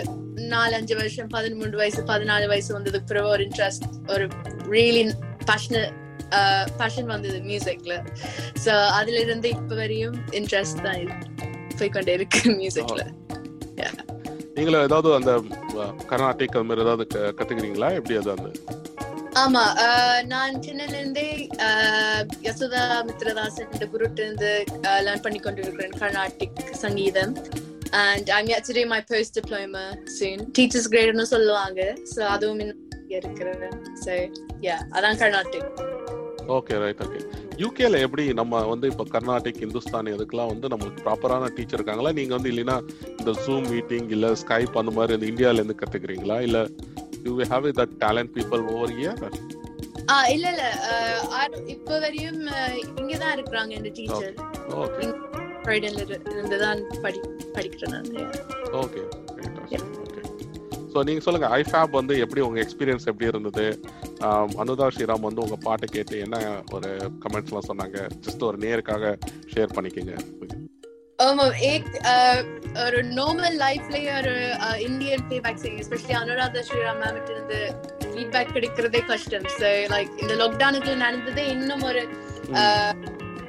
நாலஞ்சு 0.52 0.94
வருஷம் 0.96 1.28
பதிமூணு 1.28 1.76
வயசு 1.76 2.00
பதினாலு 2.08 2.46
வயசு 2.48 2.70
வந்ததுக்கு 2.76 3.10
பிறகு 3.12 3.28
ஒரு 3.28 3.44
இன்ட்ரெஸ்ட் 3.46 3.84
ஒரு 4.10 4.24
ரியலி 4.70 5.04
பேஷனட் 5.50 5.92
பேஷன் 6.78 7.10
வந்தது 7.12 7.38
மியூசிக்ல 7.46 7.94
சோ 8.64 8.72
அதுல 8.98 9.20
இருந்து 9.20 9.48
இப்ப 9.56 9.74
வரையும் 9.74 10.16
இன்ட்ரெஸ்ட் 10.32 10.82
தான் 10.82 10.98
இருக்கு. 11.02 11.26
போய்க்கொண்டே 11.78 12.14
இருக்கு 12.14 12.40
மியூசிக்ல 12.58 13.04
நீங்களும் 14.56 14.84
ஏதாவது 14.84 15.08
அந்த 15.14 15.32
கர்நாடிக் 16.10 16.56
அது 16.56 16.66
மாதிரி 16.66 16.84
ஏதாவது 16.84 17.04
கத்துக்கிறீங்களா 17.38 17.88
எப்படி 17.98 18.16
அது 18.18 18.30
அந்த 18.36 18.48
ஆமா 19.40 19.62
நான் 20.26 20.62
சின்னல 20.62 20.94
இருந்தே 20.96 21.26
யசோதா 22.46 22.82
மித்ரதாசன் 23.08 23.90
குருட்டு 23.92 24.22
இருந்து 24.22 24.50
லேர்ன் 25.06 25.24
பண்ணி 25.26 25.40
கொண்டிருக்கிறேன் 25.40 25.96
கர்நாடிக் 26.00 26.62
சங்கீதம் 26.84 27.34
and 28.02 28.28
I'm 28.30 28.48
yet 28.48 28.64
to 28.64 28.72
do 28.72 28.84
my 28.86 29.00
post 29.10 29.32
diploma 29.38 29.82
soon. 30.18 30.38
Teachers 30.56 30.88
கிரேட்னு 30.92 31.26
சொல்லுவாங்க 31.32 31.80
சோ 32.12 32.20
அதுவும் 32.34 32.60
இன்னும் 32.64 32.82
இருக்கிறேன் 33.10 33.76
சோ 34.04 34.14
யா 34.66 34.76
அதான் 34.96 35.18
கர்நாடிக் 35.22 35.68
ஓகே 36.56 36.74
ரைட் 36.82 37.00
ஓகே 37.04 37.20
யூகேல 37.62 37.98
எப்படி 38.06 38.24
நம்ம 38.32 38.60
வந்து 38.66 38.86
இப்போ 38.92 39.04
கர்நாடிக் 39.14 39.62
இந்துஸ்தானி 39.66 40.10
இதுக்கெல்லாம் 40.16 40.52
வந்து 40.52 40.66
நம்மளுக்கு 40.68 41.04
ப்ராப்பரான 41.06 41.50
டீச்சர் 41.56 41.78
இருக்காங்களா 41.78 42.12
நீங்க 42.18 42.34
வந்து 42.36 42.52
இல்லைன்னா 42.52 42.76
இந்த 43.18 43.32
ஜூம் 43.44 43.68
மீட்டிங் 43.72 44.08
இல்ல 44.16 44.28
ஸ்கைப் 44.42 44.78
அந்த 44.82 44.94
மாதிரி 44.98 45.16
இந்த 45.18 45.28
இந்தியால 45.32 45.60
இருந்து 45.60 45.80
கத்துக்கிறீங்களா 45.82 46.38
இல்ல 46.48 46.60
you 47.26 47.34
have 47.52 47.68
that 47.80 47.94
talent 48.04 48.32
people 48.36 48.62
over 48.74 48.94
year 48.98 49.22
ஆ 50.10 50.16
இல்ல 50.34 50.46
இல்ல 50.52 50.64
இப்ப 51.74 51.98
வரையும் 51.98 52.42
ஆஹ் 52.56 52.76
இங்கதான் 53.00 53.34
இருக்கிறாங்க 53.36 53.72
இந்த 53.80 53.90
டீச்சர் 53.98 54.34
ஓகே 54.82 55.06
ஃப்ரைடேல 55.66 56.02
இருந்து 56.32 56.58
தான் 56.60 56.80
படி 57.04 57.20
படிக்கிறேன் 57.56 57.94
நான். 57.94 58.34
ஓகே 58.80 59.00
ஓகே 59.58 59.78
ஸோ 60.92 61.02
நீங்க 61.04 61.22
சொல்லுங்க 61.24 61.48
ஐஃபேப் 61.56 61.96
வந்து 61.98 62.14
எப்படி 62.20 62.40
உங்க 62.44 62.58
எக்ஸ்பீரியன்ஸ் 62.62 63.08
எப்படி 63.10 63.26
இருந்தது? 63.26 63.64
அனுதா 64.60 64.86
ஸ்ரீராம் 64.92 65.26
வந்து 65.26 65.42
உங்க 65.42 65.56
பாட்டை 65.64 65.86
கேட்டு 65.88 66.16
என்ன 66.20 66.36
ஒரு 66.72 66.90
கமெண்ட்ஸ்லாம் 67.24 67.68
சொன்னாங்க? 67.68 67.96
ஜஸ்ட் 68.24 68.46
ஒரு 68.48 68.58
நேருக்காக 68.62 69.10
ஷேர் 69.52 69.74
பண்ணிக்கங்க. 69.76 70.14
ஆமா 71.18 71.44
ஏக் 71.68 71.90
அஹ், 72.08 72.40
ஒரு 72.82 72.98
நார்மல் 73.12 73.58
லைஃப்லயே 73.60 74.10
ஒரு 74.18 74.32
Indian 74.86 75.24
playback 75.26 75.60
singing 75.62 75.82
especially 75.84 76.16
Anuradha 76.20 76.62
Sriram 76.66 77.00
ma'am 77.02 77.20
இருந்து 77.26 77.60
ஃபீட்பேக் 78.08 78.54
கிடைக்கிறதே 78.56 79.02
கஷ்டம். 79.06 79.46
ஸோ 79.54 79.70
லைக் 79.92 80.14
இந்த 80.22 80.34
லாக்டவுனுக்கு 80.42 80.94
நடந்ததே 81.04 81.44
இன்னும் 81.54 81.84
ஒரு 81.84 82.02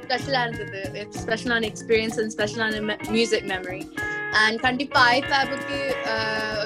ஸ்பெஷலா 0.08 0.48
இருந்தது 0.48 1.08
ஸ்பெஷலான 1.26 1.72
எக்ஸ்பீரியன்ஸ் 1.72 2.20
அண்ட் 2.20 2.32
ஸ்பெஷலான 2.36 3.10
மியூசிக் 3.10 3.44
மெமரி 3.44 3.88
அண்ட் 4.32 4.60
கண்டிப்பா 4.60 5.12
ஐஃபேபுக்கு 5.12 5.94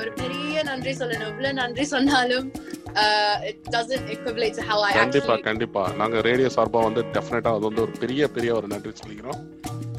ஒரு 0.01 0.13
பெரிய 0.13 0.63
நன்றி 0.63 0.91
சொல்லணும். 0.91 1.27
எவ்வளவு 1.27 1.53
நன்றி 1.53 1.85
சொன்னாலும் 1.85 2.53
I 2.95 4.93
கண்டிப்பா 4.93 5.37
கண்டிப்பா. 5.37 5.93
நாங்க 5.97 6.21
ரேடியோ 6.21 6.47
சார்பா 6.47 6.83
வந்து 6.83 7.03
டெஃபினட்டா 7.03 7.55
அது 7.55 7.59
வந்து 7.59 7.81
ஒரு 7.81 7.93
பெரிய 8.01 8.29
பெரிய 8.29 8.55
ஒரு 8.55 8.67
நன்றி 8.67 8.91
சொல்லிக்கிறோம். 8.91 9.41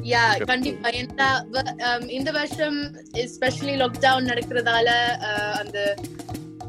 யா. 0.02 0.44
கண்டிப்பா. 0.44 0.88
ஏன்னா 0.88 1.46
வ- 1.52 1.76
um, 1.78 2.08
இந்த 2.08 2.30
வருஷம் 2.30 2.94
எஸ்பெஷலி 3.12 3.74
லாக்டவுன் 3.80 4.28
நடக்கிறதால 4.28 4.88
uh, 5.20 5.52
அந்த 5.52 5.94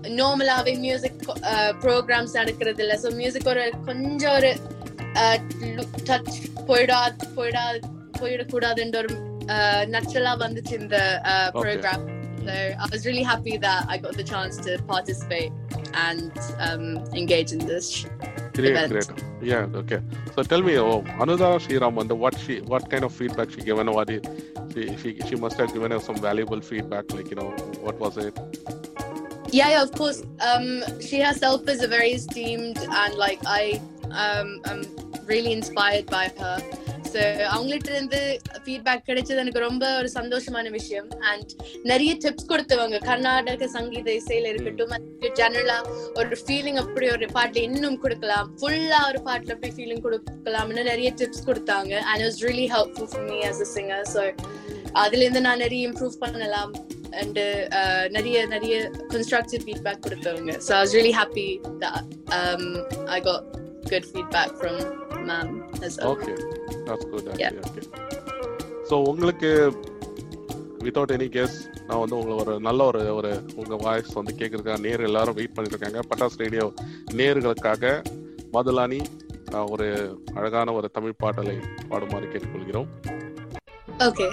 நார்மலாவே 0.02 0.80
மியூசிக் 0.80 1.38
ப்ரோக்ராம்ஸ் 1.82 2.32
நடக்கிறது 2.32 2.84
இல்ல 2.84 3.00
ஸோ 3.02 3.16
மியூசிக் 3.16 3.48
ஒரு 3.48 3.74
கொஞ்சம் 3.86 4.34
ஒரு 4.34 4.56
டச் 6.09 6.37
போயிடா 6.69 7.01
போயிடா 7.37 7.65
போயிடக்கூடாதுன்ற 8.21 8.99
ஒரு 9.03 9.13
நச்சுரலா 9.95 10.35
வந்துச்சு 10.47 10.75
இந்த 10.85 10.99
programme 11.63 12.07
So 12.45 12.53
I 12.85 12.87
was 12.93 13.03
really 13.07 13.25
happy 13.31 13.55
that 13.65 13.81
I 13.95 13.97
got 14.05 14.15
the 14.21 14.25
chance 14.31 14.55
to 14.67 14.71
participate 14.93 15.51
and 16.05 16.33
um, 16.67 16.85
engage 17.21 17.51
in 17.57 17.61
this. 17.71 17.87
Great, 18.55 18.71
event. 18.71 18.93
great. 18.93 19.11
Yeah, 19.51 19.81
okay. 19.81 19.99
So 20.35 20.43
tell 20.53 20.63
me, 20.69 20.75
oh, 20.85 21.03
Anuda 21.23 21.51
Sriram, 21.65 22.01
and 22.03 22.15
what 22.23 22.37
she, 22.45 22.57
what 22.73 22.87
kind 22.93 23.05
of 23.09 23.13
feedback 23.13 23.51
she 23.57 23.61
given? 23.61 23.91
What 23.99 24.11
is, 24.17 24.23
she, 24.73 24.85
she, 25.03 25.11
she 25.29 25.37
must 25.45 25.59
have 25.63 25.73
given 25.77 25.93
us 25.99 26.07
some 26.11 26.21
valuable 26.29 26.63
feedback. 26.71 27.13
Like 27.19 27.31
you 27.35 27.39
know, 27.43 27.51
what 27.89 27.99
was 28.05 28.17
it? 28.27 28.35
yeah, 29.53 29.71
yeah 29.71 29.83
of 29.83 29.93
course 29.93 30.23
um 30.41 30.83
she 31.01 31.21
herself 31.21 31.69
is 31.69 31.83
a 31.83 31.89
very 31.89 32.11
esteemed 32.13 32.79
and 32.79 33.15
like 33.15 33.41
i 33.47 33.81
um 34.13 34.61
i'm 34.67 34.83
really 35.32 35.54
inspired 35.60 36.08
by 36.18 36.28
her. 36.42 36.58
So 37.10 37.26
அவங்கள்ட்ட 37.56 37.90
இருந்து 37.94 38.20
feedback 38.64 39.06
கிடைச்சது. 39.10 39.38
எனக்கு 39.44 39.62
ரொம்ப 39.66 39.84
ஒரு 40.00 40.10
சந்தோஷமான 40.16 40.72
விஷயம். 40.78 41.08
And 41.30 41.52
நிறைய 41.92 42.12
tips 42.24 42.50
கொடுத்தவங்க 42.50 42.98
கர்நாடக 43.10 43.68
சங்கீத 43.76 44.10
இசையில 44.20 44.50
இருக்கட்டும் 44.54 44.94
ஜெனரலா 45.40 45.78
ஒரு 46.20 46.38
ஃபீலிங் 46.42 46.80
அப்படி 46.84 47.08
ஒரு 47.16 47.28
பாட்டுல 47.38 47.62
இன்னும் 47.68 48.00
கொடுக்கலாம். 48.06 48.50
ஃபுல்லா 48.62 49.00
ஒரு 49.12 49.22
பாட்டுல 49.28 49.56
அப்படி 49.56 49.72
ஃபீலிங் 49.78 50.04
கொடுக்கலாம்னு 50.08 50.84
நிறைய 50.92 51.12
டிப்ஸ் 51.22 51.46
கொடுத்தாங்க. 51.50 51.94
And 52.10 52.24
was 52.28 52.42
really 52.48 52.68
helpful 52.76 53.10
for 53.14 53.26
me 53.30 53.40
as 53.52 53.62
a 53.68 53.70
singer 53.76 54.06
so 54.16 54.24
அதுல 55.04 55.24
இருந்து 55.26 55.46
நான் 55.48 55.64
நிறைய 55.66 55.90
இம்ப்ரூவ் 55.92 56.18
பண்ணலாம். 56.26 56.74
அண்ட் 57.22 57.42
நிறைய 58.18 58.38
நிறைய 58.56 58.76
கன்ஸ்ட்ரக்டிவ் 59.16 59.66
ஃபீட்பேக் 59.68 60.04
கொடுத்தவங்க. 60.08 60.52
So 60.68 60.72
I 60.80 60.82
was 60.84 60.98
really 61.00 61.16
happy 61.22 61.48
I 63.18 63.22
got 63.30 63.48
good 63.94 64.10
feedback 64.12 64.54
from 64.60 64.80
ma'am 65.26 65.52
as 65.82 65.96
well. 65.98 66.12
Okay, 66.12 66.36
that's 66.88 67.06
good. 67.06 67.28
Yeah. 67.36 67.60
Okay, 67.64 67.84
okay. 67.84 67.86
So 68.90 68.96
உங்களுக்கு 69.04 69.50
without 70.82 71.14
any 71.14 71.28
guess 71.30 71.56
நான் 71.88 72.02
வந்து 72.02 72.18
உங்களை 72.18 72.36
ஒரு 72.42 72.54
நல்ல 72.60 72.82
ஒரு 72.86 73.00
ஒரு 73.14 73.30
உங்க 73.56 73.76
வாய்ஸ் 73.84 74.12
வந்து 74.18 74.34
கேட்கறதுக்காக 74.34 74.82
நேர் 74.82 75.08
எல்லாரும் 75.08 75.38
வெயிட் 75.38 75.56
பண்ணிட்டு 75.56 75.76
இருக்காங்க 75.76 76.02
பட்டாஸ் 76.10 76.42
ரேடியோ 76.42 76.66
நேர்களுக்காக 77.14 77.94
மதுலானி 78.54 79.00
ஒரு 79.70 79.88
அழகான 80.36 80.74
ஒரு 80.74 80.88
தமிழ் 80.90 81.20
பாடலை 81.20 81.56
பாடுமாறு 81.90 82.28
கேட்டுக்கொள்கிறோம். 82.28 82.90
ஓகே 84.08 84.28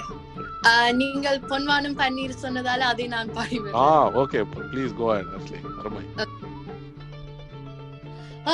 நீங்கள் 0.93 1.37
பொன்வானம் 1.49 1.97
பன்னீர் 1.99 2.41
சொன்னதால 2.41 2.87
அதை 2.91 3.05
நான் 3.07 3.33
பாடிவேன் 3.37 3.75
ஆ 3.81 3.87
ஓகே 4.21 4.39
ப்ளீஸ் 4.71 4.93
கோ 4.99 5.07
அஹெட் 5.13 5.53
அருமை 5.79 6.03
ஆ, 8.45 8.53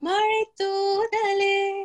மழை 0.00 0.50
தூதலே 0.62 1.84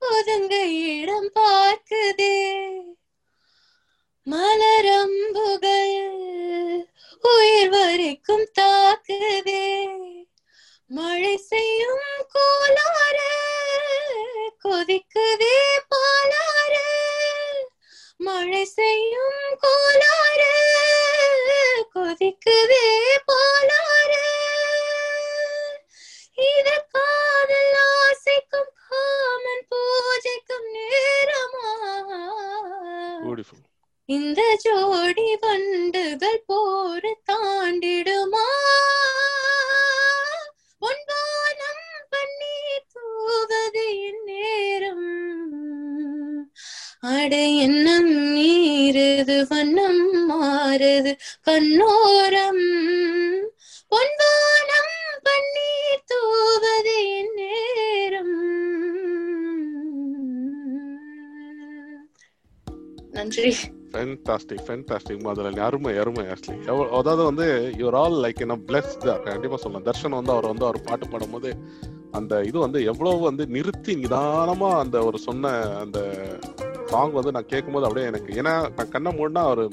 ஒதுங்க 0.00 0.62
இடம் 0.62 1.30
பார்க்குதே. 1.32 2.36
மலரம்புகள் 4.30 6.08
உயிர் 7.20 7.68
வரைக்கும் 7.68 8.48
தாக்குதே. 8.52 9.88
மழை 10.86 11.36
செய்யும் 11.36 12.08
கோலாறு 12.32 13.32
கொதிக்குதே 14.64 15.56
பாலாறு. 15.88 17.09
மழை 18.20 18.62
செய்யும் 18.68 19.44
கோலாறு 19.62 20.50
கொதிக்கு 21.94 22.59
ஃபென்டாஸ்டிக் 64.12 64.62
ஃபென்டாஸ்டிக் 64.66 65.24
முதல்ல 65.24 65.62
அருமை 65.66 65.92
அருமை 66.02 66.24
ஆக்சுவலி 66.32 66.62
அதாவது 66.98 67.22
வந்து 67.28 67.46
யுவர் 67.80 67.96
ஆல் 68.00 68.16
லைக் 68.24 68.42
என்ன 68.44 68.56
பிளஸ்ட் 68.68 69.06
கண்டிப்பா 69.26 69.58
சொல்லலாம் 69.62 69.86
தர்ஷன் 69.88 70.18
வந்து 70.18 70.32
அவர் 70.34 70.50
வந்து 70.52 70.66
அவர் 70.66 70.78
பாட்டு 70.86 71.06
பாடும்போது 71.12 71.50
அந்த 72.18 72.34
இது 72.48 72.58
வந்து 72.58 72.78
எவ்வளவு 72.90 73.26
வந்து 73.28 73.44
நிறுத்தி 73.54 73.92
நிதானமா 74.00 74.70
அந்த 74.82 74.98
ஒரு 75.08 75.18
சொன்ன 75.26 75.52
அந்த 75.82 75.98
சாங் 76.92 77.16
வந்து 77.18 77.34
நான் 77.36 77.50
கேட்கும்போது 77.52 77.86
அப்படியே 77.88 78.08
எனக்கு 78.10 78.38
ஏன்னா 78.40 78.54
நான் 78.70 78.92
கண்ணை 78.94 79.12
மூடினா 79.18 79.42
ஒரு 79.52 79.64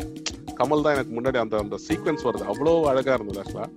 கமல் 0.60 0.84
தான் 0.86 0.96
எனக்கு 0.96 1.14
முன்னாடி 1.16 1.38
அந்த 1.42 1.56
அந்த 1.64 1.78
சீக்வன்ஸ் 1.84 2.26
வருது. 2.28 2.46
அவ்வளோ 2.52 2.74
அழகா 2.92 3.16
இருந்தது 3.18 3.42
ஆக்சுவலா 3.44 3.68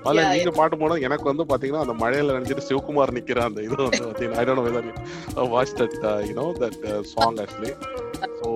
அதில் 0.00 0.18
Yeah, 0.18 0.32
நீங்க 0.34 0.50
பாட்டு 0.58 0.76
போனது 0.80 1.04
எனக்கு 1.06 1.24
வந்து 1.28 1.44
பாத்தீங்கன்னா 1.48 1.84
அந்த 1.84 1.94
மழையில 2.02 2.34
நினைச்சிட்டு 2.36 2.66
சிவகுமார் 2.66 3.14
நிக்கிற 3.16 3.40
அந்த 3.46 3.60
இது 3.66 3.76
வந்து 3.80 4.02
பாத்தீங்கன்னா 4.04 4.38
I 4.40 4.46
don't 4.46 4.60
know 4.60 4.66
whether 4.68 4.90
watch 5.54 5.74
that 5.80 5.96
you 6.28 6.34
know 6.38 6.46
that 6.60 6.78
song 7.12 7.38
actually 7.44 7.72
so 8.48 8.54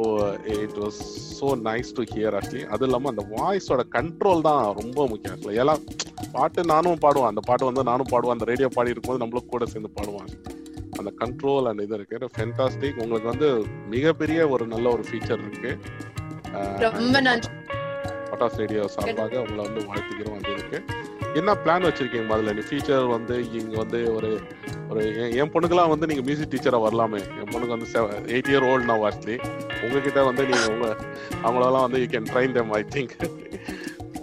it 0.65 0.77
was 0.83 0.99
so 1.39 1.47
nice 1.67 1.91
to 1.97 2.03
hear 2.13 2.35
actually 2.39 2.63
அது 2.75 2.85
இல்லாமல் 2.87 3.11
அந்த 3.13 3.23
வாய்ஸோட 3.35 3.83
கண்ட்ரோல் 3.97 4.45
தான் 4.47 4.63
ரொம்ப 4.81 4.99
முக்கியம் 5.11 5.35
ஆக்சுவலி 5.35 5.61
எல்லாம் 5.63 5.83
பாட்டு 6.35 6.61
நானும் 6.73 7.01
பாடுவேன். 7.05 7.31
அந்த 7.33 7.43
பாட்டு 7.49 7.69
வந்து 7.69 7.83
நானும் 7.91 8.11
பாடுவேன். 8.13 8.35
அந்த 8.37 8.47
ரேடியோ 8.51 8.69
பாடி 8.77 8.93
இருக்கும்போது 8.93 9.23
நம்மளும் 9.23 9.51
கூட 9.53 9.67
சேர்ந்து 9.73 9.91
பாடுவான் 9.97 10.31
அந்த 10.99 11.11
கண்ட்ரோல் 11.21 11.69
அந்த 11.71 11.85
இது 11.87 11.97
இருக்கு. 11.99 12.31
ஃபென்டாஸ்டிக் 12.35 13.01
உங்களுக்கு 13.05 13.29
வந்து 13.33 13.49
மிகப்பெரிய 13.95 14.49
ஒரு 14.55 14.67
நல்ல 14.75 14.87
ஒரு 14.97 15.05
ஃபீச்சர் 15.09 15.43
இருக்கு. 15.47 15.73
ரொம்ப 16.87 17.15
நன்றி. 17.29 17.51
பட்டாஸ் 18.31 18.59
ரேடியோ 18.63 18.85
சார்பாக 18.97 19.37
உங்களை 19.45 19.63
வந்து 19.69 19.83
வாழ்த்துக்கிறோம் 19.91 20.39
அது 20.41 20.53
இருக்கு. 20.57 20.81
என்ன 21.35 21.55
பிளான் 21.55 21.85
வச்சிருக்கீங்க 21.85 22.27
முதல்ல? 22.33 22.55
நீ 22.55 22.63
ஃபீச்சர் 22.71 23.07
வந்து 23.07 23.51
இங்க 23.53 23.77
வந்து 23.77 24.15
ஒரு 24.15 24.41
ஒரு 24.89 25.03
என் 25.31 25.53
பொண்ணுக்கெல்லாம் 25.53 25.89
வந்து 25.89 26.07
நீங்க 26.07 26.23
மியூசிக் 26.23 26.53
டீச்சரா 26.53 26.81
வரலாமே. 26.83 27.21
என் 27.41 27.51
பொண்ணுக்கு 27.53 27.77
வந்து 27.77 27.89
எயிட் 28.35 28.51
இயர் 28.53 28.67
ஓல்டு 28.71 28.85
நான் 28.85 29.01
ஆக்சுவலி 29.01 29.39
உங்ககிட்ட 29.83 30.25
வந்து 30.25 30.43
நீங்க 30.43 30.67
உங்க 30.73 30.89
அவங்களெல்லாம் 31.43 31.87
வந்து 31.87 32.01
you 32.01 32.07
can 32.07 32.31
train 32.33 32.57
them 32.59 32.71
I 32.73 32.85
think 32.97 33.15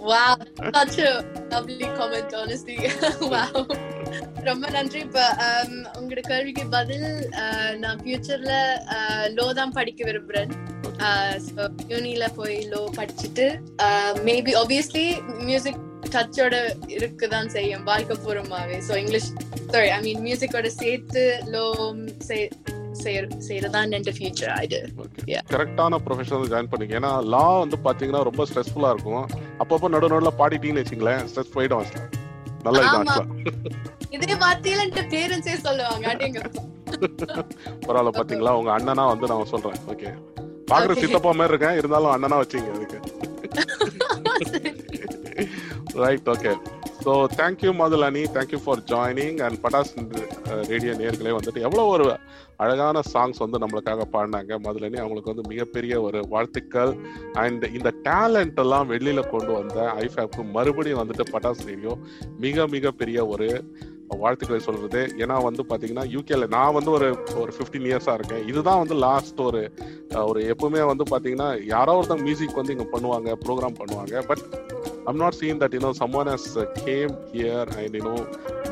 Wow, 0.02 0.34
such 0.72 0.98
a 0.98 1.08
lovely 1.50 1.88
comment, 1.96 2.34
honestly. 2.34 2.76
wow. 3.32 3.66
ரொம்ப 4.44 4.70
நன்றி. 4.70 5.00
இப்ப 5.00 5.20
um, 5.46 5.72
உங்களோட 5.98 6.20
கேள்விக்கு 6.28 6.66
பதில் 6.66 7.06
uh, 7.42 7.76
நான் 7.76 7.98
ஃபியூச்சர்ல 7.98 8.54
லோ 9.28 9.52
தான் 9.52 9.70
படிக்க 9.70 10.12
விரும்புறேன். 10.12 10.52
யூனில 11.88 12.24
போய் 12.34 12.56
லோ 12.70 12.80
படிச்சுட்டு 12.96 13.46
மேபி 14.24 14.54
ஆப்வியஸ்லி 14.54 15.04
மியூசிக் 15.44 15.80
டச்சோட 16.14 16.54
இருக்குதான் 16.96 17.50
செய்யும் 17.56 17.84
வாழ்க்கை 17.84 18.16
பூர்வமாவே. 18.24 18.78
So 18.88 18.96
English 18.96 19.30
sorry 19.72 19.88
I 19.88 20.00
mean 20.06 20.22
மியூசிக்கோட 20.26 20.70
சேர்த்து 20.80 21.22
லோ 21.54 21.64
செய்யறதான் 23.46 23.92
என் 23.96 24.06
ஃபியூச்சர் 24.16 24.62
இது. 24.66 24.78
கரெக்டான 25.52 25.98
ப்ரொஃபஷனல் 26.06 26.50
ஜாயின் 26.52 26.70
பண்ணிக்க. 26.72 26.98
ஏன்னா 27.00 27.12
லா 27.34 27.44
வந்து 27.58 27.76
பாத்தீங்கன்னா 27.84 28.22
ரொம்ப 28.28 28.44
ஸ்ட்ரெஸ்ஃபுல்லா 28.48 28.90
இருக்கும். 28.94 29.24
அப்பப்போ 29.62 29.88
நடு 29.94 30.10
நடுவில் 30.12 30.38
பாடிட்டீங்கன்னு 30.40 30.82
வச்சுங்களேன் 30.84 31.22
ஸ்ட்ரெஸ் 31.30 31.54
போயிடும். 31.56 31.86
நல்ல 32.64 32.78
இது 32.86 32.96
ஆமா. 32.96 33.14
actually. 33.14 33.70
இதே 34.16 34.34
வார்த்தையில 34.44 34.84
என் 34.86 35.10
பேரண்ட்ஸே 35.14 35.56
சொல்லுவாங்க 35.66 36.06
பரவாயில்ல 37.86 38.12
பாத்தீங்களா? 38.18 38.52
உங்க 38.60 38.70
அண்ணனா 38.78 39.04
வந்து 39.12 39.30
நான் 39.32 39.50
சொல்றேன். 39.52 39.78
ஓகே 39.92 40.10
பாக்குற. 40.70 40.92
சித்தப்பா 41.02 41.30
மாதிரி 41.38 41.52
இருக்கேன். 41.54 41.78
இருந்தாலும் 41.80 42.12
அண்ணனா 42.16 42.38
வச்சீங்க 42.42 42.70
அதுக்கு. 42.76 42.98
Right 46.02 46.28
okay 46.34 46.52
so 47.04 47.12
thank you 47.40 47.70
Madhulani 47.80 48.22
thank you 48.36 48.58
for 48.64 48.80
joining 48.92 49.38
and 49.44 49.58
Pattas 49.62 49.92
radio 50.70 50.92
நேர்களே 51.02 51.32
வந்துட்டு 51.36 51.60
எவ்வளோ 51.66 51.84
ஒரு 51.94 52.06
அழகான 52.64 53.00
சாங்ஸ் 53.12 53.40
வந்து 53.42 53.60
நம்மளுக்காக 53.62 54.04
பாடினாங்க. 54.14 54.52
மதுலனி 54.64 54.98
அவங்களுக்கு 55.02 55.32
வந்து 55.32 55.44
மிகப்பெரிய 55.52 55.94
ஒரு 56.06 56.18
வாழ்த்துக்கள். 56.32 56.92
அண்ட் 57.42 57.64
இந்த 57.76 57.90
டேலண்ட் 58.08 58.60
எல்லாம் 58.64 58.90
வெளியில் 58.92 59.30
கொண்டு 59.34 59.52
வந்த 59.58 59.78
ஐஃபேப்க்கு 60.04 60.44
மறுபடியும் 60.56 61.00
வந்துட்டு 61.02 61.26
பட்டாஸ் 61.32 61.64
ரேடியோ 61.70 61.94
மிக 62.44 62.66
மிக 62.74 62.92
பெரிய 63.02 63.26
ஒரு 63.34 63.48
வாழ்த்துக்களை 64.22 64.60
சொல்றது. 64.68 65.00
ஏன்னா 65.22 65.34
வந்து 65.48 65.62
பாத்தீங்கன்னா 65.70 66.06
யூகேல 66.14 66.46
நான் 66.56 66.76
வந்து 66.78 66.90
ஒரு 66.98 67.08
ஒரு 67.42 67.50
ஃபிஃப்டீன் 67.56 67.88
இயர்ஸா 67.90 68.14
இருக்கேன். 68.18 68.44
இதுதான் 68.52 68.82
வந்து 68.82 68.96
லாஸ்ட் 69.06 69.40
ஒரு 69.48 69.62
ஒரு 70.30 70.42
எப்பவுமே 70.54 70.82
வந்து 70.92 71.06
பாத்தீங்கன்னா 71.12 71.50
யாரோ 71.74 71.94
ஒருத்தங்க 72.00 72.26
மியூசிக் 72.28 72.60
வந்து 72.60 72.74
இங்க 72.76 72.88
பண்ணுவாங்க 72.94 73.38
ப்ரோக்ராம் 73.46 73.80
பண்ணுவாங்க. 73.80 74.24
But 74.30 74.44
I'm 75.08 75.20
not 75.22 75.36
seen 75.36 75.60
that 75.62 75.74
you know 75.76 75.90
someone 76.14 76.28
has 76.28 76.48
came 76.80 77.12
here 77.30 77.68
and 77.76 77.96
you know 77.98 78.14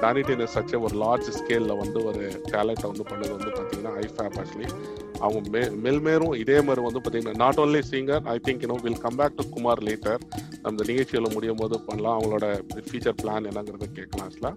done 0.00 0.16
it 0.16 0.30
in 0.30 0.44
such 0.54 0.74
ஒரு 0.80 0.94
லார்ஜ் 0.96 1.28
ஸ்கேல்ல 1.38 1.74
வந்து 1.78 1.98
ஒரு 2.04 2.22
டேலண்ட்டை 2.50 2.88
வந்து 2.90 3.04
பண்ணது 3.10 3.32
வந்து 3.36 3.50
பாத்தீங்கன்னா 3.50 3.92
ஐஃபேப் 4.02 4.36
ஆக்சுவலி 4.40 4.68
அவங்க 5.20 5.48
மே 5.48 5.62
மெல்மேரும் 5.84 6.34
இதே 6.34 6.58
மாதிரி 6.60 6.82
வந்து 6.82 7.02
பாத்தீங்கன்னா 7.04 7.36
not 7.36 7.60
only 7.60 7.82
singer 7.90 8.26
I 8.26 8.36
think 8.46 8.64
you know 8.64 8.78
will 8.82 9.00
come 9.00 9.16
back 9.16 9.36
to 9.36 9.46
Kumar 9.48 9.82
later 9.82 10.20
அந்த 10.62 10.80
நிகழ்ச்சியில் 10.84 11.34
முடியும் 11.34 11.56
போது 11.56 11.78
பண்ணலாம். 11.86 12.18
அவங்களோட 12.18 12.46
ஃபியூச்சர் 12.86 13.18
பிளான் 13.22 13.48
என்னங்கிறத 13.50 13.88
கேட்கலாம் 13.94 14.26
ஆக்சுவலா 14.28 14.52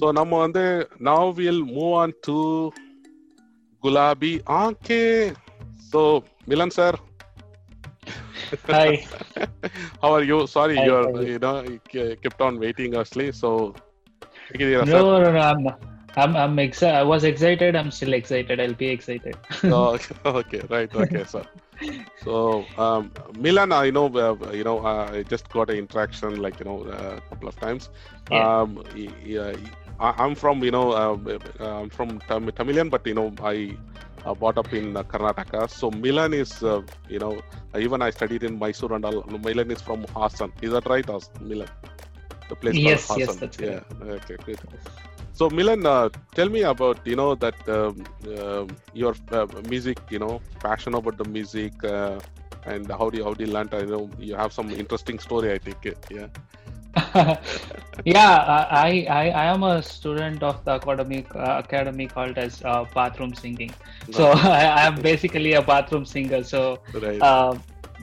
ஸோ 0.00 0.12
நம்ம 0.12 0.38
வந்து 0.38 0.64
now 1.04 1.32
will 1.32 1.64
move 1.72 1.94
on 1.96 2.14
to 2.26 2.38
Gulabi 3.82 4.32
Aake 4.58 5.02
so 5.92 6.00
Milan 6.46 6.70
sir 6.70 6.96
Hi. 8.68 9.06
How 10.02 10.12
are 10.14 10.22
you? 10.22 10.46
Sorry, 10.46 10.76
Hi, 10.76 10.84
you're 10.84 11.22
you? 11.22 11.38
know 11.38 11.62
you 11.62 12.16
kept 12.22 12.40
on 12.40 12.58
waiting 12.58 12.94
actually. 12.94 13.32
So, 13.32 13.74
take 14.52 14.60
it 14.62 14.82
easy, 14.82 14.84
No, 14.84 15.18
no, 15.18 15.32
no. 15.32 15.38
I'm, 15.38 15.66
I'm, 16.16 16.36
I'm 16.36 16.58
excited. 16.58 16.94
I 16.96 17.02
was 17.02 17.24
excited. 17.24 17.76
I'm 17.76 17.90
still 17.90 18.12
excited. 18.14 18.60
I'll 18.60 18.74
be 18.74 18.88
excited. 18.88 19.36
Oh, 19.64 19.98
okay, 20.26 20.60
right, 20.70 20.94
okay, 20.94 21.24
sir. 21.24 21.44
So, 22.24 22.66
um, 22.78 23.12
Milan, 23.34 23.72
I 23.72 23.90
know, 23.90 24.06
uh, 24.06 24.50
you 24.52 24.64
know, 24.64 24.84
uh, 24.84 25.10
I 25.12 25.22
just 25.22 25.48
got 25.50 25.70
an 25.70 25.76
interaction 25.76 26.36
like 26.40 26.58
you 26.58 26.64
know 26.64 26.82
a 26.84 27.20
couple 27.28 27.48
of 27.48 27.58
times. 27.58 27.90
Yeah. 28.30 28.50
Um, 28.60 28.82
yeah, 28.94 29.54
I, 29.98 30.14
I'm 30.24 30.34
from 30.34 30.62
you 30.64 30.70
know 30.70 30.92
uh, 30.92 31.38
uh, 31.60 31.80
I'm 31.82 31.90
from 31.90 32.20
Tam- 32.28 32.50
Tamilian, 32.52 32.90
but 32.90 33.06
you 33.06 33.14
know 33.14 33.32
I 33.42 33.76
uh, 34.26 34.34
brought 34.34 34.58
up 34.58 34.72
in 34.74 34.96
uh, 34.96 35.04
Karnataka. 35.04 35.70
So 35.70 35.90
Milan 35.90 36.34
is 36.34 36.62
uh, 36.62 36.82
you 37.08 37.18
know 37.20 37.40
even 37.78 38.02
I 38.02 38.10
studied 38.10 38.44
in 38.44 38.58
Mysore 38.58 38.94
and 38.94 39.04
all. 39.04 39.22
Milan 39.48 39.70
is 39.70 39.82
from 39.82 40.04
Hassan. 40.14 40.52
Is 40.62 40.72
that 40.72 40.86
right, 40.86 41.06
Has- 41.16 41.30
Milan? 41.40 41.68
The 42.48 42.56
place 42.56 42.78
Yes, 42.78 43.02
called 43.06 43.06
yes, 43.16 43.28
Hassan. 43.28 43.38
that's 43.38 43.58
yeah. 43.58 43.80
Okay, 44.18 44.36
great. 44.44 44.60
So 45.32 45.50
Milan, 45.50 45.86
uh, 45.86 46.08
tell 46.34 46.48
me 46.48 46.62
about 46.62 47.06
you 47.06 47.16
know 47.16 47.34
that 47.36 47.68
um, 47.68 48.04
uh, 48.36 48.66
your 48.94 49.14
uh, 49.32 49.46
music, 49.68 49.98
you 50.10 50.18
know, 50.18 50.40
passion 50.60 50.94
about 50.94 51.18
the 51.18 51.24
music, 51.24 51.84
uh, 51.84 52.18
and 52.66 52.90
how 52.90 53.10
do 53.10 53.18
you 53.18 53.24
how 53.24 53.34
do 53.34 53.44
you 53.44 53.52
learn? 53.52 53.68
I 53.72 53.82
know 53.82 54.10
you 54.18 54.34
have 54.36 54.52
some 54.52 54.70
interesting 54.70 55.18
story. 55.18 55.52
I 55.52 55.58
think, 55.58 55.86
yeah. 56.10 56.28
yeah, 58.04 58.66
I, 58.70 59.06
I 59.08 59.22
I 59.28 59.44
am 59.52 59.62
a 59.62 59.82
student 59.82 60.42
of 60.42 60.64
the 60.64 60.76
academy 60.76 61.26
uh, 61.34 61.62
academy 61.64 62.06
called 62.06 62.38
as 62.38 62.62
uh, 62.64 62.84
bathroom 62.94 63.34
singing. 63.34 63.72
So 64.12 64.30
I, 64.32 64.86
am 64.86 65.00
basically 65.02 65.52
a 65.54 65.62
bathroom 65.62 66.06
singer. 66.06 66.42
So 66.42 66.78
right. 66.94 67.20
uh, 67.20 67.58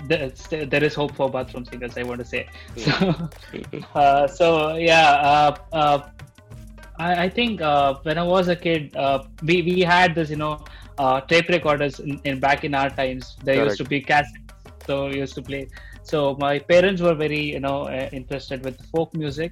there 0.08 0.84
is 0.84 0.94
hope 0.94 1.16
for 1.16 1.30
bathroom 1.30 1.66
singers. 1.66 1.98
I 1.98 2.04
want 2.04 2.20
to 2.20 2.26
say. 2.26 2.48
So, 2.78 3.16
uh, 3.96 4.28
so 4.28 4.76
yeah. 4.76 5.10
Uh, 5.32 5.56
uh, 5.72 6.10
I, 7.00 7.24
I 7.24 7.30
think 7.30 7.62
uh, 7.62 7.96
when 8.04 8.18
I 8.18 8.24
was 8.24 8.48
a 8.48 8.56
kid, 8.56 8.96
uh, 8.96 9.24
we 9.41 9.62
we 9.64 9.82
had 9.82 10.14
this, 10.14 10.30
you 10.30 10.36
know, 10.36 10.64
uh, 10.98 11.22
tape 11.22 11.50
recorders 11.50 12.00
in, 12.00 12.22
in 12.24 12.39
back 12.39 12.64
in 12.64 12.76
our 12.76 12.89
times. 12.89 13.36
There 13.44 13.64
used 13.64 13.78
to 13.78 13.84
be 13.84 14.02
cassettes, 14.02 14.86
so 14.86 15.08
we 15.10 15.18
used 15.18 15.36
to 15.36 15.41
play. 15.41 15.68
So 16.04 16.36
my 16.39 16.60
parents 16.60 17.01
were 17.01 17.16
very, 17.16 17.41
you 17.41 17.60
know, 17.60 17.84
uh, 17.84 18.10
interested 18.12 18.64
with 18.64 18.80
folk 18.91 19.14
music. 19.14 19.51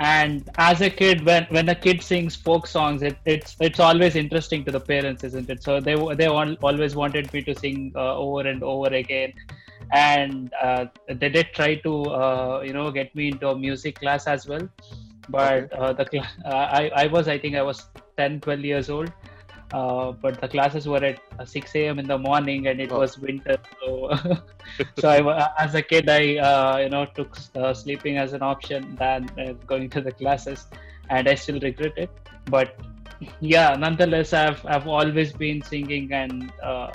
And 0.00 0.48
as 0.56 0.80
a 0.80 0.88
kid, 0.88 1.26
when 1.26 1.46
when 1.50 1.68
a 1.68 1.74
kid 1.74 2.02
sings 2.02 2.34
folk 2.34 2.66
songs, 2.66 3.02
it, 3.02 3.18
it's 3.26 3.56
it's 3.60 3.80
always 3.80 4.16
interesting 4.16 4.64
to 4.64 4.72
the 4.72 4.80
parents, 4.80 5.24
isn't 5.24 5.50
it? 5.50 5.62
So 5.62 5.78
they 5.80 5.94
they 6.14 6.26
always 6.26 6.94
wanted 6.94 7.32
me 7.34 7.42
to 7.42 7.54
sing 7.54 7.92
uh, 7.94 8.16
over 8.16 8.48
and 8.48 8.62
over 8.62 8.88
again, 8.88 9.34
and 9.92 10.52
uh, 10.62 10.86
they 11.08 11.28
did 11.28 11.48
try 11.54 11.76
to 11.76 12.04
uh, 12.06 12.62
you 12.64 12.72
know 12.72 12.90
get 12.90 13.14
me 13.14 13.28
into 13.28 13.48
a 13.48 13.58
music 13.58 13.96
class 14.00 14.26
as 14.26 14.46
well 14.46 14.68
but 15.28 15.72
uh, 15.72 15.92
the 15.92 16.06
cl- 16.10 16.26
uh, 16.44 16.66
I, 16.80 16.90
I 16.96 17.06
was 17.06 17.28
i 17.28 17.38
think 17.38 17.56
i 17.56 17.62
was 17.62 17.86
10 18.16 18.40
12 18.40 18.60
years 18.60 18.90
old 18.90 19.12
Uh, 19.72 20.12
but 20.12 20.40
the 20.40 20.48
classes 20.48 20.86
were 20.88 21.02
at 21.04 21.20
uh, 21.38 21.44
6 21.44 21.86
a.m. 21.88 21.98
in 21.98 22.06
the 22.06 22.18
morning, 22.18 22.66
and 22.66 22.80
it 22.80 22.90
Oh. 22.90 22.96
was 22.96 23.18
winter. 23.18 23.56
So, 23.80 24.10
so 24.96 25.08
I, 25.30 25.48
as 25.58 25.74
a 25.74 25.82
kid, 25.82 26.08
I 26.08 26.36
uh, 26.38 26.78
you 26.78 26.88
know 26.88 27.06
took 27.14 27.36
uh, 27.54 27.72
sleeping 27.74 28.16
as 28.18 28.32
an 28.32 28.42
option 28.42 28.96
than 28.96 29.28
uh, 29.38 29.52
going 29.66 29.90
to 29.90 30.00
the 30.00 30.12
classes, 30.12 30.66
and 31.08 31.28
I 31.28 31.34
still 31.34 31.60
regret 31.60 31.92
it. 31.96 32.10
But 32.46 32.76
yeah, 33.40 33.74
nonetheless, 33.76 34.32
I've 34.32 34.64
I've 34.66 34.86
always 34.88 35.32
been 35.32 35.62
singing, 35.62 36.12
and 36.12 36.52
uh, 36.62 36.90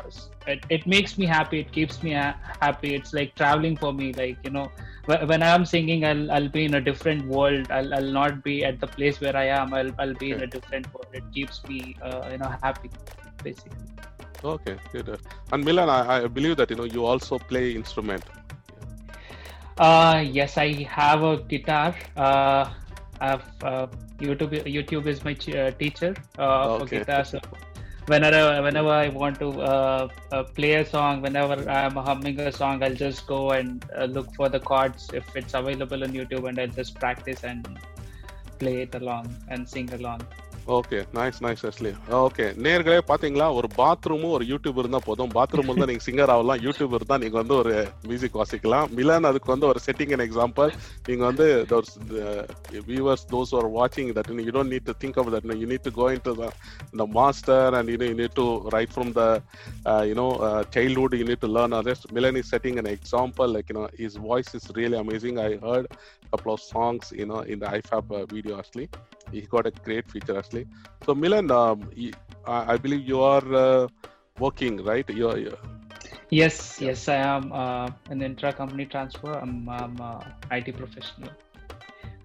it, 0.48 0.66
it 0.70 0.86
makes 0.88 1.18
me 1.18 1.26
happy. 1.26 1.60
It 1.60 1.72
keeps 1.72 2.02
me 2.04 2.14
ha- 2.14 2.36
happy. 2.62 2.96
It's 2.96 3.14
like 3.14 3.36
traveling 3.36 3.76
for 3.78 3.94
me. 3.94 4.14
Like 4.14 4.38
you 4.44 4.52
know, 4.52 4.72
wh- 5.08 5.28
when 5.28 5.44
I'm 5.44 5.66
singing, 5.66 6.06
I'll 6.06 6.32
I'll 6.32 6.50
be 6.50 6.66
in 6.66 6.76
a 6.76 6.82
different 6.82 7.26
world. 7.28 7.72
I'll 7.72 7.94
I'll 7.94 8.12
not 8.20 8.44
be 8.44 8.64
at 8.66 8.80
the 8.80 8.88
place 8.88 9.20
where 9.22 9.36
I 9.36 9.46
am. 9.46 9.74
I'll 9.74 9.92
I'll 10.00 10.14
be 10.16 10.32
in 10.32 10.42
a 10.42 10.48
different 10.48 10.94
world. 10.94 11.08
It 11.14 11.24
keeps 11.34 11.64
me 11.68 11.96
uh, 12.02 12.28
you 12.32 12.38
know 12.38 12.54
happy, 12.64 12.90
basically. 13.44 13.88
Okay, 14.44 14.78
good. 14.92 15.20
And 15.52 15.64
Milan, 15.66 15.90
I, 15.90 16.24
I 16.24 16.28
believe 16.28 16.58
that 16.58 16.70
you 16.70 16.76
know 16.76 16.84
you 16.86 17.06
also 17.06 17.40
play 17.40 17.72
instrument. 17.76 18.24
Uh, 19.78 20.24
yes, 20.26 20.58
I 20.58 20.84
have 20.84 21.24
a 21.24 21.38
guitar. 21.38 21.96
Uh, 22.16 22.70
I've 23.20 23.44
uh, 23.64 23.88
YouTube. 24.20 24.64
YouTube 24.66 25.08
is 25.08 25.24
my 25.24 25.34
ch- 25.34 25.56
uh, 25.56 25.72
teacher 25.72 26.16
uh, 26.38 26.70
for 26.70 26.86
guitar. 26.88 27.24
So 27.26 27.40
whenever 28.08 28.62
whenever 28.62 28.90
I 28.90 29.10
want 29.10 29.40
to 29.40 29.50
uh, 29.62 30.08
uh, 30.32 30.44
play 30.44 30.74
a 30.76 30.86
song, 30.86 31.22
whenever 31.22 31.70
I'm 31.70 31.96
humming 31.96 32.40
a 32.40 32.52
song, 32.52 32.84
I'll 32.84 32.94
just 32.94 33.26
go 33.28 33.52
and 33.52 33.84
uh, 33.98 34.06
look 34.06 34.34
for 34.36 34.50
the 34.50 34.60
chords 34.60 35.10
if 35.14 35.36
it's 35.36 35.54
available 35.54 36.04
on 36.04 36.12
YouTube, 36.12 36.48
and 36.48 36.60
I'll 36.60 36.68
just 36.68 36.96
practice 36.96 37.44
and 37.44 37.68
play 38.60 38.82
it 38.84 38.96
along 38.96 39.36
and 39.50 39.68
sing 39.68 39.92
along. 39.94 40.22
Okay 40.74 41.00
nice 41.16 41.40
nice 41.46 41.64
அஸ்லி 41.70 41.90
okay 42.20 42.46
நேர்களே 42.66 43.00
பாத்தீங்களா? 43.10 43.48
ஒரு 43.58 43.68
பாத்ரூமும் 43.80 44.32
ஒரு 44.38 44.46
YouTube 44.52 44.78
இருந்தா 44.82 45.00
போதும். 45.08 45.30
Bathroom 45.36 45.68
இருந்தா 45.70 45.88
நீங்க 45.90 46.04
singer 46.06 46.32
ஆகலாம் 46.36 46.62
YouTube 46.66 46.94
இருந்தா 46.98 47.16
நீங்க 47.24 47.38
வந்து 47.42 47.56
ஒரு 47.62 47.74
மியூசிக் 48.10 48.38
வாசிக்கலாம். 48.40 48.88
மிலன் 49.00 49.28
அதுக்கு 49.30 49.52
வந்து 49.54 49.68
ஒரு 49.72 49.80
செட்டிங் 49.88 50.14
அண்ட் 50.16 50.26
எக்ஸாம்பிள் 50.28 50.72
நீங்க 51.10 51.24
வந்து 51.30 51.48
வியூவர்ஸ் 52.90 53.26
தோஸ் 53.34 53.54
ஆர் 53.60 53.68
வாட்சிங் 53.78 54.10
that 54.20 54.32
you 54.48 54.54
don't 54.58 54.74
need 54.76 54.88
to 54.90 54.96
think 55.04 55.20
of 55.24 55.30
that 55.36 55.46
you 55.62 55.68
need 55.74 55.86
to 55.90 55.94
go 56.02 56.08
into 56.30 56.34
the 57.04 57.08
master 57.20 57.78
and 57.80 57.92
you 57.94 57.98
you 58.12 58.18
need 58.24 58.38
to 58.42 58.48
right 58.78 58.94
from 58.96 59.12
the 59.20 59.26
you know 60.12 60.28
childhood 60.78 61.18
you 61.22 61.28
need 61.32 61.44
to 61.46 61.52
learn 61.58 61.78
other 61.82 62.02
Milan 62.20 62.40
is 62.44 62.52
setting 62.56 62.80
and 62.82 62.92
example 62.98 63.54
like 63.58 63.70
you know 63.74 63.86
is 64.08 64.18
voice 64.30 64.52
is 64.60 64.68
really 64.80 65.00
amazing 65.04 65.40
I 65.48 65.50
heard 65.68 65.90
i 66.34 66.42
of 66.56 66.66
songs 66.72 67.10
you know 67.22 67.40
இந்த 67.54 67.66
iFab 67.80 68.12
video 68.34 68.56
actually 68.62 68.88
in 69.32 69.38
the 69.42 69.48
ifab 69.48 69.74
video 69.74 69.98
actually 69.98 70.54
he 70.54 70.58
got 70.58 70.86
a 71.22 71.22
great 71.22 71.22
feature 71.26 71.50
actually. 71.50 71.72
So 71.76 72.14
milan 72.14 72.32
um, 72.32 72.40
y- 72.44 72.46
I, 72.46 72.74
I 72.74 72.78
believe 72.78 73.04
you 73.08 73.22
are 73.22 73.48
uh, 73.66 73.88
working 74.38 74.84
right? 74.84 75.10
You're, 75.10 75.38
you're 75.38 75.60
Yes, 76.30 76.80
yes, 76.82 77.08
I 77.08 77.16
am 77.16 77.52
uh, 77.52 77.90
an 78.10 78.22
intra-company 78.22 78.86
transfer. 78.86 79.34
I'm, 79.34 79.68
I'm 79.70 80.00
a 80.00 80.36
IT 80.52 80.72
professional. 80.74 81.32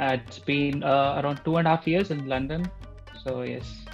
Uh, 0.00 0.16
it's 0.20 0.38
been 0.40 0.82
uh, 0.82 1.20
around 1.22 1.40
two 1.44 1.56
and 1.56 1.66
a 1.66 1.70
half 1.76 1.86
years 1.86 2.10
in 2.10 2.26
London. 2.26 2.70
So 3.24 3.42
yes, 3.42 3.86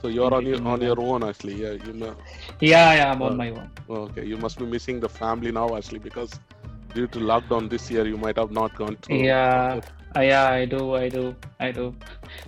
so 0.00 0.08
you're 0.08 0.32
on 0.34 0.44
your 0.46 0.60
on 0.66 0.80
your 0.80 1.00
own 1.00 1.22
actually. 1.24 1.56
Yeah 1.62 1.72
you 1.86 1.92
know, 1.92 2.16
yeah, 2.60 2.92
yeah, 2.94 3.10
I'm 3.12 3.22
on 3.22 3.36
my 3.36 3.50
own. 3.50 3.70
okay. 3.88 4.24
You 4.24 4.38
must 4.38 4.58
be 4.58 4.66
missing 4.66 5.00
the 5.00 5.08
family 5.08 5.52
now 5.52 5.76
actually 5.76 5.98
because 6.00 6.40
due 6.92 7.08
to 7.08 7.18
lockdown 7.20 7.68
this 7.70 7.90
year 7.90 8.06
you 8.06 8.16
might 8.16 8.36
have 8.38 8.50
not 8.50 8.74
gone 8.74 8.96
to 9.02 9.28
Yeah, 9.28 9.80
uh, 10.16 10.20
yeah, 10.20 10.48
I 10.48 10.64
do, 10.64 10.94
I 10.94 11.08
do, 11.08 11.34
I 11.60 11.70
do. 11.70 11.94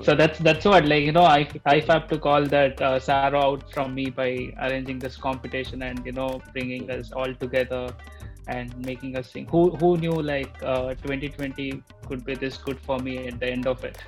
So 0.03 0.15
that's 0.15 0.39
that's 0.39 0.65
what 0.65 0.87
like 0.87 1.05
you 1.05 1.13
know 1.13 1.25
I 1.25 1.49
I 1.67 1.81
have 1.89 2.09
to 2.09 2.19
call 2.19 2.47
that 2.47 2.81
uh, 2.81 2.99
sorrow 2.99 3.41
out 3.41 3.73
from 3.73 3.95
me 3.95 4.11
by 4.11 4.53
arranging 4.61 4.99
this 4.99 5.17
competition 5.17 5.83
and 5.83 6.05
you 6.05 6.13
know 6.13 6.41
bringing 6.53 6.91
us 6.91 7.13
all 7.13 7.35
together 7.35 7.89
and 8.49 8.77
making 8.87 9.17
us 9.17 9.31
sing. 9.31 9.47
Who 9.47 9.71
who 9.77 9.97
knew 9.97 10.13
like 10.31 10.63
uh, 10.63 10.95
2020 10.95 11.83
could 12.07 12.25
be 12.25 12.35
this 12.35 12.57
good 12.57 12.81
for 12.81 12.99
me 12.99 13.29
at 13.29 13.39
the 13.41 13.51
end 13.51 13.67
of 13.67 13.85
it? 13.85 13.99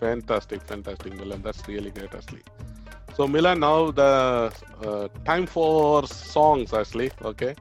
Fantastic, 0.00 0.62
fantastic, 0.62 1.14
Milan. 1.14 1.42
That's 1.42 1.66
really 1.68 1.90
great, 1.90 2.14
Ashley. 2.14 2.42
So, 3.16 3.26
Milan, 3.26 3.60
now 3.60 3.90
the 3.90 4.52
uh, 4.84 5.08
time 5.24 5.46
for 5.46 6.06
songs, 6.06 6.74
Ashley. 6.74 7.10
Okay, 7.22 7.54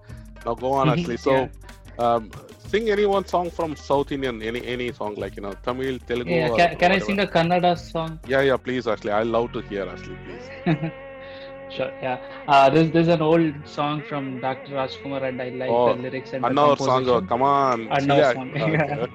now 0.46 0.54
go 0.56 0.74
on, 0.74 0.89
Ashley. 0.96 1.18
So, 1.18 1.50
um, 1.98 2.32
sing 2.74 2.91
any 2.91 3.07
one 3.07 3.24
song 3.26 3.51
from 3.51 3.76
South 3.80 4.12
Indian, 4.12 4.43
any 4.43 4.62
any 4.66 4.93
song 4.93 5.14
like 5.16 5.36
you 5.36 5.43
know 5.43 5.55
Tamil, 5.64 5.99
Telugu. 6.09 6.32
Yeah, 6.32 6.49
or 6.49 6.57
can, 6.57 6.76
can 6.76 6.91
I 6.91 6.95
whatever. 6.95 7.05
sing 7.05 7.20
a 7.20 7.26
Kannada 7.26 7.76
song? 7.84 8.11
Yeah, 8.26 8.43
yeah, 8.43 8.57
please, 8.59 8.86
Ashley. 8.86 9.12
I 9.12 9.24
love 9.36 9.53
to 9.53 9.61
hear, 9.62 9.86
Ashley, 9.86 10.16
please. 10.24 10.47
Sure, 11.70 11.93
yeah. 12.03 12.16
Uh, 12.49 12.68
this, 12.68 12.91
this 12.91 13.03
is 13.03 13.09
an 13.09 13.22
old 13.22 13.53
song 13.66 14.03
from 14.03 14.41
Dr. 14.41 14.72
Rajkumar, 14.72 15.22
and 15.22 15.41
I 15.41 15.51
like 15.51 15.70
Oh, 15.70 15.95
the 15.95 16.03
lyrics 16.03 16.32
and 16.32 16.43
the 16.43 16.49
Another 16.49 16.76
song. 16.76 17.09
uh, 17.09 17.20
composition. 17.20 17.28
Come 17.28 17.43
on. 17.43 17.86
Another 17.91 18.20
Yeah, 18.20 18.32
song, 18.32 18.51
okay. 18.51 18.72
yeah. 18.72 19.07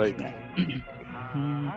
right. 0.00 0.20
ಹ್ಮ್. 1.32 1.68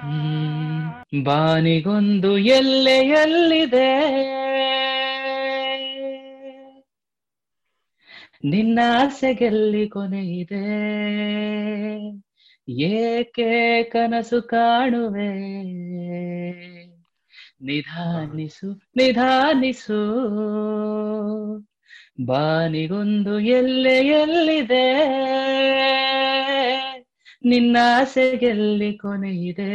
ಹ್ಮ್. 0.00 0.84
ಬಾನಿಗೊಂದು 1.28 2.30
ಎಲ್ಲೆಯಲ್ಲಿದೆ 2.58 3.88
ನಿನ್ನ 8.45 8.79
ಆಸೆಗೆಲ್ಲಿ 8.87 9.87
ಗೆಲ್ಲಿ 9.87 10.35
ಇದೆ 10.37 10.81
ಏಕೆ 12.69 13.83
ಕನಸು 13.83 14.41
ಕಾಣುವೆ? 14.41 15.33
ನಿಧಾನಿಸು 17.61 18.81
ನಿಧಾನಿಸು. 18.95 20.21
ಬಾನಿಗೊಂದು 22.25 23.39
ಎಲ್ಲೆ 23.39 23.97
ಎಲ್ಲಿದೆ? 23.97 24.93
ನಿನ್ನ 27.45 27.77
ಆಸೆಗೆಲ್ಲಿ 27.83 28.97
ಕೊನೆಯಿದೆ? 28.97 29.71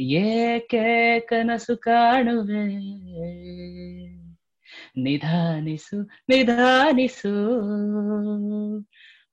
ಏಕೆ 0.00 1.20
ಕನಸು 1.20 1.76
ಕಾಣುವೆ? 1.76 2.84
ನಿಧಾನಿಸು 4.96 6.02
ನಿಧಾನಿಸು. 6.02 7.34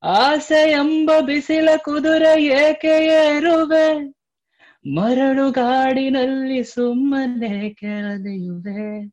ಆಸೆ 0.04 0.72
ಎಂಬ 0.72 1.12
ಬಿಸಿಲ 1.26 1.70
ಕುದುರೆ 1.78 2.44
ಏಕೆ 2.44 3.06
ಏರುವೆ? 3.06 4.14
ಮರಳು 4.94 5.52
ಗಾಡಿನಲ್ಲಿ 5.52 6.64
ಸುಮ್ಮನೆ 6.64 7.70
ಕೆಳದೆಯುವೆ 7.70 9.12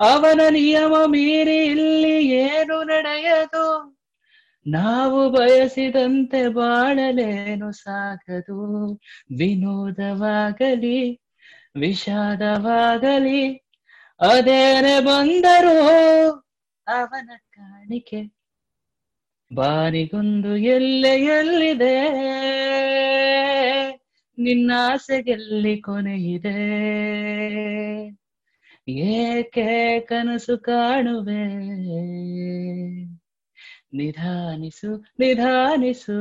ಅವನ 0.00 0.40
ನಿಯಮ 0.50 0.94
ಮೀರಿ 1.06 1.56
ಇಲ್ಲಿ 1.56 2.26
ಏನು 2.26 2.82
ನಡೆಯದು? 2.82 3.96
ನಾವು 4.66 5.30
ಬಯಸಿದಂತೆ 5.30 6.48
ಬಾಳಲೇನು 6.48 7.72
ಸಾಗದು? 7.72 8.92
ವಿನೋದವಾಗಲಿ, 9.38 11.20
ವಿಷಾದವಾಗಲಿ 11.76 13.69
ಅದೇನೆ 14.20 15.00
ಬಂದರೂ 15.00 15.86
ಅವನ 16.88 17.30
ಕಾಣಿಕೆ. 17.50 18.40
ಬಾರಿಗೊಂದು 19.54 20.56
ಎಲ್ಲೆ 20.56 21.20
ಎಲ್ಲಿದೆ 21.20 22.00
ನಿನ್ನಾಸೆಗೆಲ್ಲಿ 24.38 25.80
ಕೊನೆಯಿದೆ. 25.80 26.58
ಏಕೆ 28.88 30.00
ಕನಸು 30.00 30.58
ಕಾಣುವೆ? 30.58 31.44
ನಿಧಾನಿಸು 33.92 35.04
ನಿಧಾನಿಸು. 35.18 36.18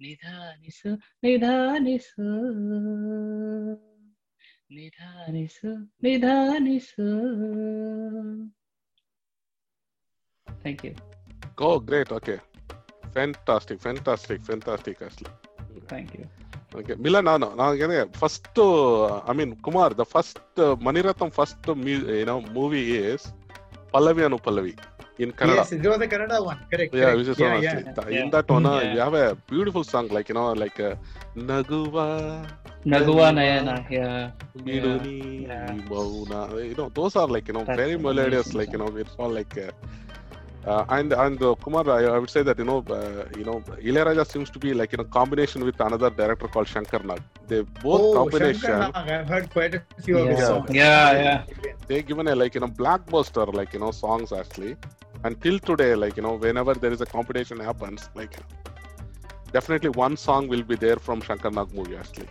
ನಿಧಾನಿಸು 0.00 0.94
ನಿಧಾನಿಸು. 0.94 2.26
ನಿಧಾನಿಸು 4.77 5.71
ನಿಧಾನಿಸು 6.07 7.07
thank 10.63 10.83
you 10.87 10.93
Oh, 11.67 11.77
great. 11.87 12.09
Okay. 12.17 12.35
Fantastic, 13.15 13.77
fantastic, 13.85 14.39
fantastic, 14.49 14.97
Ashley. 15.07 15.31
Thank 15.91 16.13
you 16.17 16.25
Okay, 16.79 16.95
Milan, 17.05 17.25
ನಾನು 17.29 17.47
ನನಗೆ 17.61 17.99
first 18.21 18.59
I 19.31 19.33
mean 19.39 19.53
Kumar 19.67 19.93
the 20.01 20.03
first 20.13 20.59
Mani Ratnam 20.87 21.31
first 21.39 21.67
you 21.91 22.25
know 22.29 22.39
movie 22.57 22.85
is 23.11 23.23
Pallavi 23.95 24.23
Anu 24.29 24.39
Pallavi 24.47 24.73
in 25.19 25.31
Kannada. 25.33 25.57
Yes, 25.57 25.71
it 25.73 25.85
was 25.85 25.99
the 25.99 26.07
Kannada 26.07 26.43
one. 26.43 26.59
Correct. 26.71 26.93
Yeah, 26.93 27.01
correct. 27.01 27.17
which 27.17 27.27
is 27.27 27.39
yeah, 27.39 27.53
one 27.53 27.63
yeah. 27.63 27.71
actually. 27.71 28.13
In 28.13 28.25
Yeah. 28.25 28.29
that 28.29 28.49
one, 28.49 28.65
uh, 28.65 28.75
Yeah. 28.75 28.93
you 28.93 28.99
have 28.99 29.13
a 29.15 29.35
beautiful 29.47 29.83
song, 29.83 30.07
like 30.09 30.29
you 30.29 30.35
know, 30.35 30.53
like 30.53 30.79
uh, 30.79 30.95
Naguva 31.49 32.05
Nagua 32.86 33.32
Nayana, 33.32 33.78
ah, 33.78 33.86
yeah. 33.90 34.30
Nidoni, 34.58 35.46
yeah. 35.46 35.72
Bauna. 35.88 36.68
You 36.68 36.74
know, 36.74 36.90
those 36.90 37.16
are 37.16 37.26
like, 37.26 37.48
you 37.48 37.54
know, 37.54 37.64
That's 37.64 37.78
very 37.78 37.96
melodious, 37.96 38.52
like, 38.52 38.72
you 38.72 38.78
know, 38.78 38.88
it's 38.96 39.14
all 39.18 39.30
like. 39.30 39.56
Uh, 39.56 39.70
uh, 40.66 40.84
and 40.88 41.12
and 41.12 41.42
uh, 41.42 41.54
Kumar, 41.56 41.88
I, 41.90 42.04
I, 42.04 42.18
would 42.18 42.30
say 42.30 42.42
that 42.42 42.58
you 42.58 42.64
know, 42.64 42.82
uh, 42.88 43.26
you 43.36 43.44
know, 43.44 43.60
Ilaiyaraaja 43.88 44.26
seems 44.26 44.48
to 44.48 44.58
be 44.58 44.72
like 44.72 44.92
you 44.92 44.98
know 44.98 45.04
combination 45.04 45.62
with 45.62 45.78
another 45.78 46.08
director 46.08 46.48
called 46.48 46.68
Shankar 46.68 47.00
Nag. 47.00 47.20
They 47.48 47.60
both 47.60 48.00
oh, 48.00 48.14
combination. 48.14 48.60
Shankar 48.60 49.04
Nag. 49.04 49.10
I've 49.10 49.28
heard 49.28 49.50
quite 49.50 49.74
a 49.74 49.82
few 50.00 50.16
yeah. 50.16 50.22
of 50.22 50.28
his 50.30 50.46
songs. 50.46 50.70
Yeah, 50.70 51.12
yeah. 51.12 51.44
yeah. 51.62 51.72
They 51.86 52.02
given 52.02 52.28
a 52.28 52.34
like 52.34 52.54
you 52.54 52.62
know 52.62 52.68
blockbuster 52.68 53.52
like 53.52 53.74
you 53.74 53.80
know 53.80 53.90
songs 53.90 54.32
actually, 54.32 54.76
and 55.24 55.38
till 55.42 55.58
today 55.58 55.94
like 55.94 56.16
you 56.16 56.22
know 56.22 56.36
whenever 56.36 56.72
there 56.72 56.92
is 56.92 57.02
a 57.02 57.06
competition 57.06 57.60
happens 57.60 58.08
like, 58.14 58.34
definitely 59.52 59.90
one 59.90 60.16
song 60.16 60.48
will 60.48 60.62
be 60.62 60.76
there 60.76 60.96
from 60.96 61.20
Shankar 61.20 61.50
Nag 61.50 61.74
movie 61.74 61.96
actually. 61.96 62.28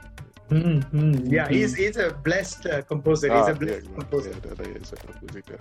Hmm, 0.54 0.80
hmm. 0.94 1.14
Yeah, 1.36 1.48
he's 1.50 1.74
he's 1.82 1.98
a 1.98 2.08
blessed 2.28 2.66
uh, 2.68 2.82
composer. 2.92 3.28
He's 3.36 3.48
Ah, 3.48 3.52
a 3.52 3.56
blessed 3.62 3.88
yeah, 3.90 3.96
composer. 4.00 4.30
yeah, 4.32 4.52
yeah, 4.60 4.68
yeah, 4.68 4.78
he's 4.80 4.94
a 4.94 4.98
composer. 4.98 5.60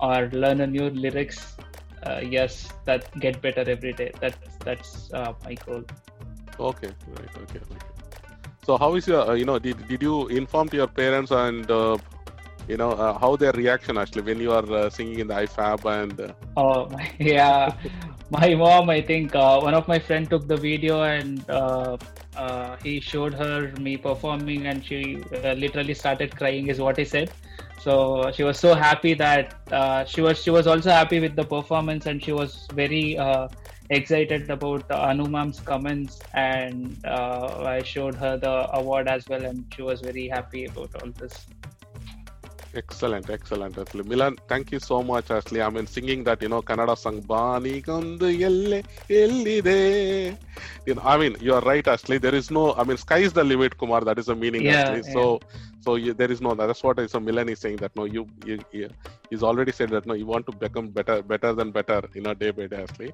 or 0.00 0.28
learn 0.32 0.60
a 0.60 0.66
new 0.66 0.90
lyrics. 0.90 1.56
Uh, 2.02 2.20
yes, 2.22 2.72
that 2.84 3.08
get 3.20 3.40
better 3.42 3.64
every 3.68 3.92
day. 3.92 4.12
That 4.20 4.34
that's 4.64 5.12
uh, 5.12 5.32
my 5.44 5.54
goal. 5.54 5.84
Okay, 6.58 6.88
right, 7.08 7.36
okay, 7.42 7.58
okay. 7.58 7.86
So 8.64 8.76
how 8.76 8.94
is 8.94 9.06
your, 9.06 9.28
uh, 9.30 9.34
you 9.34 9.44
know, 9.44 9.58
did, 9.58 9.86
did 9.86 10.02
you 10.02 10.26
inform 10.28 10.68
to 10.70 10.76
your 10.76 10.88
parents 10.88 11.30
and, 11.30 11.70
uh, 11.70 11.96
you 12.68 12.76
know, 12.76 12.92
uh, 12.92 13.18
how 13.18 13.36
their 13.36 13.52
reaction 13.52 13.96
actually 13.96 14.22
when 14.22 14.40
you 14.40 14.52
are 14.52 14.72
uh, 14.72 14.90
singing 14.90 15.20
in 15.20 15.28
the 15.28 15.34
IFAB 15.34 15.84
and, 16.02 16.20
uh, 16.20 16.32
Oh 16.56 16.88
my, 16.88 17.10
yeah, 17.18 17.74
my 18.30 18.54
mom. 18.54 18.90
I 18.90 19.00
think 19.02 19.34
uh, 19.34 19.60
one 19.60 19.74
of 19.74 19.86
my 19.88 19.98
friend 19.98 20.28
took 20.28 20.48
the 20.48 20.56
video 20.56 21.02
and 21.02 21.48
uh, 22.36 22.76
he 22.82 23.00
showed 23.00 23.34
her 23.34 23.72
me 23.80 23.96
performing, 23.96 24.66
and 24.66 24.84
she 24.84 25.22
uh, 25.44 25.52
literally 25.54 25.94
started 25.94 26.36
crying. 26.36 26.68
Is 26.68 26.80
what 26.80 26.98
he 26.98 27.04
said. 27.04 27.30
So 27.80 28.30
she 28.32 28.42
was 28.42 28.58
so 28.58 28.74
happy 28.74 29.14
that 29.14 29.54
uh, 29.70 30.04
she 30.04 30.20
was 30.20 30.42
she 30.42 30.50
was 30.50 30.66
also 30.66 30.90
happy 30.90 31.20
with 31.20 31.36
the 31.36 31.44
performance, 31.44 32.06
and 32.06 32.22
she 32.22 32.32
was 32.32 32.66
very 32.72 33.16
uh, 33.16 33.48
excited 33.90 34.50
about 34.50 34.90
Anu 34.90 35.26
Mam's 35.26 35.60
comments, 35.60 36.20
and 36.34 36.98
uh, 37.04 37.62
I 37.64 37.82
showed 37.82 38.14
her 38.16 38.36
the 38.36 38.70
award 38.76 39.08
as 39.08 39.28
well, 39.28 39.44
and 39.44 39.64
she 39.74 39.82
was 39.82 40.00
very 40.00 40.28
happy 40.28 40.64
about 40.64 41.02
all 41.02 41.10
this. 41.10 41.46
Excellent, 42.76 43.30
excellent, 43.30 43.78
actually. 43.78 44.04
Milan, 44.04 44.36
thank 44.48 44.70
you 44.72 44.78
so 44.78 45.02
much, 45.02 45.30
actually. 45.30 45.62
I 45.62 45.70
mean, 45.70 45.86
singing 45.86 46.24
that, 46.24 46.42
you 46.42 46.48
know, 46.48 46.62
Kannada 46.62 46.96
song, 46.96 47.20
Bani 47.20 47.82
Gandu 47.82 48.28
Yelle 48.42 48.82
Ellide. 49.08 50.36
You 50.86 50.94
know, 50.94 51.02
I 51.04 51.16
mean, 51.16 51.36
you 51.40 51.54
are 51.54 51.60
right, 51.62 51.86
actually. 51.86 52.18
There 52.18 52.34
is 52.34 52.50
no, 52.50 52.74
I 52.74 52.84
mean, 52.84 52.96
sky 52.96 53.18
is 53.18 53.32
the 53.32 53.44
limit, 53.44 53.76
Kumar. 53.78 54.02
That 54.02 54.18
is 54.18 54.26
the 54.26 54.36
meaning, 54.36 54.62
Yeah, 54.62 54.72
actually. 54.72 55.02
So, 55.12 55.40
so 55.85 55.95
you, 55.95 56.13
there 56.13 56.31
is 56.31 56.41
no, 56.41 56.53
that's 56.55 56.83
what 56.83 56.99
I, 56.99 57.07
so 57.07 57.19
Milan 57.19 57.49
is 57.49 57.59
saying 57.59 57.77
that, 57.77 57.95
no, 57.95 58.05
you, 58.05 58.27
you, 58.45 58.59
you, 58.71 58.89
he's 59.29 59.43
already 59.43 59.71
said 59.71 59.89
that, 59.89 60.05
no, 60.05 60.13
you 60.13 60.25
want 60.25 60.45
to 60.47 60.55
become 60.55 60.89
better, 60.89 61.21
better 61.23 61.53
than 61.53 61.71
better, 61.71 62.01
you 62.13 62.21
know, 62.21 62.33
day 62.33 62.51
by 62.51 62.67
day, 62.67 62.81
actually. 62.83 63.13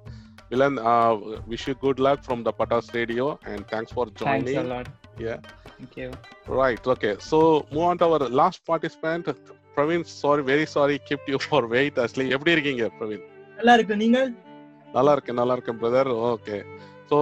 Milan, 0.51 0.79
uh, 0.79 1.15
wish 1.45 1.67
you 1.67 1.75
good 1.75 1.99
luck 1.99 2.23
from 2.23 2.43
the 2.43 2.53
Patas 2.53 2.93
Radio 2.93 3.39
and 3.45 3.67
thanks 3.67 3.91
for 3.91 4.05
Thanks 4.07 4.51
joining. 4.51 4.57
a 4.57 4.63
lot. 4.63 4.87
Yeah. 5.17 5.37
Thank 5.77 5.97
you. 5.97 6.11
Right. 6.47 6.85
Okay. 6.85 7.15
So 7.19 7.67
move 7.71 7.83
on 7.83 7.97
to 7.99 8.05
our 8.05 8.29
last 8.31 8.65
participant. 8.65 9.27
Praveen, 9.75 10.05
sorry, 10.05 10.43
very 10.43 10.65
sorry, 10.65 10.99
kept 10.99 11.27
you 11.29 11.39
for 11.39 11.61
wait. 11.67 11.95
Actually, 12.03 12.27
எப்படி 12.35 12.55
இருக்கீங்க 12.55 12.85
பிரவீன் 12.99 13.25
நல்லா 13.57 13.73
இருக்கு 13.77 13.95
நீங்கள் 14.03 14.29
நல்லா 14.95 15.11
இருக்கேன் 15.15 15.39
நல்லா 15.39 15.55
இருக்கேன் 15.57 15.79
brother 15.81 16.09
okay 16.31 16.57
so 17.09 17.17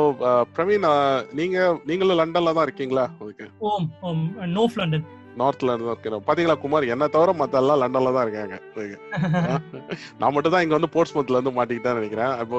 Praveen 0.56 0.88
uh, 0.92 1.18
நீங்க 1.40 1.58
நீங்களும் 1.90 2.20
லண்டன்ல 2.22 2.54
தான் 2.58 2.68
இருக்கீங்களா 2.68 3.06
ஓகே 3.26 3.48
ஓம் 3.72 3.88
ஓம் 4.10 4.24
நோஃப் 4.58 4.78
லண்டன் 4.82 5.06
நார்த்ல 5.41 5.73
இருந்து 5.75 5.93
இருக்கேன் 5.93 6.27
பாத்தீங்களா 6.29 6.57
குமார் 6.63 6.93
என்ன 6.95 7.09
தவிர 7.15 7.35
மத்த 7.41 7.61
எல்லாம் 7.63 7.81
லண்டன்ல 7.83 8.13
தான் 8.17 8.27
இருக்காங்க. 8.27 8.57
நான் 10.21 10.35
மட்டும் 10.35 10.55
தான் 10.55 10.65
இங்க 10.65 10.77
வந்து 10.79 10.93
போர்ட்ஸ்மவுத்ல 10.97 11.39
இருந்து 11.39 11.57
மாட்டிக்கிட்டேன் 11.59 11.99
நினைக்கிறேன் 12.01 12.35
அப்போ 12.41 12.59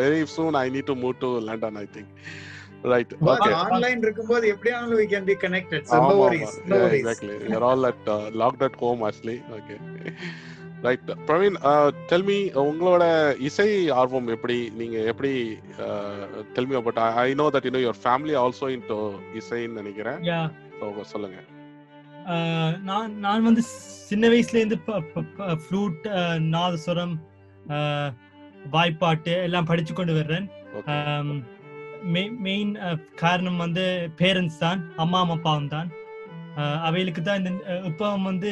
very 0.00 0.22
soon 0.36 0.58
I 0.62 0.66
need 0.76 0.90
to 0.92 0.96
move 1.02 1.20
to 1.24 1.30
London 1.48 1.78
I 1.82 1.86
think 1.96 2.12
right 2.92 3.12
okay 3.32 3.50
online 3.64 4.00
இருக்கும்போது 4.06 4.46
எப்படியானாலும் 4.54 5.00
we 5.02 5.06
can 5.06 5.24
be 5.24 5.36
connected. 5.44 5.82
So 5.90 5.98
no 6.04 6.16
worries. 6.22 6.54
No 6.64 6.78
worries. 6.84 7.02
exactly. 7.02 7.36
You're 7.50 7.66
all 7.70 7.86
at 7.86 8.08
uh, 8.08 8.18
locked 8.34 8.64
at 8.68 8.76
home 8.76 9.02
actually. 9.10 9.38
Okay. 9.58 9.78
Right 10.86 11.10
Praveen 11.26 11.56
tell 12.10 12.24
me 12.28 12.36
உங்களோட 12.62 13.04
இசை 13.48 13.66
ஆர்வம் 14.00 14.28
எப்படி 14.34 14.56
நீங்க 14.80 14.96
எப்படி 15.12 15.30
tell 16.54 16.68
me 16.70 16.76
about 16.80 16.98
I 17.24 17.28
know 17.40 17.46
that 17.54 17.66
you 17.68 17.72
know 17.76 17.82
your 17.84 18.00
family 18.04 18.34
also 18.40 18.68
into 18.76 18.96
இசைன்னு 19.40 19.78
நினைக்கிறேன் 19.80 20.18
சொல்லுங்க 21.12 21.38
நான் 22.88 23.12
நான் 23.24 23.46
வந்து 23.48 23.62
சின்ன 24.10 24.24
வயசுல 24.32 24.60
இருந்து 24.60 24.78
ஃப்ளூட் 25.64 26.04
நாதஸ்வரம் 26.54 27.14
வாய்ப்பாட்டு 28.74 29.32
எல்லாம் 29.46 29.68
படிச்சு 29.70 29.92
கொண்டு 29.94 30.12
வர்றேன். 30.18 30.46
மெயின் 32.46 32.72
காரணம் 33.22 33.62
வந்து 33.64 33.84
பேரண்ட்ஸ் 34.20 34.62
தான் 34.64 34.80
அம்மா 35.04 35.20
அப்பாவும் 35.36 35.72
தான். 35.76 35.88
அவைகளுக்கு 36.88 37.22
தான் 37.22 37.40
இந்த 37.40 37.50
இப்போ 37.90 38.06
வந்து 38.30 38.50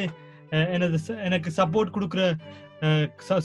எனது 0.75 0.97
எனக்கு 1.27 1.49
சப்போர்ட் 1.59 1.95
கொடுக்குற 1.95 2.23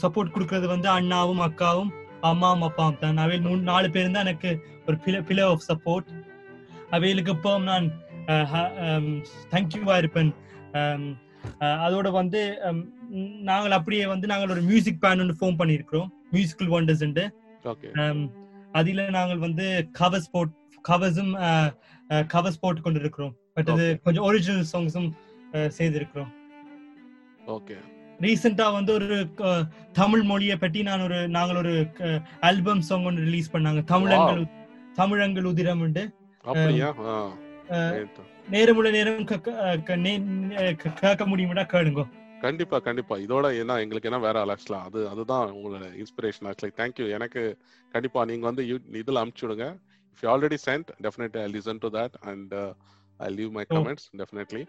சப்போர்ட் 0.03 0.33
கொடுக்கறது 0.35 0.67
வந்து 0.73 0.87
அண்ணாவும் 0.97 1.43
அக்காவும் 1.47 1.91
அம்மாவும் 2.29 2.65
அப்பாவும் 2.67 3.01
தான். 3.03 3.21
அவையில் 3.25 3.45
மூணு 3.49 3.61
நாலு 3.71 3.87
பேரும் 3.95 4.15
தான் 4.17 4.25
எனக்கு 4.27 4.51
ஒரு 4.87 4.97
பில 5.05 5.17
பில 5.29 5.45
ஆஃப் 5.51 5.67
சப்போர்ட் 5.69 6.09
அவைகளுக்கு 6.97 7.33
இப்போ 7.37 7.51
நான் 7.69 7.87
தேங்க்யூவா 9.53 9.95
இருப்பேன். 10.01 10.31
அதோட 11.85 12.07
வந்து 12.19 12.41
நாங்கள் 13.49 13.75
அப்படியே 13.77 14.05
வந்து 14.13 14.27
நாங்கள் 14.31 14.53
ஒரு 14.55 14.63
மியூசிக் 14.69 15.01
பேண்ட் 15.03 15.23
ஒன்று 15.23 15.39
ஃபார்ம் 15.41 15.59
பண்ணியிருக்கிறோம். 15.61 16.09
மியூசிக்கல் 16.35 16.73
ஒண்டர்ஸ் 16.77 17.05
ஓகே 17.71 17.89
அதில 18.79 19.05
நாங்கள் 19.17 19.43
வந்து 19.45 19.65
கவர்ஸ் 19.99 20.31
போட் 20.33 20.51
கவர்ஸும் 20.89 21.31
கவர்ஸ் 22.33 22.61
போட்டு 22.63 22.81
கொண்டு 22.81 22.99
இருக்கிறோம் 23.03 23.33
பட் 23.55 23.69
அது. 23.73 23.85
கொஞ்சம் 24.05 24.25
ஒரிஜினல் 24.29 24.67
சாங்ஸும் 24.73 25.09
செய்திருக்கிறோம். 25.77 26.31
ஓகே 27.55 27.77
ரீசெண்டா 28.25 28.67
வந்து 28.75 28.91
ஒரு 28.97 29.17
தமிழ் 29.99 30.23
மொழியை 30.29 30.55
பற்றி 30.61 30.79
நான் 30.87 31.03
ஒரு 31.07 31.17
நாங்கள் 31.35 31.59
ஒரு 31.63 31.73
ஆல்பம் 32.49 32.85
சாங் 32.87 33.07
ஒன்று 33.09 33.27
ரிலீஸ் 33.27 33.53
பண்ணாங்க. 33.55 33.81
தமிழங்கள் 33.93 34.45
தமிழங்கள் 34.99 35.49
உதிரம் 35.51 35.83
உண்டு. 35.87 36.03
நேரமுள்ள 38.53 38.89
நேரம் 38.97 39.27
கேட்க 39.31 41.23
முடியுமாடா 41.31 41.63
கேளுங்க. 41.73 42.03
கண்டிப்பா 42.43 42.77
கண்டிப்பா. 42.87 43.15
இதோட 43.25 43.45
என்ன 43.61 43.77
எங்களுக்கு 43.83 44.09
என்ன 44.09 44.19
வேற 44.25 44.37
அலெக்ஸ்லாம் 44.45 44.85
அது 44.87 44.99
அதுதான் 45.11 45.45
உங்களோட 45.55 45.85
இன்ஸ்பிரேஷன் 46.01 46.47
ஆக்சுவலி 46.49 46.73
தேங்க்யூ 46.81 47.05
எனக்கு 47.17 47.41
கண்டிப்பா 47.93 48.23
நீங்க 48.31 48.45
வந்து 48.49 48.63
இதுல 49.01 49.21
அனுப்பிச்சு 49.21 49.45
விடுங்க. 49.47 49.67
If 50.13 50.23
you 50.25 50.29
already 50.33 50.57
sent 50.67 50.89
definitely 51.05 51.41
I 51.45 51.49
listen 51.55 51.81
to 51.85 51.89
that 51.97 52.15
and 52.31 52.53
I 53.19 53.29
leave 53.39 53.51
my 53.57 53.65
comments 53.75 54.07
definitely 54.21 54.63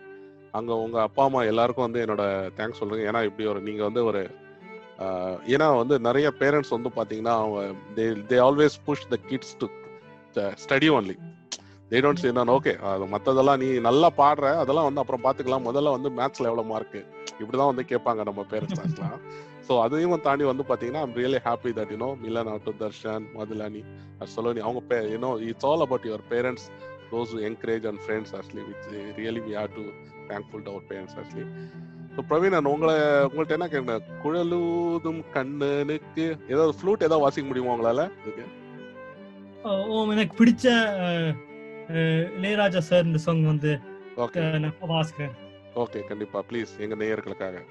அங்க 0.59 0.73
உங்க 0.85 0.99
அப்பா 1.07 1.25
அம்மா 1.29 1.41
எல்லாருக்கும் 1.53 1.87
வந்து 1.87 2.03
என்னோட 2.05 2.25
தேங்க்ஸ் 2.59 2.81
சொல்றேன். 2.83 3.07
ஏன்னா 3.11 3.23
இப்படி 3.31 3.49
ஒரு 3.53 3.61
நீங்க 3.71 3.83
வந்து 3.89 4.05
ஒரு 4.11 4.23
ஏன்னா 5.55 5.67
வந்து 5.81 5.97
நிறைய 6.07 6.29
பேரண்ட்ஸ் 6.39 6.75
வந்து 6.77 6.91
பாத்தீங்கன்னா 6.99 7.35
அவங்க 7.41 7.61
they 7.97 8.07
they 8.31 8.39
always 8.47 8.77
push 8.87 9.09
the 9.09 9.19
kids 9.31 9.57
to 9.61 9.67
study 10.65 10.89
only 10.99 11.17
they 11.91 11.99
don't 12.05 12.23
say 12.23 12.31
நான் 12.33 12.53
ஓகே 12.55 12.73
அது 12.89 13.05
மற்றதெல்லாம் 13.13 13.61
நீ 13.63 13.69
நல்லா 13.87 14.09
பாடுற. 14.19 14.47
அதெல்லாம் 14.63 14.89
வந்து 14.89 15.01
அப்புறம் 15.03 15.23
பார்த்துக்கலாம் 15.23 15.67
முதல்ல 15.69 15.93
வந்து 15.95 16.11
மேத்ஸ்ல 16.19 16.49
எவ்வளோ 16.51 16.65
மார்க் 16.73 16.99
இப்படிதான் 17.41 17.71
வந்து 17.71 17.85
கேட்பாங்க 17.93 18.23
நம்ம 18.29 18.43
பேரண்ட்ஸ்லாம் 18.51 19.17
ஸோ 19.67 19.75
அதையும் 19.85 20.25
தாண்டி 20.27 20.45
வந்து 20.51 20.65
பார்த்தீங்கன்னா 20.69 21.03
I'm 21.07 21.17
really 21.19 21.41
happy 21.47 21.71
that 21.79 21.91
you know 21.95 22.11
Milan 22.23 22.51
ஆட்டு 22.53 22.73
தர்ஷன் 22.81 23.25
மதுலானி 23.35 23.81
சலோனி 24.35 24.61
அவங்க 24.67 24.83
பே 24.91 24.99
you know 25.15 25.31
it's 25.49 25.67
all 25.71 25.85
about 25.87 26.07
your 26.09 26.25
parents 26.31 26.67
those 27.11 27.35
encourage 27.49 27.87
and 27.91 28.01
friends 28.05 28.33
actually 28.39 28.65
which 28.69 28.87
really 29.19 29.43
we 29.47 29.55
have 29.59 29.75
to 29.77 29.85
thankful 30.31 30.65
to 30.65 30.73
our 30.73 30.87
parents 30.91 31.17
actually 31.21 31.47
so 32.15 32.23
Praveen 32.31 32.59
உங்களை 32.73 32.95
உங்கள்ட்ட 33.27 33.59
என்ன 33.59 33.69
கேட்குறேன்? 33.69 34.07
குழலூதும் 34.23 35.21
கண்ணனுக்கு 35.35 36.25
ஏதாவது 36.53 36.73
flute 36.79 37.05
ஏதாவது 37.07 37.25
வாசிக்க 37.25 37.47
முடியுமா 37.49 37.75
உங்களால? 37.75 38.05
இதுக்கு? 38.23 38.47
ஓ 39.91 40.03
எனக்கு 40.15 40.35
பிடிச்ச 40.41 40.67
இளையராஜா 41.89 42.79
சார் 42.79 43.05
இந்த 43.05 43.19
சாங் 43.19 43.45
வந்து 43.45 43.81
ஓகே 44.17 44.41
ஓகே 45.75 46.07
கண்டிப்பா. 46.07 46.45
ப்ளீஸ் 46.51 46.73
எங்க 46.79 46.95
நேயர்களுக்காக. 46.95 47.65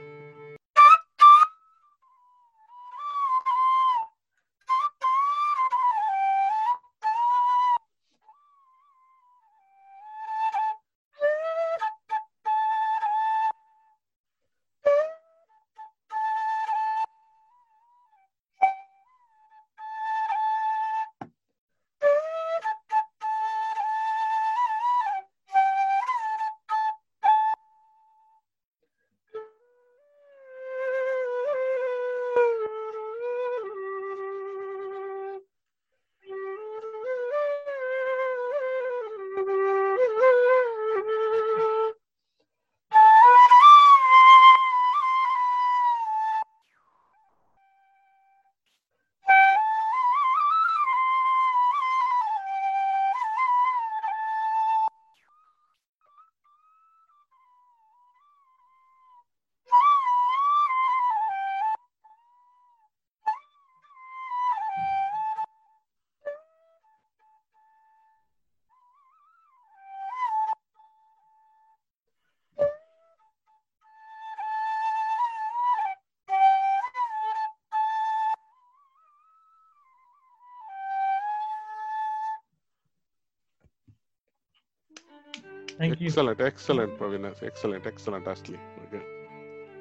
Thank you 85.80 86.08
excellent 86.10 86.42
excellent 86.50 86.94
Praveen 87.00 87.26
excellent 87.50 87.88
excellent 87.92 88.28
ஆஸ்ட்லி 88.34 88.58
okay 88.84 89.00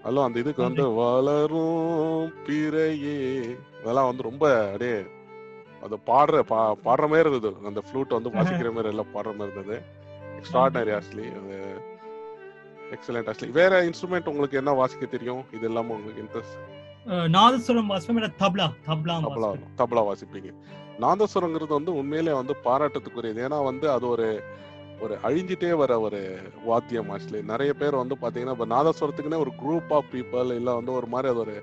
hello 0.07 0.23
அந்த 0.27 0.37
இதுக்கு 0.43 0.63
வந்து 0.67 0.85
வளரும் 1.03 2.33
பிறையே. 2.47 3.15
அதெல்லாம் 3.81 4.09
வந்து 4.11 4.27
ரொம்ப 4.29 4.45
அப்படியே 4.73 4.97
அது 5.87 5.97
பாடுற 6.11 6.43
பா 6.51 6.59
பாடுற 6.87 7.07
மாதிரி 7.13 7.31
இருந்தது. 7.33 7.59
அந்த 7.71 7.81
ஃப்ளூட் 7.87 8.17
வந்து 8.17 8.31
வாசிக்கிற 8.37 8.71
மாதிரி 8.77 8.93
எல்லாம் 8.93 9.11
பாடுற 9.15 9.33
மாதிரி 9.39 9.55
இருந்தது. 9.55 9.77
எக்ஸ்ட்ராடனரி 10.39 10.93
ஆஸ்ட்லி 10.99 11.27
அது 11.39 11.57
எக்ஸலண்ட் 12.97 13.29
ஆஸ்ட்லி 13.31 13.49
வேற 13.61 13.81
இன்ஸ்ட்ருமெண்ட் 13.89 14.31
உங்களுக்கு 14.33 14.61
என்ன 14.63 14.75
வாசிக்க 14.81 15.07
தெரியும்? 15.17 15.43
இது 15.57 15.67
இல்லாம 15.71 15.95
உங்களுக்கு 15.97 16.25
இன்ட்ரெஸ்ட் 16.27 16.57
நாதஸ்வரம் 17.37 17.91
வாசிப்பேன் 17.93 18.21
இல்ல 18.21 18.31
தப்லா? 18.43 18.69
தப்லா 18.89 19.17
தபலா 19.27 19.51
தபலா 19.81 20.03
வாசிப்பீங்க. 20.11 20.53
நாதஸ்வரங்கிறது 21.05 21.73
வந்து 21.79 21.93
உண்மையிலே 22.01 22.33
வந்து 22.41 22.55
பாராட்டத்துக்குரியது 22.69 23.43
ஏன்னா 23.47 23.59
வந்து 23.71 23.87
அது 23.97 24.07
ஒரு 24.15 24.29
ஒரு 25.01 25.15
அழிஞ்சிட்டே 25.23 25.71
வர 25.81 25.93
ஒரு 26.01 26.21
வாத்தியம் 26.65 27.11
ஆக்சுவலி 27.15 27.41
நிறைய 27.51 27.71
பேர் 27.75 28.01
வந்து 28.01 28.17
பாத்தீங்கன்னா 28.23 28.55
இப்போ 28.57 28.69
நாதஸ்வரத்துக்குன்னே 28.73 29.41
ஒரு 29.45 29.53
குரூப் 29.61 29.93
ஆஃப் 29.93 30.11
பீப்புள் 30.13 30.55
இல்ல 30.57 30.71
வந்து 30.75 30.93
ஒரு 30.93 31.07
மாதிரி 31.07 31.31
அது 31.33 31.43
ஒரு 31.45 31.57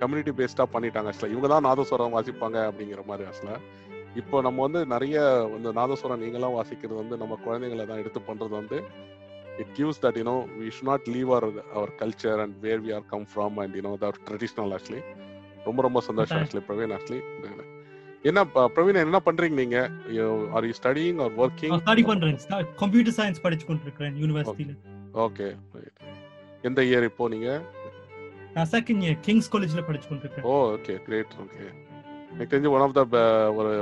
கம்யூனிட்டி 0.00 0.32
பேஸ்டா 0.38 0.66
பண்ணிட்டாங்க 0.74 1.10
ஆக்சுவலா 1.10 1.32
இவங்க 1.32 1.48
தான் 1.48 1.66
நாதஸ்வரம் 1.68 2.16
வாசிப்பாங்க 2.16 2.58
அப்படிங்கிற 2.68 3.04
மாதிரி 3.06 3.26
ஆக்சுவலா 3.28 3.56
இப்போ 4.16 4.36
நம்ம 4.42 4.58
வந்து 4.66 4.80
நிறைய 4.86 5.16
இந்த 5.56 5.70
நாதஸ்வரம் 5.72 6.22
நீங்களாம் 6.24 6.56
வாசிக்கிறது 6.56 7.00
வந்து 7.02 7.16
நம்ம 7.16 7.38
குழந்தைங்களை 7.44 7.86
தான் 7.86 8.02
எடுத்து 8.02 8.20
பண்றது 8.28 8.54
வந்து 8.54 8.78
it 9.58 9.72
gives 9.76 10.02
that 10.04 10.18
you know 10.20 10.36
we 10.58 10.68
should 10.70 10.90
not 10.90 11.08
leave 11.08 11.30
our 11.30 11.46
our 11.74 11.92
culture 12.00 12.42
and 12.44 12.56
where 12.60 12.82
we 12.84 12.92
are 12.94 13.08
come 13.12 13.26
from 13.32 13.58
and 13.64 13.76
you know 13.80 13.94
their 14.04 14.20
traditional 14.28 14.74
actually 14.76 15.02
ரொம்ப 15.66 15.82
ரொம்ப 15.82 16.00
சந்தோஷம். 16.00 16.40
ஆக்சுவலி 16.40 16.64
பிரவீன் 16.68 16.94
ஆக்சுவலி 16.96 17.20
என்ன 18.28 18.40
பிரவீன் 18.68 19.02
என்ன 19.02 19.18
பண்றீங்க 19.26 19.56
நீங்க? 19.62 19.78
Are 20.54 20.66
you 20.68 20.74
studying 20.78 21.18
or 21.24 21.34
working 21.38 21.74
study 21.82 22.04
பண்றேன். 22.10 22.38
Computer 22.82 23.16
science 23.18 23.42
படிச்சு 23.44 23.66
கொண்டிருக்கிறேன் 23.66 24.16
யூனிவர்சிட்டியில 24.22 24.74
ஓகே 25.26 25.48
எந்த 26.64 26.80
இயர் 26.88 27.06
இப்போ 27.10 27.26
நீங்க? 27.28 27.50
நான் 28.54 28.70
செகண்ட் 28.72 29.02
இயர் 29.04 29.18
கிங்ஸ் 29.26 29.50
காலேஜ்ல 29.52 29.82
படிச்சு 29.88 30.08
கொண்டிருக்கேன் 30.08 30.46
ஓ 30.46 30.54
ஓகே 30.74 30.94
கிரேட் 31.06 31.34
ஓகே 31.44 31.66
எனக்கு 32.30 32.50
தெரிஞ்சு 32.52 32.72
ஒன் 32.74 32.84
ஆஃப் 32.86 32.96
த 32.96 33.20
ஒரு 33.58 33.72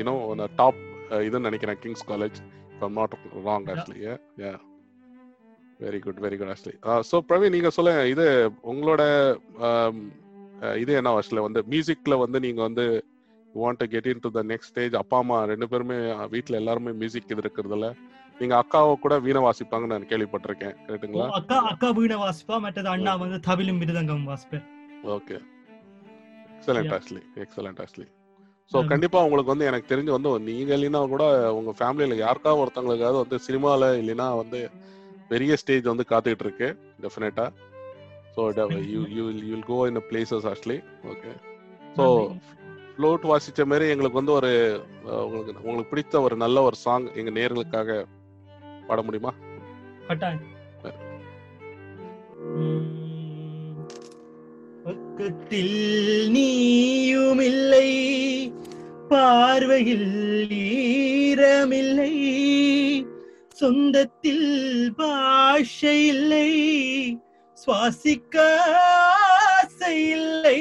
யூனோ 0.00 0.14
டாப் 0.56 0.80
இதுன்னு 1.22 1.48
நினைக்கிறேன் 1.48 1.80
King's 1.82 2.04
College 2.10 2.38
from 2.74 2.94
not 2.98 3.14
wrong 3.46 3.66
actually 3.72 4.02
yeah 4.42 4.52
very 5.80 6.00
good 6.00 6.20
very 6.24 6.36
good 6.40 6.52
actually 6.52 6.76
so 7.10 7.18
Praveen 7.28 7.54
நீங்க 7.56 7.70
சொல்லுங்க 7.78 8.02
இது 8.14 8.26
உங்களோட 8.72 9.02
um, 9.68 9.96
uh, 10.62 10.74
இது 10.82 10.92
என்ன 11.00 11.12
ஆக்சுவலி 11.14 11.44
வந்து 11.46 11.62
மியூசிக்ல 11.72 12.16
வந்து 12.24 12.40
நீங்க 12.40 12.60
வந்து 12.62 12.86
want 13.54 13.80
to 13.80 13.86
get 13.94 14.08
into 14.24 14.30
the 14.36 14.42
next 14.50 14.70
stage 14.72 14.94
அப்பா 15.00 15.16
அம்மா 15.22 15.38
ரெண்டு 15.50 15.66
பேருமே 15.72 15.96
வீட்ல 16.34 16.60
எல்லாருமே 16.60 16.92
மியூசிக் 17.00 17.32
இது 17.34 17.42
இருக்கிறதுல. 17.44 17.88
நீங்க 18.36 18.54
அக்காவை 18.60 18.92
கூட 19.02 19.14
வீணை 19.24 19.40
வாசிப்பாங்கன்னு 19.46 19.94
நான் 19.94 20.10
கேள்விப்பட்டிருக்கேன். 20.12 20.74
கரெக்ட்டுங்களா 20.86 21.26
அக்கா 21.38 21.58
அக்கா 21.72 21.88
வீணை 21.98 22.16
வாசிப்பா? 22.22 22.56
மற்றது 22.64 22.88
அண்ணா 22.94 23.12
வந்து 23.22 23.38
தவிலும் 23.48 23.80
மிருதங்கம் 23.82 24.24
வாசிப்பேன் 24.30 24.64
okay. 25.16 25.36
Excellent. 26.56 26.92
Actually 26.96 27.22
excellent 27.44 27.80
actually 27.84 28.08
so 28.72 28.80
கண்டிப்பா 28.92 29.18
உங்களுக்கு 29.26 29.52
வந்து 29.52 29.68
எனக்கு 29.70 29.90
தெரிஞ்சு 29.90 30.12
வந்து 30.16 30.30
நீங்க 30.48 30.72
இல்லைன்னா 30.76 31.00
கூட 31.12 31.24
உங்க 31.58 31.70
ஃபேமிலியில 31.78 32.16
யாருக்காவது 32.20 32.62
ஒருத்தவங்களுக்காவது 32.62 33.22
வந்து 33.22 33.38
சினிமால 33.46 33.90
இல்லைன்னா 34.02 34.26
வந்து 34.40 34.60
பெரிய 35.32 35.56
ஸ்டேஜ் 35.62 35.90
வந்து 35.90 36.04
காத்துக்கிட்டு 36.10 36.46
இருக்கு 36.46 36.68
டெஃபினட்டா 37.04 37.46
so 38.36 38.42
you 38.92 39.00
you 39.16 39.24
you 39.40 39.50
will 39.50 39.66
go 39.70 39.78
in 39.90 40.00
places 40.10 40.46
actually 40.52 40.78
okay 41.12 41.32
so 41.98 42.04
flute 42.92 43.24
வாசிச்ச 43.24 43.64
மாதிரி 43.66 43.86
எங்களுக்கு 43.88 44.20
வந்து 44.20 44.32
ஒரு 44.32 44.50
உங்களுக்கு 45.24 45.52
உங்களுக்கு 45.62 45.90
பிடித்த 45.90 46.22
ஒரு 46.22 46.36
நல்ல 46.36 46.62
ஒரு 46.62 46.76
சாங் 46.76 47.06
எங்க 47.14 47.30
நேர்களுக்காக 47.30 47.96
பாட 48.88 49.00
முடியுமா? 49.02 49.32
பக்கத்தில் 54.84 55.76
நீயும் 56.30 57.42
இல்லை 57.42 57.88
பார்வையில் 59.08 60.08
ஈரமில்லை 60.60 62.12
சொந்தத்தில் 63.56 64.48
பாஷை 64.96 65.98
இல்லை 66.06 66.48
சுவாசிக்க 67.58 68.36
ஆசை 69.84 70.00
இல்லை 70.16 70.58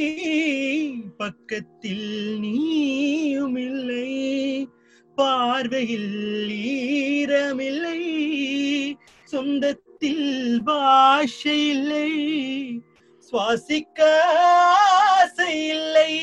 பக்கத்தில் 1.18 2.08
நீயும் 2.44 3.58
இல்லை 3.64 4.14
பார்வையில் 5.18 6.14
ஈரமில்லை. 6.70 8.00
சொந்தத்தில் 9.32 10.32
பாஷை 10.70 11.58
இல்லை 11.74 12.10
சுவாசிக்க 13.28 14.00
ஆசை 15.12 15.54
இல்லை 15.76 16.14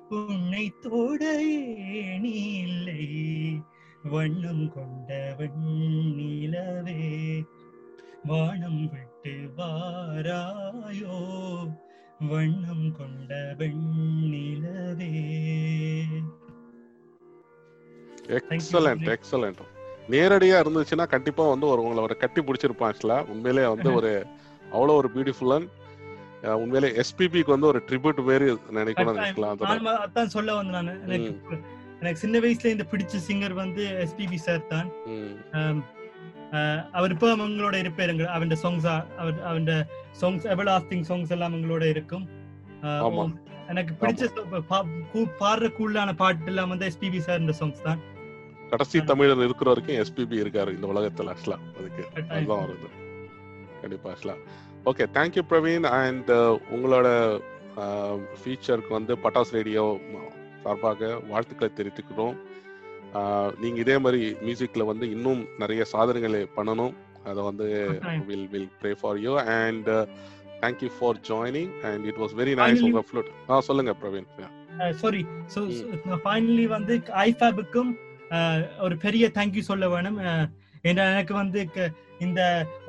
உன்னை 0.09 0.73
தொட 0.81 1.43
ஏணி 1.45 2.53
இல்லை. 2.53 3.27
வண்ணம் 4.13 4.67
கொண்ட 4.75 5.11
வெண்ணிலவே 5.39 7.01
வானம் 8.25 8.83
விட்டு 8.93 9.35
வாராயோ 9.59 11.17
வண்ணம் 12.31 12.89
கொண்ட 12.99 13.33
வெண்ணிலவே. 13.59 15.11
எக்ஸலண்ட் 18.55 19.09
எக்ஸலண்ட் 19.15 19.61
நேரடியா 20.13 20.57
இருந்துச்சுன்னா 20.63 21.07
கண்டிப்பா 21.09 21.45
வந்து 21.49 21.67
ஒரு 21.67 21.83
உங்களை 21.83 22.03
ஒரு 22.03 22.17
கட்டி 22.17 22.41
பிடிச்சிருப்பான் 22.43 22.91
ஆக்சுவலா. 22.91 23.19
உண்மையிலே 23.33 23.67
வந்து 23.67 23.91
ஒரு 23.95 24.13
அவ்வளோ 24.73 24.95
ஒரு 25.01 25.09
பியூட்டிஃபுல்லன் 25.15 25.67
உண்மையிலே 26.63 26.89
எஸ்பிபிக்கு 27.03 27.55
வந்து 27.55 27.71
ஒரு 27.73 27.81
ட்ரிபியூட் 27.89 28.21
மாரி 28.29 28.49
நினைக்கணும் 28.79 29.21
அதான் 30.03 30.35
சொல்ல 30.37 30.55
வந்தேன் 30.55 30.89
நான். 30.89 31.78
எனக்கு 32.01 32.21
சின்ன 32.25 32.41
வயசுல 32.43 32.73
இந்த 32.75 32.85
பிடிச்ச 32.93 33.21
சிங்கர் 33.29 33.55
வந்து 33.63 33.85
எஸ்பிபி 34.05 34.39
சார் 34.47 34.69
தான். 34.73 34.89
அவர் 36.97 37.13
இப்போ 37.15 37.29
அவங்களோட 37.37 37.77
இருப்பாருங்க 37.85 38.27
அவன் 38.35 38.55
சாங்ஸ் 38.65 38.87
அவர் 39.23 39.41
அவன் 39.51 39.67
சாங்ஸ் 40.21 40.47
எவர் 40.55 40.69
லாஸ்டிங் 40.71 41.05
சாங்ஸ் 41.11 41.33
எல்லாம் 41.37 41.51
அவங்களோட 41.53 41.85
இருக்கும். 41.95 42.25
எனக்கு 43.73 43.93
பிடிச்ச 44.03 44.29
பாடுற 45.43 45.67
கூலான 45.79 46.15
பாட்டு 46.23 46.51
எல்லாம் 46.53 46.71
வந்து 46.73 46.87
எஸ்பிபி 46.91 47.21
சார் 47.27 47.43
இந்த 47.45 47.55
சாங்ஸ் 47.61 47.83
தான். 47.89 48.01
கடைசி 48.71 48.99
தமிழர் 49.11 49.45
இருக்கிற 49.49 49.69
வரைக்கும் 49.73 50.01
எஸ்பிபி 50.03 50.37
இருக்காரு 50.45 50.71
இந்த 50.77 50.87
உலகத்துல 50.93 51.33
ஆக்சுவலா 51.35 51.59
அதுக்கு. 51.79 52.03
அதுதான் 52.17 52.65
வருது 52.65 52.89
கண்டிப்பா 53.83 54.11
ஆக்சுவலா 54.13 54.37
ஓகே 54.91 55.05
தேங்க்யூ 55.17 55.43
பிரவீன் 55.53 55.87
அண்ட் 56.01 56.31
உங்களோட 56.77 57.09
ஃபீச்சருக்கு 58.41 58.93
வந்து 58.99 59.15
பட்டாஸ் 59.25 59.55
ரேடியோ 59.59 59.85
சார்பாக 60.69 61.03
வாழ்த்துக்களை 61.29 61.71
தெரிவித்துக்கிறோம். 61.73 62.37
நீங்க 63.61 63.79
இதே 63.81 63.99
மாதிரி 63.99 64.23
மியூசிக்ல 64.43 64.85
வந்து 64.85 65.07
இன்னும் 65.11 65.43
நிறைய 65.59 65.83
சாதனைகளை 65.93 66.41
பண்ணணும். 66.57 66.95
அதை 67.25 67.41
வந்து. 67.43 67.67
Will 68.29 68.49
will 68.51 68.71
pray 68.81 68.91
for 69.01 69.19
you 69.19 69.33
and 69.55 69.89
thank you 70.63 70.91
for 70.95 71.19
joining 71.29 71.73
and 71.85 72.05
it 72.07 72.21
was 72.21 72.35
very 72.35 72.55
nice 72.61 72.85
உங்க 72.87 73.03
ஃப்ளூட் 73.09 73.31
ஆ 73.49 73.61
சொல்லுங்க 73.61 73.93
பிரவீன். 74.01 74.29
சாரி 74.97 75.23
ஸோ 75.55 75.61
ஃபைனலி 76.25 76.67
வந்து 76.69 76.95
ஐஃபேபுக்கும் 77.25 77.91
ஒரு 78.81 78.97
பெரிய 78.99 79.27
தேங்க்யூ 79.37 79.63
சொல்ல 79.69 79.85
வேணும். 79.89 80.19
அஹ், 80.27 80.47
ஏன்னா 80.85 81.05
எனக்கு 81.13 81.35
வந்து 81.35 81.61
இந்த 82.27 82.41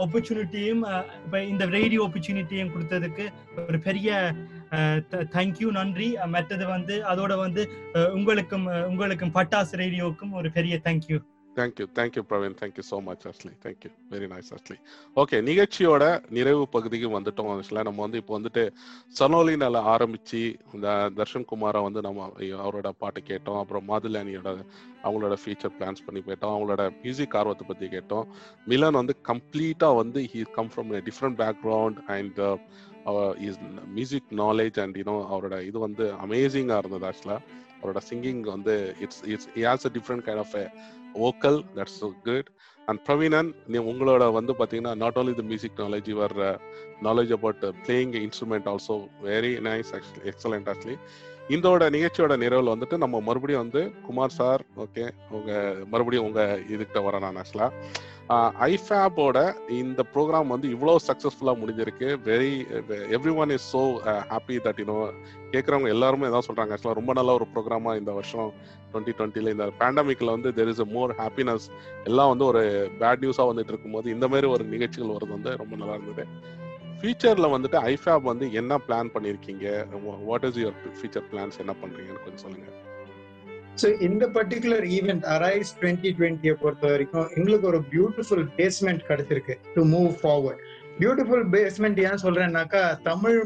ஆப்பர்ச்சுனிட்டியும் 0.04 0.84
இப்போ 1.26 1.40
இந்த 1.54 1.64
ரேடியோ 1.78 2.02
ஆப்பர்ச்சுனிட்டியும் 2.08 2.72
கொடுத்ததுக்கு 2.76 3.26
ஒரு 3.68 3.80
பெரிய 3.88 4.10
தேங்க்யூ 5.36 5.68
நன்றி. 5.80 6.08
மற்றது 6.36 6.66
வந்து 6.76 6.96
அதோட 7.12 7.34
வந்து 7.46 7.62
உங்களுக்கும் 8.18 8.68
உங்களுக்கும் 8.92 9.36
பட்டாசு 9.38 9.82
ரேடியோவுக்கும் 9.84 10.36
ஒரு 10.40 10.52
பெரிய 10.58 10.76
thank you 10.88 11.20
thank you 11.60 11.88
thank you 12.00 12.24
Praveen 12.32 12.58
thank you 12.62 12.86
so 12.92 13.00
much 13.10 13.26
அஸ்லி 13.32 13.54
thank you 13.66 13.92
very 14.14 14.30
nice 14.34 14.52
அஸ்லி 14.58 14.78
okay 15.18 15.38
நிகழ்ச்சியோட 15.50 16.04
நிறைவு 16.38 16.64
பகுதிக்கு 16.76 17.08
வந்துட்டோம் 17.18 17.50
ஆக்சுவலாக 17.54 17.88
நம்ம 17.90 18.02
வந்து 18.06 18.22
இப்போ 18.22 18.34
வந்துட்டு 18.38 18.64
சனோலினால 19.20 19.82
ஆரம்பித்து 19.94 20.42
இந்த 20.76 20.88
தர்ஷன் 21.20 21.48
குமாரை 21.52 21.80
வந்து 21.88 22.02
நம்ம 22.08 22.28
அவரோட 22.66 22.90
பாட்டு 23.02 23.22
கேட்டோம். 23.30 23.60
அப்புறம் 23.62 23.86
மாதுலானியோட 23.92 24.50
அவங்களோட 25.06 25.36
ஃபியூச்சர் 25.42 25.74
பிளான்ஸ் 25.78 26.06
பண்ணி 26.08 26.22
போயிட்டோம். 26.26 26.54
அவங்களோட 26.56 26.84
மியூசிக் 27.04 27.38
ஆர்வத்தை 27.40 27.66
பற்றி 27.68 27.88
கேட்டோம். 27.96 28.28
மிலன் 28.72 29.00
வந்து 29.02 29.16
கம்ப்ளீட்டாக 29.32 30.00
வந்து 30.02 30.22
he 30.34 30.42
come 30.58 30.72
from 30.74 30.92
different 31.10 31.40
background 31.44 32.00
and 32.18 32.40
is 33.48 33.60
music 33.98 34.30
knowledge 34.44 34.80
and 34.84 34.98
you know 35.02 35.16
அவரோட 35.34 35.58
இது 35.70 35.78
வந்து 35.88 36.06
அமேசிங்காக 36.26 36.82
இருந்தது 36.84 37.08
ஆக்சுவலாக 37.10 37.42
அவரோட 37.82 38.02
சிங்கிங் 38.10 38.42
வந்து 38.48 38.76
it's 39.00 39.22
it's 39.26 39.50
has 39.58 39.86
a 39.86 39.92
different 39.94 40.26
kind 40.28 40.44
of 40.46 40.56
vocal 41.20 41.60
that's 41.76 42.00
good 42.26 42.50
and 42.88 43.02
Praveenan 43.08 43.50
நீ 43.68 43.78
உங்களோட 43.92 44.24
வந்து 44.34 44.54
பார்த்தீங்கன்னா 44.54 44.94
not 44.96 45.18
only 45.18 45.34
the 45.34 45.44
music 45.44 45.82
knowledge 45.86 46.08
your 46.10 46.36
knowledge 47.02 47.32
about 47.32 47.66
playing 47.86 48.16
instrument 48.22 48.70
also 48.74 48.96
very 49.24 49.54
nice 49.68 49.92
excellent 50.32 50.70
actually 50.74 50.98
இதோட 51.50 51.84
நிகழ்ச்சியோட 51.90 52.34
நிறைவில் 52.42 52.74
வந்துட்டு 52.74 52.98
நம்ம 52.98 53.20
மறுபடியும் 53.28 53.64
வந்து 53.64 53.82
குமார் 54.08 54.38
சார் 54.40 54.62
ஓகே 54.84 55.06
உங்க 55.38 55.52
மறுபடியும் 55.92 56.28
உங்க 56.28 56.42
இதுகிட்ட 56.74 57.02
வரேன் 57.06 57.26
நான் 57.26 57.40
ஆக்சுவலா 57.42 57.68
ஐஃபேபோட 58.66 59.38
இந்த 59.78 60.02
ப்ரோக்ராம் 60.14 60.52
வந்து 60.54 60.68
இவ்வளோ 60.76 60.94
சக்ஸஸ்ஃபுல்லாக 61.08 61.60
முடிஞ்சிருக்கு. 61.62 62.08
Very 62.28 62.52
everyone 63.42 63.54
is 63.56 63.66
so 63.74 63.82
happy 64.32 64.58
that 64.66 64.82
you know 64.84 64.98
கேட்குறவங்க 65.54 65.90
எல்லாருமே 65.96 66.30
எதாவது 66.30 66.48
சொல்கிறாங்க 66.50 66.76
ஆக்சுவலாக 66.76 67.00
ரொம்ப 67.00 67.14
நல்ல 67.14 67.34
ஒரு 67.40 67.48
ப்ரோக்ராமா 67.54 67.94
இந்த 68.02 68.14
வருஷம் 68.14 68.52
டுவெண்ட்டி 68.92 69.16
டுவெண்ட்டில 69.18 69.54
இந்த 69.56 69.68
பேண்டமிக்கில் 69.82 70.36
வந்து 70.36 70.52
there 70.60 70.72
is 70.74 70.84
a 70.86 70.90
more 70.94 71.14
happiness 71.22 71.68
எல்லாம் 72.04 72.32
வந்து 72.34 72.46
ஒரு 72.52 72.64
பேட் 73.02 73.24
நியூஸாக 73.26 73.52
வந்துட்டு 73.52 73.74
இருக்கும்போது 73.74 74.14
இந்த 74.16 74.28
மாதிரி 74.28 74.50
ஒரு 74.56 74.66
நிகழ்ச்சிகள் 74.76 75.16
வருது 75.18 75.38
வந்து 75.38 75.54
ரொம்ப 75.64 75.76
நல்லா 75.76 75.98
இருந்தது. 76.00 76.26
ஃபியூச்சர்ல 77.00 77.48
வந்துட்டு 77.54 77.78
ஐஃபேப் 77.92 78.26
வந்து 78.30 78.46
என்ன 78.60 78.74
பிளான் 78.88 79.12
பண்ணிருக்கீங்க? 79.14 79.66
What 80.30 80.46
is 80.48 80.60
your 80.62 80.78
future 80.98 81.28
plans 81.32 81.60
என்ன 81.64 81.74
பண்றீங்கன்னு 81.82 82.24
கொஞ்சம் 82.26 82.44
சொல்லுங்க. 82.46 82.68
ஸோ 83.82 83.88
இந்த 84.08 84.24
பர்டிகுலர் 84.38 84.86
ஈவெண்ட் 84.96 85.26
அரைஸ் 85.36 85.70
டுவெண்ட்டி 85.80 86.10
டுவெண்ட்டியை 86.18 86.56
பொறுத்த 86.64 86.86
வரைக்கும் 86.94 87.28
எங்களுக்கு 87.38 87.68
ஒரு 87.72 87.80
பியூட்டிஃபுல் 87.94 88.46
பேஸ்மெண்ட் 88.58 89.04
கிடைச்சிருக்கு 89.10 89.56
to 89.76 89.84
move 89.94 90.12
forward 90.22 90.62
beautiful 91.00 91.46
basement 91.56 92.00
ஏன் 92.08 92.22
சொல்றேன்னாக்கா 92.26 92.82
தமிழ் 93.04 93.40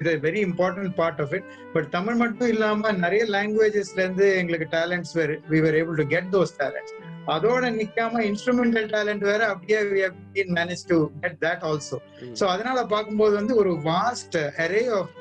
இது 0.00 0.12
very 0.24 0.40
important 0.48 0.94
part 1.00 1.20
of 1.24 1.34
it 1.38 1.46
but 1.74 1.88
Tamil 1.96 2.18
மட்டும் 2.22 2.50
இல்லாம 2.54 2.92
நிறைய 3.04 3.24
லாங்குவேஜஸ்ல 3.36 4.00
இருந்து 4.04 4.26
எங்களுக்கு 4.40 4.68
டேலண்ட்ஸ் 4.76 5.14
வேறு 5.20 5.36
we 5.52 5.60
were 5.66 5.78
able 5.82 6.00
to 6.02 6.06
get 6.14 6.28
those 6.34 6.54
talents 6.62 6.94
அதோட 7.34 7.70
நிக்காம 7.76 8.20
இன்ஸ்ட்ருமெண்டல் 8.28 8.88
டேலண்ட் 8.92 9.24
வேற 9.28 9.42
அப்படியே 9.52 9.78
manage 10.58 10.82
to 10.90 10.96
get 11.22 11.38
that 11.44 11.64
also 11.68 11.96
so 12.38 12.44
அதனால 12.46 12.78
பார்க்கும்போது 12.92 13.34
வந்து 13.40 13.54
ஒரு 13.62 13.72
vast 13.86 14.36
array 14.64 14.82
of 14.98 15.16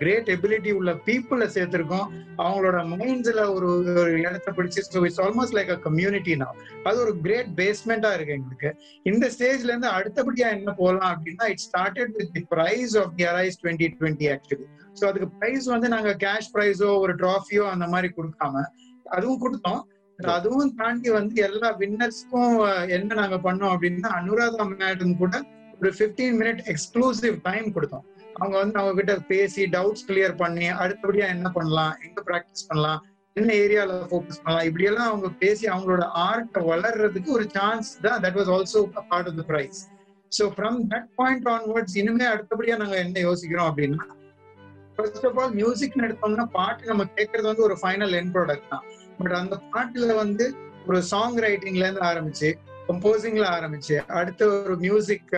great 0.00 0.30
ability 0.34 0.72
உள்ள 0.78 0.92
பீப்புளை 1.06 1.46
சேர்த்திருக்கோம். 1.56 2.08
அவங்களோட 2.42 2.78
மைண்ட்ஸ்ல 2.94 3.42
ஒரு 3.56 3.68
ஒரு 4.02 4.12
இடத்த 4.20 4.48
பிடிச்சி 4.58 4.82
so 4.88 5.02
it's 5.08 5.22
almost 5.26 5.56
like 5.58 5.72
a 5.76 5.78
community 5.86 6.34
நான் 6.42 6.58
அது 6.84 6.98
ஒரு 7.04 7.14
கிரேட் 7.26 7.52
பேஸ்மெண்டா 7.60 8.10
இருக்கு 8.16 8.36
எங்களுக்கு. 8.38 8.70
இந்த 9.10 9.24
ஸ்டேஜ்ல 9.36 9.70
இருந்து 9.72 9.90
அடுத்தபடியா 9.98 10.48
என்ன 10.56 10.74
போகலாம் 10.80 11.12
அப்படின்னா 11.14 11.48
it 11.54 11.64
started 11.68 12.12
with 12.18 12.32
the 12.36 12.44
prize 12.54 12.96
of 13.02 13.14
the 13.18 13.26
arise 13.32 13.60
twenty 13.62 13.88
twenty 13.98 14.28
actually 14.34 14.68
so 15.00 15.04
அதுக்கு 15.10 15.30
பிரைஸ் 15.38 15.68
வந்து 15.74 15.90
நாங்க 15.94 16.12
கேஷ் 16.24 16.50
ப்ரைஸோ 16.54 16.90
ஒரு 17.04 17.14
ட்ராஃபியோ 17.22 17.66
அந்த 17.74 17.88
மாதிரி 17.94 18.10
கொடுக்காம 18.18 18.64
அதுவும் 19.06 19.42
கொடுத்தோம். 19.44 19.80
அதுவும் 20.18 20.70
தாண்டி 20.78 21.08
வந்து 21.10 21.36
எல்லா 21.48 21.68
வின்னர்ஸ்க்கும் 21.80 22.54
என்ன 22.96 23.16
நாங்க 23.20 23.36
பண்ணோம் 23.44 23.72
அப்படின்னா 23.74 24.08
அனுராதா 24.18 24.64
மேடம் 24.70 25.18
கூட 25.20 25.34
ஒரு 25.80 25.90
பிப்டீன் 25.98 26.38
மினிட் 26.40 26.62
எக்ஸ்க்ளூசிவ் 26.72 27.36
டைம் 27.42 27.66
கொடுத்தோம். 27.74 28.06
அவங்க 28.36 28.54
வந்து 28.62 28.78
அவங்க 28.80 28.94
கிட்ட 29.00 29.14
பேசி 29.30 29.62
டவுட்ஸ் 29.76 30.06
கிளியர் 30.08 30.34
பண்ணி 30.42 30.66
அடுத்தபடியா 30.82 31.26
என்ன 31.34 31.48
பண்ணலாம் 31.56 31.94
எங்க 32.06 32.20
ப்ராக்டிஸ் 32.28 32.66
பண்ணலாம் 32.68 33.00
என்ன 33.36 33.50
ஏரியால 33.62 34.00
ஃபோக்கஸ் 34.10 34.42
பண்ணலாம் 34.42 34.66
இப்படி 34.68 34.84
எல்லாம் 34.90 35.08
அவங்க 35.10 35.28
பேசி 35.42 35.64
அவங்களோட 35.74 36.04
ஆர்ட் 36.26 36.58
வளர்றதுக்கு 36.70 37.30
ஒரு 37.36 37.46
சான்ஸ் 37.56 37.90
தான். 38.06 38.20
That 38.24 38.38
was 38.40 38.50
also 38.56 38.80
part 39.12 39.28
of 39.30 39.38
the 39.40 39.44
prize 39.52 39.80
so 40.32 40.46
from 40.54 40.78
that 40.92 41.08
point 41.14 41.48
onwards 41.48 41.96
இனிமே 42.02 42.26
அடுத்தபடியா 42.32 42.76
நாங்க 42.76 42.96
என்ன 43.04 43.20
யோசிக்கிறோம் 43.20 43.68
அப்படின்னா 43.70 44.06
ஃபர்ஸ்ட் 44.96 45.26
ஆஃப் 45.26 45.38
ஆல் 45.42 45.54
மியூசிக்னு 45.54 46.06
எடுத்தோம்னா 46.08 46.46
பாட்டு 46.52 46.90
நம்ம 46.92 47.06
கேட்கறது 47.16 47.50
வந்து 47.50 47.66
ஒரு 47.68 47.76
ஃபைனல் 47.82 48.16
என் 48.20 48.32
ப்ராடக்ட் 48.36 48.72
தான். 48.74 48.86
பட் 49.18 49.36
அந்த 49.38 49.56
பாட்டுல 49.72 50.14
வந்து 50.14 50.46
ஒரு 50.86 51.00
சாங் 51.10 51.38
ரைட்டிங்ல 51.38 51.84
இருந்து 51.84 52.04
ஆரம்பிச்சு 52.10 52.48
கம்போசிங்ல 52.88 53.46
ஆரம்பிச்சு 53.56 53.96
அடுத்த 54.18 54.42
ஒரு 54.60 54.74
மியூசிக் 54.78 55.32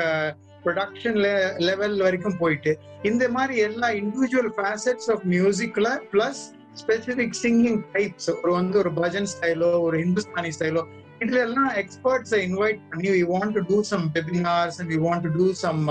ப்ரொடக்ஷன்ல 0.64 1.28
லெவல் 1.60 1.96
வரைக்கும் 2.02 2.38
போயிட்டு 2.38 2.72
இந்த 3.02 3.24
மாதிரி 3.28 3.54
எல்லா 3.60 3.88
இண்டிவிஜுவல் 4.00 4.50
ஃபேசட்ஸ் 4.56 5.08
ஆஃப் 5.10 5.24
மியூசிக்ல 5.26 5.90
பிளஸ் 6.12 6.42
ஸ்பெசிபிக் 6.80 7.36
சிங்கிங் 7.40 7.80
டைப்ஸ் 7.94 8.30
ஒரு 8.42 8.52
வந்து 8.52 8.76
ஒரு 8.78 8.90
பஜன் 8.98 9.30
ஸ்டைலோ 9.32 9.70
ஒரு 9.80 9.96
ஹிந்துஸ்தானி 9.98 10.50
ஸ்டைலோ 10.50 10.82
இதுல 11.20 11.40
எல்லாம் 11.40 11.72
எக்ஸ்பர்ட்ஸை 11.76 12.38
இன்வைட் 12.48 12.78
பண்ணி 12.90 13.08
we 13.10 13.24
want 13.32 13.56
to 13.56 13.62
do 13.70 13.78
some 13.90 14.04
webinars 14.14 14.78
and 14.80 14.90
we 14.90 15.00
want 15.06 15.24
to 15.26 15.32
do 15.38 15.48
some 15.64 15.82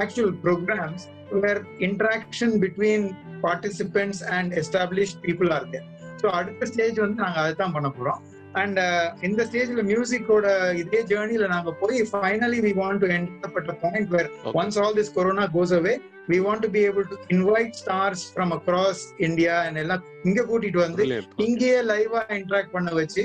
actual 0.00 0.34
programs 0.44 1.06
where 1.44 1.62
interaction 1.80 2.54
between 2.64 3.06
participants 3.44 4.22
and 4.30 4.52
establish 4.54 5.16
people 5.22 5.50
are 5.52 5.68
there 5.70 5.88
so 6.20 6.28
அடுத்த 6.38 6.68
ஸ்டேஜ் 6.72 6.98
வந்து 7.04 7.18
நாங்க 7.24 7.38
அதை 7.42 7.54
தான் 7.62 7.74
பண்ண 7.76 7.90
போறோம் 7.98 8.20
அண்ட் 8.60 8.78
இந்த 9.26 9.40
ஸ்டேஜ்ல 9.48 9.82
மியூசிக்கோட 9.90 10.46
இதே 10.82 11.00
ஜேர்னில 11.10 11.48
நாங்க 11.52 11.72
போய் 11.82 11.98
finally 12.12 12.60
we 12.66 12.72
want 12.80 13.02
to 13.04 13.10
end 13.16 13.44
up 13.48 13.58
at 13.60 13.70
point 13.84 14.10
where 14.16 14.30
once 14.60 14.78
all 14.84 14.96
this 14.98 15.12
corona 15.18 15.44
goes 15.56 15.74
away 15.78 15.94
we 16.32 16.38
want 16.46 16.64
to 16.66 16.70
be 16.76 16.82
able 16.88 17.06
to 17.12 17.18
invite 17.36 17.76
stars 17.82 18.24
from 18.32 18.54
across 18.58 19.02
India 19.28 19.54
and 19.66 19.80
எல்லாம் 19.82 20.02
இங்க 20.28 20.40
கூட்டிட்டு 20.50 20.80
வந்து. 20.86 21.02
இங்கேயே 21.46 21.78
லைவா 21.92 22.22
இன்டராக்ட் 22.40 22.74
பண்ண 22.78 22.90
வச்சு 23.02 23.24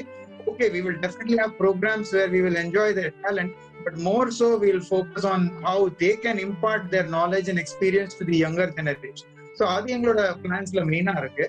okay 0.49 0.67
we 0.69 0.81
will 0.85 0.97
definitely 1.03 1.37
have 1.37 1.53
programs 1.57 2.07
where 2.13 2.27
we 2.29 2.39
will 2.41 2.57
enjoy 2.63 2.87
their 2.93 3.11
talent 3.23 3.51
but 3.85 3.95
more 4.07 4.25
so 4.31 4.47
we 4.55 4.67
will 4.71 4.85
focus 4.91 5.23
on 5.25 5.41
how 5.63 5.77
they 6.01 6.11
can 6.15 6.37
impart 6.39 6.83
their 6.91 7.07
knowledge 7.07 7.47
and 7.47 7.59
experience 7.59 8.13
to 8.19 8.25
the 8.29 8.37
younger 8.37 8.67
generation. 8.77 9.25
So 9.57 9.63
அது 9.67 9.93
எங்களோட 9.95 10.21
பிளான்ஸ்ல 10.43 10.83
மெயினா 10.91 11.13
இருக்கு. 11.17 11.45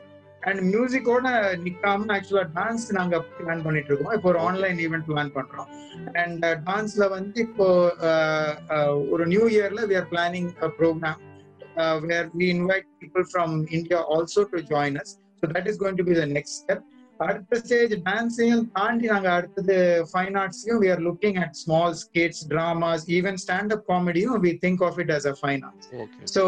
and 0.49 0.61
மியூசிக்கோட 0.72 1.28
நிக்காம 1.66 2.09
ஆக்சுவலா 2.16 2.44
dance 2.59 2.86
நாங்க 2.99 3.16
plan 3.38 3.62
பண்ணிட்டு 3.66 3.90
இருக்கோம். 3.90 4.14
இப்போ 4.16 4.28
ஒரு 4.32 4.40
ஆன்லைன் 4.49 4.78
ஈவெண்ட் 4.86 5.07
பிளான் 5.11 5.32
பண்றோம். 5.38 5.68
அண்ட் 6.22 6.44
டான்ஸ்ல 6.68 7.05
வந்து 7.16 7.38
இப்போ 7.47 7.66
ஒரு 9.14 9.24
நியூ 9.32 9.44
இயர்ல 9.55 9.82
we 9.92 9.97
are 10.01 10.09
planning 10.12 10.51
program 10.80 11.22
where 12.11 12.28
we 12.40 12.47
invite 12.57 12.86
people 13.01 13.26
from 13.30 13.55
India 13.78 14.01
also 14.16 14.44
to 14.53 14.61
join 14.72 14.99
us 15.03 15.14
so 15.40 15.47
that 15.57 15.68
is 15.72 15.80
going 15.82 15.99
to 16.03 16.07
be 16.11 16.16
the 16.20 16.26
next 16.36 16.57
step 16.62 16.84
அடுத்த 17.25 17.59
ஸ்டேஜ் 17.62 17.93
டான்ஸையும் 18.07 18.64
தாண்டி 18.77 19.07
நாங்க 19.12 19.29
அடுத்தது 19.37 19.77
fine 20.11 20.37
ஆர்ட்ஸையும் 20.43 20.81
we 20.83 20.89
are 20.95 21.03
looking 21.09 21.39
at 21.45 21.57
small 21.62 21.95
skits 22.03 22.43
dramas 22.49 23.05
even 23.19 23.39
stand 23.45 23.73
up 23.77 23.85
காமெடியும் 23.93 24.37
we 24.47 24.53
think 24.64 24.83
of 24.89 24.99
it 25.05 25.12
as 25.17 25.29
a 25.33 25.37
fine 25.41 25.64
arts 25.69 25.89
Okay. 25.97 26.27
So 26.27 26.43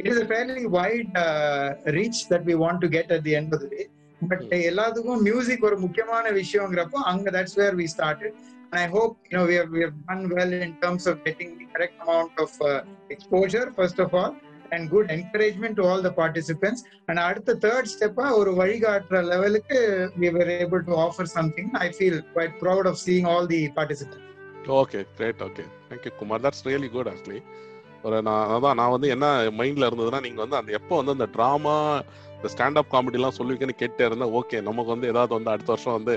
it 0.00 0.06
is 0.12 0.18
a 0.18 0.26
fairly 0.26 0.64
wide 0.76 1.10
uh, 1.24 1.66
reach 1.98 2.20
that 2.32 2.44
we 2.44 2.56
want 2.64 2.80
to 2.80 2.88
get 2.88 3.08
at 3.10 3.22
the 3.28 3.34
end 3.40 3.52
of 3.56 3.60
the 3.64 3.70
day. 3.74 3.86
But 4.20 4.44
எல்லாத்துக்கும் 4.68 5.22
music 5.26 5.64
ஒரு 5.68 5.76
முக்கியமான 5.78 6.26
விஷயங்கிறப்போ 6.38 6.98
அங்க 7.10 7.30
that's 7.36 7.56
where 7.62 7.76
we 7.80 7.86
started 7.94 8.34
and 8.66 8.80
i 8.80 8.88
hope 8.88 9.16
you 9.26 9.34
know 9.36 9.44
we 9.46 9.54
have 9.54 9.70
we 9.70 9.80
have 9.80 9.96
done 10.06 10.22
well 10.30 10.52
in 10.58 10.72
terms 10.76 11.04
of 11.06 11.16
getting 11.26 11.50
the 11.58 11.66
correct 11.74 11.96
amount 12.04 12.32
of 12.44 12.50
uh, 12.62 12.80
exposure 13.10 13.66
first 13.76 13.98
of 13.98 14.14
all 14.20 14.32
and 14.72 14.86
good 14.88 15.10
encouragement 15.10 15.78
to 15.80 15.86
all 15.90 16.04
the 16.06 16.12
participants 16.16 16.82
and 17.06 17.20
அடுத்த 17.20 17.56
third 17.64 17.90
ஸ்டெப்பா 17.92 18.26
ஒரு 18.36 18.52
வழிகாட்டுற 18.54 19.20
லெவலுக்கு 19.26 19.80
we 20.18 20.30
were 20.30 20.52
able 20.56 20.82
to 20.82 20.96
offer 21.06 21.30
something 21.34 21.70
I 21.80 21.88
feel 21.96 22.20
quite 22.32 22.56
proud 22.62 22.88
of 22.92 23.00
seeing 23.04 23.28
all 23.34 23.48
the 23.48 23.60
participants 23.76 24.30
okay 24.80 25.00
great 25.16 25.42
okay 25.42 25.64
thank 25.88 26.06
you 26.06 26.14
Kumar 26.18 26.42
that's 26.44 26.64
really 26.68 26.90
good 26.90 27.10
actually 27.12 27.40
ஒரு 28.04 28.16
நான் 28.22 28.50
அதான் 28.50 28.78
நான் 28.80 28.94
வந்து 28.94 29.08
என்ன 29.08 29.26
மைண்ட்ல 29.58 29.88
இருந்ததுன்னா 29.88 30.20
நீங்க 30.20 30.40
வந்து 30.40 30.56
அந்த 30.56 30.72
எப்போ 30.72 30.94
வந்து 30.96 31.14
அந்த 31.16 31.28
ட்ராமா 31.36 31.76
இந்த 32.44 32.54
ஸ்டாண்டப் 32.54 32.88
காமெடிலாம் 32.92 33.34
சொல்லுவீங்கன்னு 33.36 33.74
கேட்டே 33.82 34.06
இருந்தேன் 34.06 34.32
ஓகே 34.38 34.56
நமக்கு 34.66 34.90
வந்து 34.94 35.06
ஏதாவது 35.12 35.32
வந்து 35.36 35.50
அடுத்த 35.52 35.70
வருஷம் 35.72 35.94
வந்து 35.96 36.14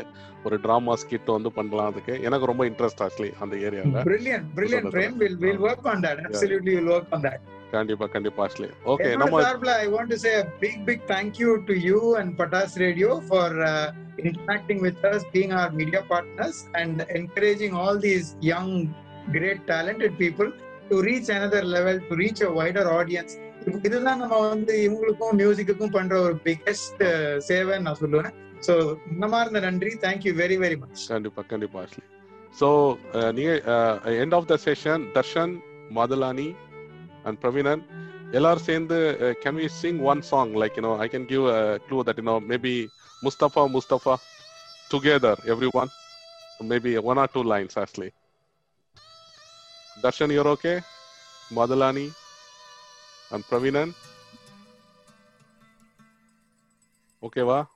ஒரு 0.48 0.56
ட்ராமா 0.64 0.94
ஸ்கிட் 1.04 1.30
வந்து 1.36 1.50
பண்ணலாம் 1.58 1.88
அதுக்கு 1.92 2.14
எனக்கு 2.28 2.50
ரொம்ப 2.52 2.64
இன்ட்ரெஸ்ட் 2.70 3.04
ஆக்சுவலி 3.06 3.30
அந்த 3.44 3.54
ஏரியாவில் 3.68 3.96
brilliant 4.10 4.48
brilliant 4.58 4.90
Prem. 4.96 5.14
we'll 5.22 5.38
we'll 5.44 5.62
work 5.68 5.86
on 5.92 6.02
that 6.06 6.18
absolutely 6.26 6.74
we'll 6.78 6.92
work 6.96 7.08
on 7.18 7.24
that 7.28 7.40
கண்டிப்பா 7.76 8.06
கண்டிப்பா 8.16 8.42
ஆக்சுவலி 8.48 8.70
ஓகே 8.94 9.10
நம்ம 9.24 9.72
I 9.78 9.88
want 9.96 10.10
to 10.16 10.20
say 10.26 10.34
a 10.42 10.46
big, 10.66 10.76
big 10.92 11.00
thank 11.14 11.40
you 11.44 11.54
to 11.72 11.78
you 11.88 12.02
and 12.20 12.38
Patas 12.42 12.76
Radio 12.86 13.10
for 13.32 13.48
uh, 13.72 13.88
interacting 14.28 14.82
with 14.88 15.02
us, 15.14 15.24
being 15.34 15.54
our 15.62 15.72
media 15.80 16.04
partners, 16.14 16.60
and 16.82 17.08
encouraging 17.22 17.74
all 17.82 17.98
these 18.10 18.30
young, 18.52 18.72
great, 19.32 19.62
talented 19.74 20.16
people 20.24 20.50
to 20.92 20.98
reach 21.10 21.30
another 21.40 21.64
level, 21.76 21.98
to 22.10 22.16
reach 22.26 22.42
a 22.42 22.54
wider 22.60 22.88
audience. 22.92 23.34
இதுதான் 23.88 24.22
நம்ம 24.22 24.36
வந்து 24.48 24.74
இவங்களுக்கும் 24.86 25.38
மியூசிக்குக்கும் 25.40 25.96
பண்ற 25.96 26.16
ஒரு 26.22 26.36
biggest 26.46 27.02
சேவைன்னு 27.48 27.86
நான் 27.88 28.02
சொல்லுவேன். 28.02 28.34
So 28.68 28.74
இந்த 29.14 29.26
மாதிரி 29.34 29.60
நன்றி. 29.68 29.92
தேங்க்யூ 30.04 30.32
வெரி 30.42 30.58
வெரி 30.64 30.78
மச் 30.82 31.04
கண்டிப்பா 31.14 31.42
கண்டிப்பா 31.52 31.82
சோ 31.86 32.00
ஸோ 32.60 32.68
நீங்க 33.38 33.52
end 34.24 34.36
of 34.38 34.50
the 34.52 34.58
session 34.66 35.04
Darshan 35.16 35.54
Madhulani 35.98 36.48
and 37.26 37.40
Pravinan 37.44 37.84
எல்லாரும் 38.38 38.68
சேர்ந்து 38.70 38.98
can 39.44 39.60
we 39.60 39.68
sing 39.76 40.00
one 40.12 40.22
song 40.32 40.54
like 40.62 40.78
you know 40.80 40.94
I 41.04 41.08
can 41.14 41.28
give 41.32 41.46
clue 41.86 42.00
that 42.08 42.20
you know 42.22 42.36
maybe 42.52 42.74
Mustafa 43.22 43.64
Mustafa 43.76 44.16
together 44.92 45.42
every 45.54 45.70
one 45.82 45.92
maybe 46.72 46.94
one 47.12 47.20
or 47.24 47.34
two 47.36 47.44
lines 47.54 47.78
actually 47.82 48.10
Darshan 50.04 50.34
your 50.36 50.50
okay 50.54 50.74
Madhulani 51.52 52.06
And 53.32 53.44
Pravinan? 53.44 53.94
Okay, 57.22 57.42
va? 57.42 57.68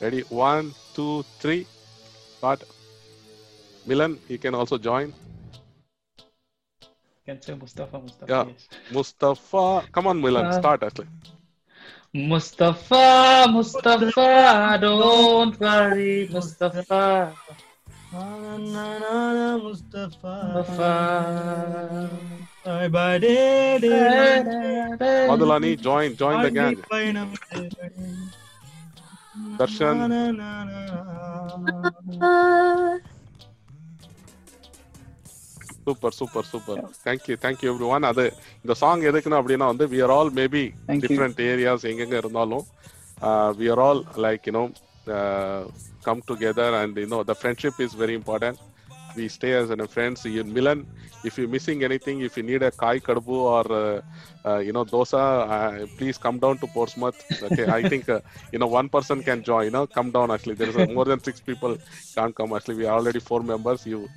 Ready? 0.00 0.22
One, 0.28 0.72
two, 0.94 1.24
three. 1.40 1.66
Start. 2.38 2.64
Milan, 3.86 4.18
you 4.28 4.38
can 4.38 4.54
also 4.54 4.76
join. 4.78 5.12
Can 7.24 7.40
say 7.40 7.54
Mustafa, 7.54 7.98
Mustafa. 7.98 8.32
Yeah, 8.32 8.44
yes. 8.52 8.68
Mustafa. 8.92 9.84
Come 9.92 10.06
on, 10.08 10.20
Milan, 10.20 10.46
uh, 10.46 10.52
start 10.52 10.82
actually. 10.82 11.08
Mustafa, 12.12 13.46
Mustafa, 13.50 14.78
don't 14.80 15.58
worry, 15.58 16.28
Mustafa. 16.30 17.34
Na, 18.12 19.56
Mustafa. 19.56 20.52
Mustafa. 20.54 22.10
Madhulani, 25.28 25.80
join, 25.80 26.16
join 26.16 26.42
the 26.42 26.50
gang. 26.50 26.76
Darshan. 29.58 29.98
Super 35.84 36.14
super 36.18 36.46
super 36.50 36.78
thank you 37.06 37.34
thank you 37.42 37.68
every 37.72 37.86
one 37.94 38.04
அது 38.10 38.24
இந்த 38.62 38.74
song 38.82 39.02
எதுக்குன்னு 39.10 39.38
அப்படின்னா 39.40 39.66
வந்து 39.72 39.86
we 39.92 39.98
are 40.04 40.12
all 40.16 40.30
maybe. 40.38 40.62
Different 41.04 41.40
areas 41.50 41.84
எங்கெங்க 41.90 42.16
இருந்தாலும் 42.22 42.64
we 43.58 43.66
are 43.74 43.82
all 43.86 44.00
like 44.24 44.46
you know 44.50 44.62
come 46.06 46.22
together 46.30 46.76
and 46.80 46.98
you know 47.04 47.18
the 47.30 47.36
friendship 47.40 47.80
is 47.86 47.96
very 48.02 48.16
important 48.20 48.60
we 49.14 49.28
stay 49.28 49.52
as 49.60 49.70
a 49.70 49.86
friends 49.94 50.24
in 50.26 50.52
milan 50.56 50.86
if 51.28 51.38
you're 51.38 51.52
missing 51.56 51.82
anything 51.88 52.20
if 52.28 52.36
you 52.38 52.42
need 52.50 52.62
a 52.62 52.70
kai 52.82 52.96
kadbu 53.08 53.36
or 53.56 53.64
uh, 53.82 54.00
uh, 54.48 54.58
you 54.66 54.72
know 54.76 54.84
dosa 54.94 55.22
uh, 55.56 55.86
please 55.98 56.18
come 56.18 56.38
down 56.44 56.58
to 56.62 56.66
portsmouth. 56.76 57.18
Okay 57.48 57.66
i 57.78 57.82
think 57.90 58.08
uh, 58.08 58.20
you 58.52 58.58
know 58.58 58.66
one 58.78 58.88
person 58.96 59.22
can 59.28 59.42
join 59.50 59.64
you 59.64 59.70
know 59.76 59.86
come 59.86 60.10
down 60.10 60.30
actually. 60.30 60.54
There 60.54 60.68
is 60.68 60.76
more 60.98 61.04
than 61.04 61.22
six 61.22 61.40
people 61.50 61.76
can't 62.16 62.34
come 62.34 62.52
actually. 62.54 62.76
We 62.82 62.86
are 62.86 62.96
already 62.98 63.20
four 63.30 63.42
members. 63.52 63.86
You 63.86 64.08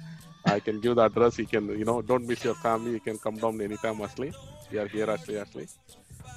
i 0.46 0.60
can 0.60 0.80
give 0.80 0.96
the 0.96 1.06
address. 1.10 1.38
You 1.40 1.48
can 1.48 1.68
you 1.82 1.86
know 1.90 2.02
don't 2.02 2.26
miss 2.32 2.44
your 2.44 2.56
family. 2.68 2.92
You 2.98 3.02
can 3.10 3.18
come 3.20 3.40
down 3.40 3.62
anytime 3.70 4.02
actually. 4.02 4.34
We 4.72 4.78
are 4.80 4.88
here 4.88 5.10
actually 5.16 5.40
actually. 5.46 5.70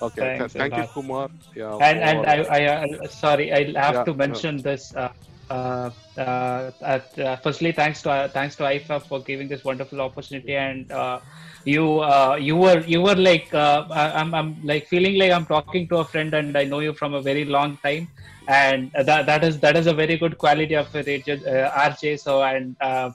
Okay 0.09 0.29
Thanks 0.29 0.55
thank 0.57 0.77
you 0.77 0.85
kumar. 0.95 1.29
Yeah 1.55 1.81
and 1.81 1.99
and 2.01 2.27
I, 2.27 2.37
I 2.45 2.61
uh, 2.67 3.09
sorry 3.09 3.53
I'll 3.53 3.75
have 3.83 3.99
Yeah, 3.99 4.05
to 4.05 4.15
mention 4.15 4.63
this 4.63 4.95
uh, 4.95 5.11
uh, 5.51 5.91
uh, 6.17 6.71
uh, 7.19 7.37
firstly 7.37 7.73
thanks 7.73 8.03
to 8.03 8.11
uh, 8.11 8.29
thanks 8.29 8.57
to 8.57 8.63
IFA 8.63 9.03
for 9.03 9.21
giving 9.21 9.49
this 9.49 9.65
wonderful 9.65 10.01
opportunity 10.01 10.55
and 10.55 10.91
uh, 10.93 11.21
you 11.65 12.01
uh, 12.01 12.37
you 12.41 12.57
were 12.57 12.81
you 12.87 13.03
were 13.03 13.17
like 13.17 13.53
uh, 13.53 13.85
I'm, 13.91 14.35
I'm 14.35 14.57
like 14.63 14.87
feeling 14.87 15.19
like 15.19 15.33
I'm 15.33 15.47
talking 15.47 15.89
to 15.89 15.99
a 15.99 16.05
friend 16.05 16.33
and 16.35 16.57
I 16.57 16.65
know 16.65 16.81
you 16.81 16.93
from 16.93 17.15
a 17.15 17.23
very 17.23 17.45
long 17.45 17.77
time. 17.79 18.09
And 18.49 18.91
that 18.93 19.27
that 19.27 19.45
is 19.45 19.61
that 19.61 19.77
is 19.77 19.87
a 19.87 19.93
very 19.95 20.17
good 20.17 20.37
quality 20.37 20.75
of 20.75 20.95
it, 20.97 21.29
uh, 21.29 21.71
RJ 21.71 22.19
so 22.19 22.43
and 22.43 22.75
uh, 22.81 22.85
uh, 22.85 23.13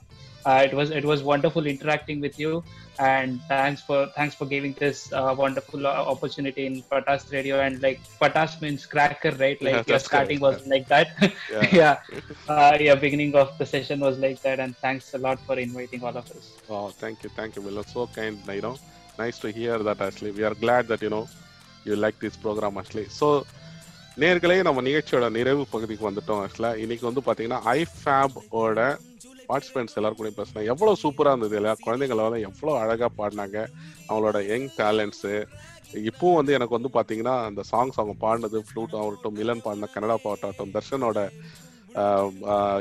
it 0.67 0.73
was 0.73 0.89
it 0.99 1.05
was 1.05 1.19
wonderful 1.23 1.65
interacting 1.73 2.19
with 2.25 2.37
you 2.43 2.51
and 3.09 3.39
thanks 3.49 3.81
for 3.87 3.97
thanks 4.17 4.35
for 4.39 4.45
giving 4.53 4.73
this 4.83 4.97
uh, 5.13 5.33
wonderful 5.37 5.81
uh, 5.87 5.91
opportunity 6.13 6.63
in 6.69 6.73
Patas 6.91 7.23
Radio 7.31 7.55
and 7.65 7.75
like 7.85 7.99
Patas 8.21 8.51
means 8.63 8.81
cracker 8.93 9.31
right 9.43 9.59
like 9.67 9.75
Yeah, 9.75 9.83
your 9.83 9.83
that's 9.91 10.07
starting 10.11 10.39
correct, 10.39 10.59
was 10.61 10.67
like 10.73 10.87
that 10.93 11.07
yeah. 11.55 11.67
yeah 11.79 11.95
uh, 12.55 12.73
yeah 12.87 12.95
beginning 13.05 13.33
of 13.43 13.49
the 13.59 13.67
session 13.75 13.99
was 14.07 14.17
like 14.25 14.39
that 14.47 14.59
and 14.59 14.75
thanks 14.77 15.13
a 15.13 15.21
lot 15.27 15.39
for 15.47 15.57
inviting 15.67 16.03
all 16.03 16.17
of 16.23 16.27
us 16.37 16.47
Oh, 16.69 16.87
thank 17.01 17.17
you, 17.23 17.29
thank 17.39 17.55
you, 17.55 17.61
Milan. 17.61 17.85
So 17.85 18.07
kind, 18.17 18.37
you 18.57 18.61
know. 18.61 18.75
Nice 19.17 19.37
to 19.39 19.49
hear 19.51 19.77
that. 19.87 19.99
Actually, 20.01 20.31
we 20.31 20.43
are 20.49 20.53
glad 20.65 20.83
that 20.91 21.01
you 21.05 21.09
know 21.09 21.23
you 21.87 21.95
like 22.05 22.17
this 22.25 22.35
program. 22.45 22.77
Actually, 22.81 23.07
so 23.21 23.27
நேர்களே 24.21 24.55
நம்ம 24.67 24.79
நிகழ்ச்சியோட 24.87 25.25
நிறைவு 25.37 25.61
பகுதிக்கு 25.73 26.05
வந்துட்டோம் 26.07 26.41
ஆக்சுவலா 26.45 26.71
இன்னைக்கு 26.83 27.05
வந்து 27.09 27.21
பாத்தீங்கன்னா 27.27 27.59
ஐ 27.75 27.79
ஃபேப் 27.97 28.37
ஓட 28.61 28.79
பார்ட்டிசிபென்ட்ஸ் 29.50 29.96
எல்லாரும் 29.98 30.20
கூட 30.20 30.30
பேசினேன் 30.38 30.68
எவ்வளோ 30.72 30.92
சூப்பராக 31.02 31.34
இருந்தது 31.34 31.56
இல்லையா? 31.58 31.74
குழந்தைங்களால 31.84 32.40
எவ்வளோ 32.48 32.74
அழகாக 32.82 33.10
பாடினாங்க. 33.20 33.56
அவங்களோட 34.08 34.40
யங் 34.52 34.68
டேலண்ட்ஸு 34.80 35.32
இப்போவும் 36.08 36.38
வந்து 36.38 36.54
எனக்கு 36.56 36.76
வந்து 36.76 36.90
பார்த்தீங்கன்னா 36.96 37.34
அந்த 37.48 37.62
சாங்ஸ் 37.72 37.98
அவங்க 38.00 38.14
பாடினது 38.24 38.58
ஃப்ளூட் 38.68 38.94
ஆகட்டும் 39.00 39.36
மிலன் 39.40 39.64
பாடின 39.66 39.88
கன்னடா 39.94 40.16
பாட்டாகட்டும் 40.24 40.72
தர்ஷனோட 40.76 41.18